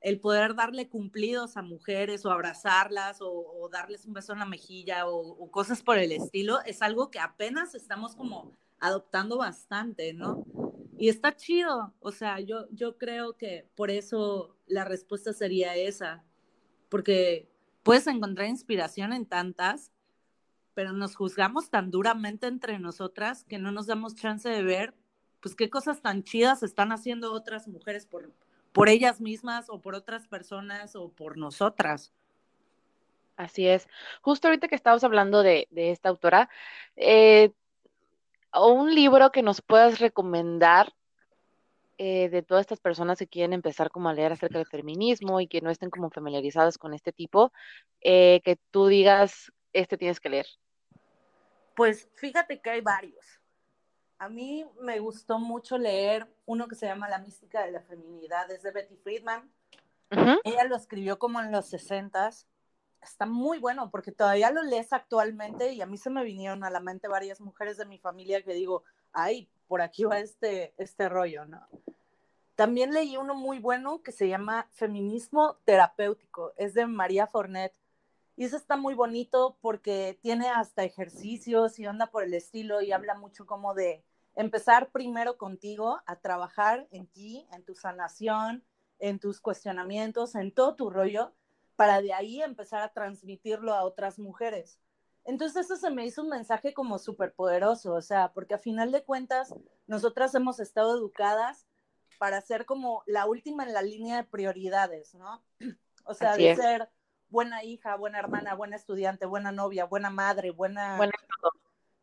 el 0.00 0.18
poder 0.18 0.54
darle 0.54 0.88
cumplidos 0.88 1.56
a 1.56 1.62
mujeres 1.62 2.24
o 2.24 2.30
abrazarlas 2.30 3.18
o, 3.20 3.68
darles 3.70 4.06
un 4.06 4.14
beso 4.14 4.32
en 4.32 4.40
la 4.40 4.46
mejilla 4.46 5.06
o, 5.06 5.50
cosas 5.50 5.82
por 5.82 5.98
el 5.98 6.10
estilo, 6.12 6.60
es 6.64 6.82
algo 6.82 7.10
que 7.10 7.20
apenas 7.20 7.74
estamos 7.74 8.16
como 8.16 8.56
adoptando 8.80 9.38
bastante, 9.38 10.12
¿no? 10.12 10.44
Y 10.98 11.08
está 11.08 11.34
chido, 11.34 11.94
o 12.00 12.12
sea, 12.12 12.40
yo, 12.40 12.66
yo 12.72 12.98
creo 12.98 13.36
que 13.36 13.66
por 13.74 13.90
eso 13.90 14.56
la 14.66 14.84
respuesta 14.84 15.32
sería 15.32 15.74
esa, 15.74 16.24
porque 16.90 17.48
puedes 17.82 18.06
encontrar 18.06 18.48
inspiración 18.48 19.12
en 19.12 19.24
tantas, 19.24 19.92
pero 20.74 20.92
nos 20.92 21.14
juzgamos 21.16 21.70
tan 21.70 21.90
duramente 21.90 22.46
entre 22.46 22.78
nosotras 22.78 23.44
que 23.44 23.58
no 23.58 23.72
nos 23.72 23.86
damos 23.86 24.14
chance 24.14 24.48
de 24.48 24.62
ver, 24.62 24.94
pues 25.40 25.54
qué 25.54 25.70
cosas 25.70 26.02
tan 26.02 26.22
chidas 26.22 26.62
están 26.62 26.92
haciendo 26.92 27.32
otras 27.32 27.66
mujeres 27.66 28.06
por, 28.06 28.30
por 28.72 28.88
ellas 28.88 29.20
mismas 29.20 29.70
o 29.70 29.80
por 29.80 29.94
otras 29.94 30.26
personas 30.26 30.96
o 30.96 31.10
por 31.10 31.36
nosotras. 31.36 32.12
Así 33.36 33.66
es. 33.66 33.88
Justo 34.20 34.48
ahorita 34.48 34.68
que 34.68 34.74
estábamos 34.74 35.02
hablando 35.02 35.42
de, 35.42 35.66
esta 35.72 36.10
autora, 36.10 36.50
eh, 36.96 37.52
un 38.54 38.94
libro 38.94 39.30
que 39.30 39.42
nos 39.42 39.62
puedas 39.62 39.98
recomendar 40.00 40.92
eh, 41.98 42.30
de 42.30 42.42
todas 42.42 42.62
estas 42.62 42.80
personas 42.80 43.18
que 43.18 43.26
quieren 43.26 43.52
empezar 43.52 43.90
como 43.90 44.08
a 44.08 44.14
leer 44.14 44.32
acerca 44.32 44.58
del 44.58 44.66
feminismo 44.66 45.40
y 45.40 45.46
que 45.46 45.60
no 45.60 45.70
estén 45.70 45.90
como 45.90 46.10
familiarizadas 46.10 46.78
con 46.78 46.94
este 46.94 47.12
tipo, 47.12 47.52
eh, 48.00 48.40
que 48.42 48.56
tú 48.70 48.86
digas, 48.86 49.52
este 49.72 49.98
tienes 49.98 50.18
que 50.18 50.30
leer. 50.30 50.46
Pues 51.76 52.08
fíjate 52.14 52.60
que 52.60 52.70
hay 52.70 52.80
varios. 52.80 53.40
A 54.18 54.28
mí 54.28 54.66
me 54.80 54.98
gustó 54.98 55.38
mucho 55.38 55.78
leer 55.78 56.26
uno 56.46 56.68
que 56.68 56.74
se 56.74 56.86
llama 56.86 57.08
La 57.08 57.18
mística 57.18 57.64
de 57.64 57.72
la 57.72 57.82
feminidad, 57.82 58.50
es 58.50 58.62
de 58.62 58.70
Betty 58.70 58.96
Friedman. 58.96 59.50
Ella 60.44 60.64
lo 60.64 60.76
escribió 60.76 61.18
como 61.18 61.40
en 61.40 61.52
los 61.52 61.68
60 61.68 62.30
Está 63.00 63.26
muy 63.26 63.58
bueno 63.58 63.90
porque 63.90 64.12
todavía 64.12 64.50
lo 64.50 64.62
lees 64.62 64.92
actualmente 64.92 65.72
y 65.72 65.80
a 65.80 65.86
mí 65.86 65.96
se 65.96 66.10
me 66.10 66.24
vinieron 66.24 66.64
a 66.64 66.70
la 66.70 66.80
mente 66.80 67.08
varias 67.08 67.40
mujeres 67.40 67.76
de 67.76 67.86
mi 67.86 67.98
familia 67.98 68.42
que 68.42 68.52
digo, 68.52 68.84
ay, 69.12 69.48
por 69.68 69.80
aquí 69.80 70.04
va 70.04 70.18
este, 70.18 70.74
este 70.76 71.08
rollo, 71.08 71.46
¿no? 71.46 71.66
También 72.60 72.92
leí 72.92 73.16
uno 73.16 73.34
muy 73.34 73.58
bueno 73.58 74.02
que 74.02 74.12
se 74.12 74.28
llama 74.28 74.68
Feminismo 74.72 75.56
Terapéutico, 75.64 76.52
es 76.56 76.74
de 76.74 76.86
María 76.86 77.26
Fornet. 77.26 77.72
Y 78.36 78.44
eso 78.44 78.56
está 78.56 78.76
muy 78.76 78.92
bonito 78.94 79.56
porque 79.62 80.18
tiene 80.20 80.48
hasta 80.50 80.84
ejercicios 80.84 81.78
y 81.78 81.86
onda 81.86 82.08
por 82.08 82.22
el 82.22 82.34
estilo 82.34 82.82
y 82.82 82.92
habla 82.92 83.14
mucho 83.14 83.46
como 83.46 83.72
de 83.72 84.04
empezar 84.34 84.90
primero 84.90 85.38
contigo 85.38 86.00
a 86.04 86.16
trabajar 86.16 86.86
en 86.90 87.06
ti, 87.06 87.46
en 87.52 87.64
tu 87.64 87.74
sanación, 87.74 88.62
en 88.98 89.18
tus 89.18 89.40
cuestionamientos, 89.40 90.34
en 90.34 90.52
todo 90.52 90.74
tu 90.74 90.90
rollo, 90.90 91.32
para 91.80 92.02
de 92.02 92.12
ahí 92.12 92.42
empezar 92.42 92.82
a 92.82 92.92
transmitirlo 92.92 93.72
a 93.72 93.84
otras 93.84 94.18
mujeres. 94.18 94.78
Entonces 95.24 95.64
eso 95.64 95.76
se 95.76 95.90
me 95.90 96.04
hizo 96.04 96.20
un 96.20 96.28
mensaje 96.28 96.74
como 96.74 96.98
súper 96.98 97.32
poderoso, 97.32 97.94
o 97.94 98.02
sea, 98.02 98.34
porque 98.34 98.52
a 98.52 98.58
final 98.58 98.92
de 98.92 99.02
cuentas 99.02 99.54
nosotras 99.86 100.34
hemos 100.34 100.60
estado 100.60 100.94
educadas 100.94 101.66
para 102.18 102.38
ser 102.42 102.66
como 102.66 103.02
la 103.06 103.24
última 103.24 103.64
en 103.64 103.72
la 103.72 103.80
línea 103.80 104.18
de 104.18 104.24
prioridades, 104.24 105.14
¿no? 105.14 105.42
O 106.04 106.12
sea, 106.12 106.36
de 106.36 106.54
ser 106.54 106.90
buena 107.30 107.64
hija, 107.64 107.96
buena 107.96 108.18
hermana, 108.18 108.54
buena 108.54 108.76
estudiante, 108.76 109.24
buena 109.24 109.50
novia, 109.50 109.86
buena 109.86 110.10
madre, 110.10 110.50
buena... 110.50 110.98
Buena, 110.98 111.14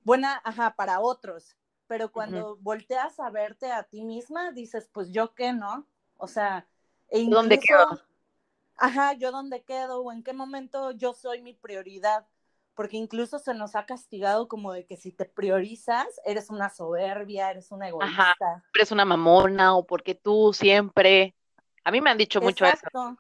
buena 0.04 0.42
ajá, 0.44 0.76
para 0.76 1.02
otros 1.02 1.56
pero 1.86 2.12
cuando 2.12 2.58
volteas 2.58 3.20
a 3.20 3.30
verte 3.30 3.72
a 3.72 3.84
ti 3.84 4.02
misma, 4.02 4.52
dices, 4.52 4.90
pues 4.92 5.12
yo 5.12 5.36
qué, 5.36 5.54
¿no? 5.54 5.88
O 6.18 6.28
sea, 6.28 6.68
e 7.10 7.30
¿dónde 7.30 7.60
quedo? 7.60 8.02
Ajá, 8.78 9.14
yo 9.14 9.32
dónde 9.32 9.64
quedo 9.64 10.02
o 10.02 10.12
en 10.12 10.24
qué 10.24 10.34
momento 10.34 10.92
yo 10.92 11.14
soy 11.14 11.42
mi 11.42 11.54
prioridad, 11.54 12.28
porque 12.76 12.96
incluso 12.96 13.40
se 13.40 13.56
nos 13.56 13.76
ha 13.76 13.88
castigado 13.88 14.48
como 14.48 14.72
de 14.72 14.86
que 14.86 14.98
si 14.98 15.12
te 15.12 15.26
priorizas, 15.26 16.22
eres 16.24 16.52
una 16.52 16.70
soberbia, 16.70 17.50
eres 17.50 17.72
una 17.72 17.90
egoísta. 17.90 18.36
Ajá, 18.40 18.64
eres 18.76 18.92
una 18.92 19.04
mamona 19.04 19.76
o 19.76 19.86
porque 19.86 20.14
tú 20.14 20.54
siempre, 20.54 21.36
a 21.84 21.90
mí 21.90 22.02
me 22.02 22.12
han 22.12 22.18
dicho 22.20 22.40
mucho 22.40 22.66
eso. 22.66 23.18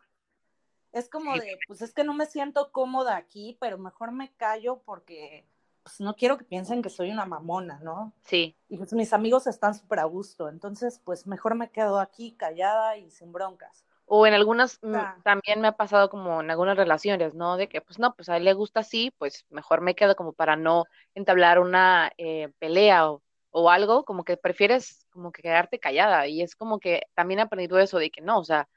Es 0.91 1.09
como 1.09 1.35
de, 1.35 1.59
pues 1.67 1.81
es 1.81 1.93
que 1.93 2.03
no 2.03 2.13
me 2.13 2.27
siento 2.27 2.71
cómoda 2.71 3.17
aquí, 3.17 3.57
pero 3.59 3.77
mejor 3.77 4.11
me 4.11 4.31
callo 4.33 4.81
porque 4.85 5.45
pues 5.83 5.99
no 6.01 6.15
quiero 6.15 6.37
que 6.37 6.43
piensen 6.43 6.81
que 6.81 6.89
soy 6.89 7.11
una 7.11 7.25
mamona, 7.25 7.79
¿no? 7.81 8.13
Sí. 8.23 8.55
Y 8.69 8.77
pues 8.77 8.93
mis 8.93 9.13
amigos 9.13 9.47
están 9.47 9.73
súper 9.73 9.99
a 9.99 10.03
gusto, 10.03 10.49
entonces 10.49 10.99
pues 11.03 11.25
mejor 11.25 11.55
me 11.55 11.71
quedo 11.71 11.99
aquí 11.99 12.33
callada 12.33 12.97
y 12.97 13.09
sin 13.09 13.31
broncas. 13.31 13.86
O 14.09 14.25
en 14.25 14.33
algunas 14.33 14.79
mm, 14.81 15.21
también 15.23 15.59
me 15.59 15.67
ha 15.67 15.73
pasado 15.73 16.09
como 16.09 16.41
en 16.41 16.49
algunas 16.49 16.77
relaciones, 16.77 17.33
¿no? 17.35 17.57
De 17.57 17.67
que 17.67 17.81
pues 17.81 17.99
no, 17.99 18.15
pues 18.15 18.29
a 18.29 18.37
él 18.37 18.45
le 18.45 18.53
gusta 18.53 18.79
así, 18.79 19.13
pues 19.17 19.45
mejor 19.49 19.81
me 19.81 19.95
quedo 19.95 20.15
como 20.15 20.31
para 20.31 20.55
no 20.55 20.85
entablar 21.13 21.59
una 21.59 22.11
eh, 22.17 22.49
pelea 22.57 23.11
o, 23.11 23.21
o 23.51 23.69
algo, 23.69 24.05
como 24.05 24.23
que 24.23 24.37
prefieres 24.37 25.05
como 25.09 25.31
que 25.33 25.41
quedarte 25.41 25.79
callada. 25.79 26.25
Y 26.27 26.41
es 26.41 26.55
como 26.55 26.79
que 26.79 27.03
también 27.15 27.39
he 27.39 27.43
aprendido 27.43 27.79
eso 27.79 27.99
de 27.99 28.09
que 28.09 28.21
no, 28.21 28.39
o 28.39 28.45
sea, 28.45 28.69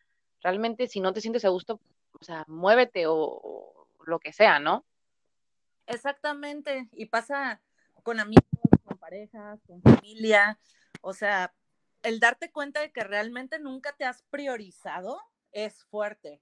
realmente 0.43 0.89
si 0.89 1.01
no 1.01 1.12
te 1.12 1.20
sientes 1.20 1.45
a 1.45 1.51
gusto, 1.51 1.81
o 2.20 2.24
sea, 2.24 2.45
muévete 2.49 3.07
o, 3.07 3.14
o 3.14 3.87
lo 4.05 4.18
que 4.18 4.33
sea, 4.33 4.59
¿no? 4.59 4.85
Exactamente. 5.87 6.89
Y 6.93 7.07
pasa 7.07 7.61
con 8.03 8.18
amigos, 8.18 8.45
con 8.85 8.99
parejas, 8.99 9.61
con 9.66 9.81
familia. 9.83 10.59
O 11.03 11.12
sea, 11.12 11.53
el 12.03 12.20
darte 12.20 12.51
cuenta 12.51 12.80
de 12.80 12.92
que 12.92 13.05
realmente 13.05 13.59
nunca 13.59 13.94
te 13.96 14.05
has 14.05 14.22
priorizado 14.30 15.20
es 15.53 15.84
fuerte. 15.84 16.40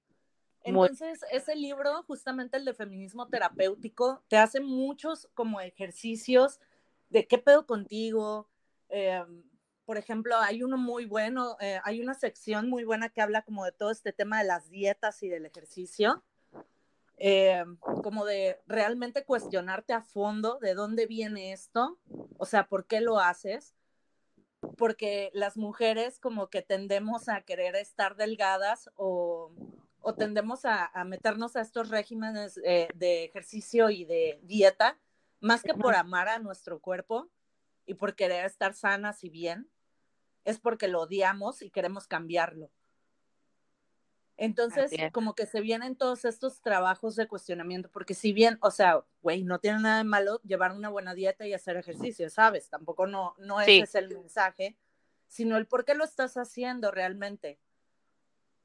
Entonces, 0.62 1.20
ese 1.30 1.54
libro, 1.54 2.02
justamente 2.02 2.56
el 2.56 2.64
de 2.64 2.74
feminismo 2.74 3.28
terapéutico, 3.28 4.22
te 4.28 4.36
hace 4.36 4.60
muchos 4.60 5.28
como 5.34 5.60
ejercicios 5.60 6.60
de 7.10 7.26
qué 7.26 7.38
pedo 7.38 7.66
contigo. 7.66 8.48
Em, 8.88 9.44
por 9.84 9.96
ejemplo, 9.96 10.36
hay 10.36 10.62
uno 10.62 10.76
muy 10.76 11.06
bueno, 11.06 11.56
eh, 11.60 11.80
hay 11.84 12.00
una 12.00 12.14
sección 12.14 12.68
muy 12.68 12.84
buena 12.84 13.08
que 13.08 13.22
habla 13.22 13.42
como 13.42 13.64
de 13.64 13.72
todo 13.72 13.90
este 13.90 14.12
tema 14.12 14.38
de 14.38 14.44
las 14.44 14.68
dietas 14.68 15.22
y 15.22 15.28
del 15.28 15.46
ejercicio. 15.46 16.22
Em, 17.20 17.76
como 17.78 18.24
de 18.24 18.60
realmente 18.66 19.24
cuestionarte 19.24 19.92
a 19.92 20.02
fondo 20.02 20.58
de 20.60 20.74
dónde 20.74 21.06
viene 21.06 21.52
esto, 21.52 21.98
o 22.36 22.46
sea, 22.46 22.68
por 22.68 22.86
qué 22.86 23.00
lo 23.00 23.18
haces 23.18 23.74
porque 24.76 25.30
las 25.34 25.56
mujeres 25.56 26.18
como 26.18 26.48
que 26.48 26.62
tendemos 26.62 27.28
a 27.28 27.42
querer 27.42 27.76
estar 27.76 28.16
delgadas 28.16 28.90
o, 28.96 29.52
o 30.00 30.14
tendemos 30.14 30.64
a, 30.64 30.86
a, 30.86 31.04
meternos 31.04 31.56
a 31.56 31.60
estos 31.60 31.90
regímenes 31.90 32.60
eh, 32.64 32.88
de 32.94 33.24
ejercicio 33.24 33.90
y 33.90 34.04
de 34.04 34.40
dieta, 34.42 34.98
más 35.40 35.62
que 35.62 35.74
por 35.74 35.94
amar 35.94 36.28
a 36.28 36.38
nuestro 36.38 36.80
cuerpo 36.80 37.28
y 37.86 37.94
por 37.94 38.14
querer 38.14 38.44
estar 38.44 38.74
sanas 38.74 39.22
y 39.24 39.30
bien, 39.30 39.68
es 40.44 40.58
porque 40.58 40.88
lo 40.88 41.02
odiamos 41.02 41.62
y 41.62 41.70
queremos 41.70 42.06
cambiarlo. 42.06 42.70
Entonces, 44.40 44.92
como 45.12 45.34
que 45.34 45.46
se 45.46 45.60
vienen 45.60 45.96
todos 45.96 46.24
estos 46.24 46.60
trabajos 46.60 47.16
de 47.16 47.26
cuestionamiento, 47.26 47.90
porque 47.90 48.14
si 48.14 48.32
bien, 48.32 48.56
o 48.60 48.70
sea, 48.70 49.04
güey, 49.20 49.42
no 49.42 49.58
tiene 49.58 49.80
nada 49.80 49.98
de 49.98 50.04
malo 50.04 50.40
llevar 50.44 50.70
una 50.70 50.88
buena 50.88 51.12
dieta 51.12 51.44
y 51.44 51.54
hacer 51.54 51.76
ejercicio, 51.76 52.30
¿sabes? 52.30 52.70
Tampoco 52.70 53.08
no, 53.08 53.34
no 53.38 53.60
ese 53.60 53.80
es 53.80 53.96
el 53.96 54.08
mensaje, 54.16 54.76
sino 55.26 55.56
el 55.56 55.66
por 55.66 55.84
qué 55.84 55.96
lo 55.96 56.04
estás 56.04 56.36
haciendo 56.36 56.92
realmente. 56.92 57.58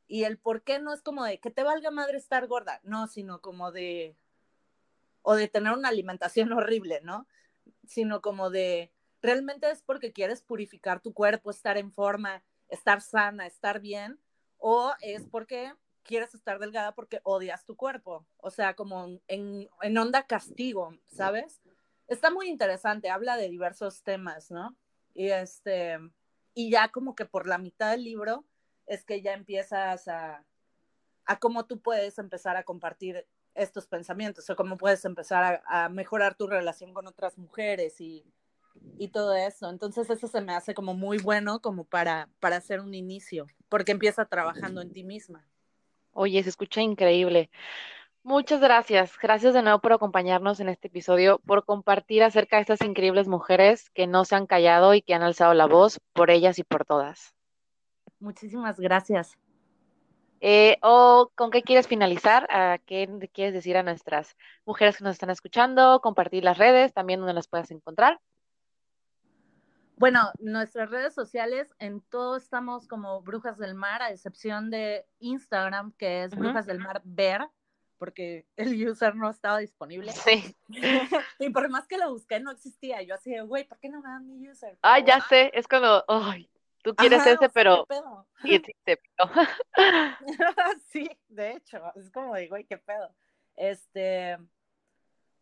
Y 0.07 0.25
el 0.25 0.37
por 0.37 0.61
qué 0.61 0.77
no 0.77 0.93
es 0.93 1.01
como 1.01 1.23
de 1.23 1.39
que 1.39 1.49
te 1.49 1.63
valga 1.63 1.89
madre 1.89 2.19
estar 2.19 2.45
gorda, 2.45 2.79
no, 2.83 3.07
sino 3.07 3.41
como 3.41 3.71
de, 3.71 4.15
o 5.23 5.33
de 5.33 5.47
tener 5.47 5.73
una 5.73 5.89
alimentación 5.89 6.53
horrible, 6.53 7.01
¿no? 7.01 7.25
Sino 7.87 8.21
como 8.21 8.51
de, 8.51 8.91
realmente 9.23 9.71
es 9.71 9.81
porque 9.81 10.13
quieres 10.13 10.43
purificar 10.43 11.01
tu 11.01 11.15
cuerpo, 11.15 11.49
estar 11.49 11.79
en 11.79 11.91
forma, 11.91 12.43
estar 12.69 13.01
sana, 13.01 13.47
estar 13.47 13.79
bien 13.79 14.19
o 14.65 14.93
es 15.01 15.23
porque 15.29 15.73
quieres 16.03 16.33
estar 16.33 16.57
delgada 16.57 16.95
porque 16.95 17.19
odias 17.23 17.65
tu 17.65 17.75
cuerpo, 17.75 18.25
o 18.37 18.49
sea, 18.49 18.77
como 18.77 19.19
en, 19.27 19.69
en 19.81 19.97
onda 19.97 20.25
castigo, 20.25 20.97
¿sabes? 21.05 21.61
Está 22.07 22.31
muy 22.31 22.47
interesante, 22.47 23.09
habla 23.09 23.35
de 23.35 23.49
diversos 23.49 24.03
temas, 24.03 24.51
¿no? 24.51 24.73
Y 25.13 25.31
este, 25.31 25.99
y 26.53 26.71
ya 26.71 26.87
como 26.93 27.13
que 27.13 27.25
por 27.25 27.45
la 27.45 27.57
mitad 27.57 27.91
del 27.91 28.05
libro 28.05 28.45
es 28.85 29.03
que 29.03 29.21
ya 29.21 29.33
empiezas 29.33 30.07
a, 30.07 30.45
a 31.25 31.39
cómo 31.39 31.65
tú 31.65 31.81
puedes 31.81 32.17
empezar 32.17 32.55
a 32.55 32.63
compartir 32.63 33.27
estos 33.55 33.85
pensamientos 33.85 34.49
o 34.49 34.55
cómo 34.55 34.77
puedes 34.77 35.03
empezar 35.03 35.61
a, 35.67 35.89
mejorar 35.89 36.35
tu 36.35 36.47
relación 36.47 36.93
con 36.93 37.05
otras 37.05 37.37
mujeres 37.37 37.99
y, 37.99 38.25
y 38.97 39.09
todo 39.09 39.35
eso. 39.35 39.69
Entonces 39.69 40.09
eso 40.09 40.27
se 40.29 40.39
me 40.39 40.53
hace 40.53 40.73
como 40.73 40.93
muy 40.93 41.17
bueno 41.17 41.61
como 41.61 41.83
para, 41.83 42.29
para 42.39 42.55
hacer 42.55 42.79
un 42.79 42.93
inicio, 42.93 43.47
porque 43.73 43.91
empieza 43.91 44.25
trabajando 44.25 44.81
en 44.81 44.93
ti 44.93 45.03
misma. 45.03 45.47
Oye, 46.11 46.43
se 46.43 46.49
escucha 46.49 46.79
increíble. 46.81 47.49
Muchas 48.21 48.61
gracias. 48.61 49.17
Gracias 49.19 49.55
de 49.55 49.63
nuevo 49.63 49.79
por 49.79 49.93
acompañarnos 49.93 50.59
en 50.59 50.69
este 50.69 50.89
episodio, 50.89 51.39
por 51.39 51.65
compartir 51.65 52.21
acerca 52.21 52.57
de 52.57 52.61
estas 52.61 52.83
increíbles 52.83 53.27
mujeres 53.27 53.89
que 53.89 54.05
no 54.05 54.25
se 54.25 54.35
han 54.35 54.45
callado 54.45 54.93
y 54.93 55.01
que 55.01 55.15
han 55.15 55.23
alzado 55.23 55.55
la 55.55 55.65
voz 55.65 55.99
por 56.13 56.29
ellas 56.29 56.59
y 56.59 56.63
por 56.63 56.85
todas. 56.85 57.33
Muchísimas 58.19 58.79
gracias. 58.79 59.39
Eh, 60.39 60.77
¿O 60.83 61.31
con 61.33 61.49
qué 61.49 61.63
quieres 61.63 61.87
finalizar? 61.87 62.45
¿A 62.51 62.77
¿Qué 62.77 63.09
quieres 63.33 63.55
decir 63.55 63.75
a 63.75 63.81
nuestras 63.81 64.37
mujeres 64.67 64.97
que 64.97 65.03
nos 65.03 65.13
están 65.13 65.31
escuchando? 65.31 65.99
Compartir 65.99 66.43
las 66.43 66.59
redes, 66.59 66.93
también 66.93 67.21
donde 67.21 67.33
las 67.33 67.47
puedas 67.47 67.71
encontrar. 67.71 68.19
Bueno, 69.97 70.31
nuestras 70.39 70.89
redes 70.89 71.13
sociales, 71.13 71.73
en 71.79 72.01
todo 72.01 72.35
estamos 72.35 72.87
como 72.87 73.21
Brujas 73.21 73.57
del 73.57 73.75
Mar, 73.75 74.01
a 74.01 74.11
excepción 74.11 74.69
de 74.69 75.05
Instagram, 75.19 75.93
que 75.93 76.23
es 76.23 76.35
Brujas 76.35 76.65
del 76.65 76.79
Mar 76.79 77.01
Ver, 77.03 77.41
porque 77.97 78.45
el 78.57 78.87
user 78.87 79.15
no 79.15 79.29
estaba 79.29 79.59
disponible. 79.59 80.11
Sí. 80.11 80.55
y 81.39 81.49
por 81.51 81.69
más 81.69 81.87
que 81.87 81.97
lo 81.97 82.11
busqué, 82.11 82.39
no 82.39 82.51
existía. 82.51 83.01
Yo 83.03 83.15
así 83.15 83.31
de, 83.31 83.41
güey, 83.41 83.65
¿por 83.65 83.79
qué 83.79 83.89
no 83.89 84.01
me 84.01 84.09
dan 84.09 84.27
mi 84.27 84.49
user? 84.49 84.77
Ah, 84.81 84.99
ya 84.99 85.21
sé, 85.21 85.51
es 85.53 85.67
cuando, 85.67 86.03
ay, 86.07 86.49
tú 86.83 86.95
quieres 86.95 87.25
ese, 87.25 87.49
pero... 87.49 87.87
Y 88.43 88.55
existe, 88.55 88.97
pero... 88.97 89.31
sí, 90.91 91.09
de 91.29 91.51
hecho, 91.51 91.81
es 91.95 92.11
como 92.11 92.33
de, 92.33 92.47
güey, 92.47 92.65
qué 92.65 92.77
pedo. 92.77 93.15
Este, 93.55 94.37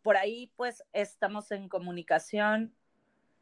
por 0.02 0.16
ahí, 0.16 0.52
pues, 0.54 0.84
estamos 0.92 1.50
en 1.50 1.68
comunicación. 1.68 2.72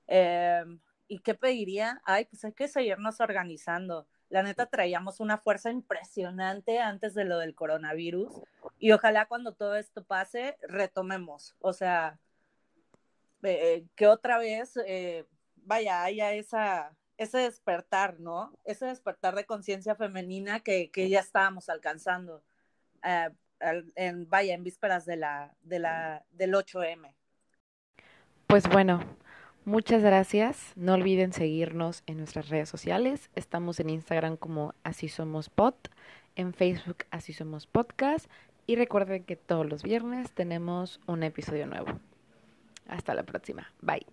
Eh, 0.07 0.65
¿Y 1.11 1.19
qué 1.19 1.35
pediría? 1.35 2.01
Ay, 2.05 2.27
pues 2.27 2.45
hay 2.45 2.53
que 2.53 2.69
seguirnos 2.69 3.21
organizando. 3.21 4.07
La 4.29 4.45
neta 4.45 4.67
traíamos 4.67 5.19
una 5.19 5.39
fuerza 5.39 5.73
impresionante 5.73 6.79
antes 6.79 7.15
de 7.15 7.25
lo 7.25 7.39
del 7.39 7.57
coronavirus 7.57 8.33
y 8.79 8.93
ojalá 8.93 9.27
cuando 9.27 9.53
todo 9.53 9.75
esto 9.75 10.05
pase 10.05 10.57
retomemos. 10.63 11.57
O 11.59 11.73
sea, 11.73 12.21
eh, 13.43 13.87
que 13.97 14.07
otra 14.07 14.39
vez, 14.39 14.79
eh, 14.87 15.27
vaya, 15.57 16.05
haya 16.05 16.33
esa, 16.33 16.97
ese 17.17 17.39
despertar, 17.39 18.21
¿no? 18.21 18.57
Ese 18.65 18.87
despertar 18.87 19.35
de 19.35 19.47
conciencia 19.47 19.97
femenina 19.97 20.61
que, 20.61 20.93
que, 20.93 21.09
ya 21.09 21.19
estábamos 21.19 21.69
alcanzando, 21.69 22.45
eh, 23.03 23.31
en, 23.97 24.31
vaya, 24.31 24.55
en 24.55 24.63
vísperas 24.63 25.07
de 25.07 25.17
la, 25.17 25.57
de 25.63 25.81
la, 25.81 26.25
del 26.31 26.55
8M. 26.55 27.13
Pues 28.47 28.69
bueno, 28.69 29.05
Muchas 29.71 30.03
gracias. 30.03 30.73
No 30.75 30.95
olviden 30.95 31.33
seguirnos 31.33 32.03
en 32.09 32.17
nuestras 32.17 32.49
redes 32.49 32.69
sociales. 32.69 33.31
Estamos 33.37 33.79
en 33.79 33.89
Instagram 33.89 34.37
como 34.37 34.75
Así 34.83 35.09
Somos 35.09 35.49
Pod, 35.49 35.75
en 36.35 36.53
Facebook 36.55 37.05
Así 37.13 37.33
Somos 37.33 37.69
Podcast 37.69 38.29
y 38.67 38.75
recuerden 38.75 39.23
que 39.23 39.37
todos 39.37 39.65
los 39.65 39.85
viernes 39.85 40.33
tenemos 40.33 40.99
un 41.07 41.23
episodio 41.23 41.69
nuevo. 41.69 41.87
Hasta 42.89 43.15
la 43.15 43.23
próxima. 43.23 43.71
Bye. 43.81 44.05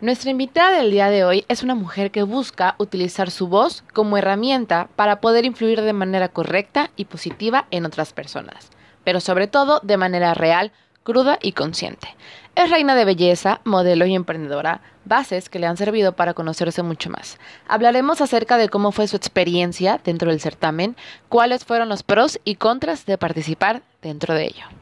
Nuestra 0.00 0.32
invitada 0.32 0.78
del 0.78 0.90
día 0.90 1.08
de 1.08 1.22
hoy 1.22 1.44
es 1.46 1.62
una 1.62 1.76
mujer 1.76 2.10
que 2.10 2.24
busca 2.24 2.74
utilizar 2.78 3.30
su 3.30 3.46
voz 3.46 3.84
como 3.94 4.18
herramienta 4.18 4.88
para 4.96 5.20
poder 5.20 5.44
influir 5.44 5.82
de 5.82 5.92
manera 5.92 6.30
correcta 6.30 6.90
y 6.96 7.04
positiva 7.04 7.68
en 7.70 7.86
otras 7.86 8.12
personas, 8.12 8.70
pero 9.04 9.20
sobre 9.20 9.46
todo 9.46 9.78
de 9.84 9.98
manera 9.98 10.34
real, 10.34 10.72
cruda 11.04 11.38
y 11.40 11.52
consciente. 11.52 12.08
Es 12.54 12.68
reina 12.68 12.94
de 12.94 13.06
belleza, 13.06 13.60
modelo 13.64 14.04
y 14.04 14.14
emprendedora, 14.14 14.82
bases 15.06 15.48
que 15.48 15.58
le 15.58 15.66
han 15.66 15.78
servido 15.78 16.12
para 16.12 16.34
conocerse 16.34 16.82
mucho 16.82 17.08
más. 17.08 17.38
Hablaremos 17.66 18.20
acerca 18.20 18.58
de 18.58 18.68
cómo 18.68 18.92
fue 18.92 19.08
su 19.08 19.16
experiencia 19.16 19.98
dentro 20.04 20.30
del 20.30 20.40
certamen, 20.40 20.94
cuáles 21.30 21.64
fueron 21.64 21.88
los 21.88 22.02
pros 22.02 22.40
y 22.44 22.56
contras 22.56 23.06
de 23.06 23.16
participar 23.16 23.82
dentro 24.02 24.34
de 24.34 24.44
ello. 24.44 24.81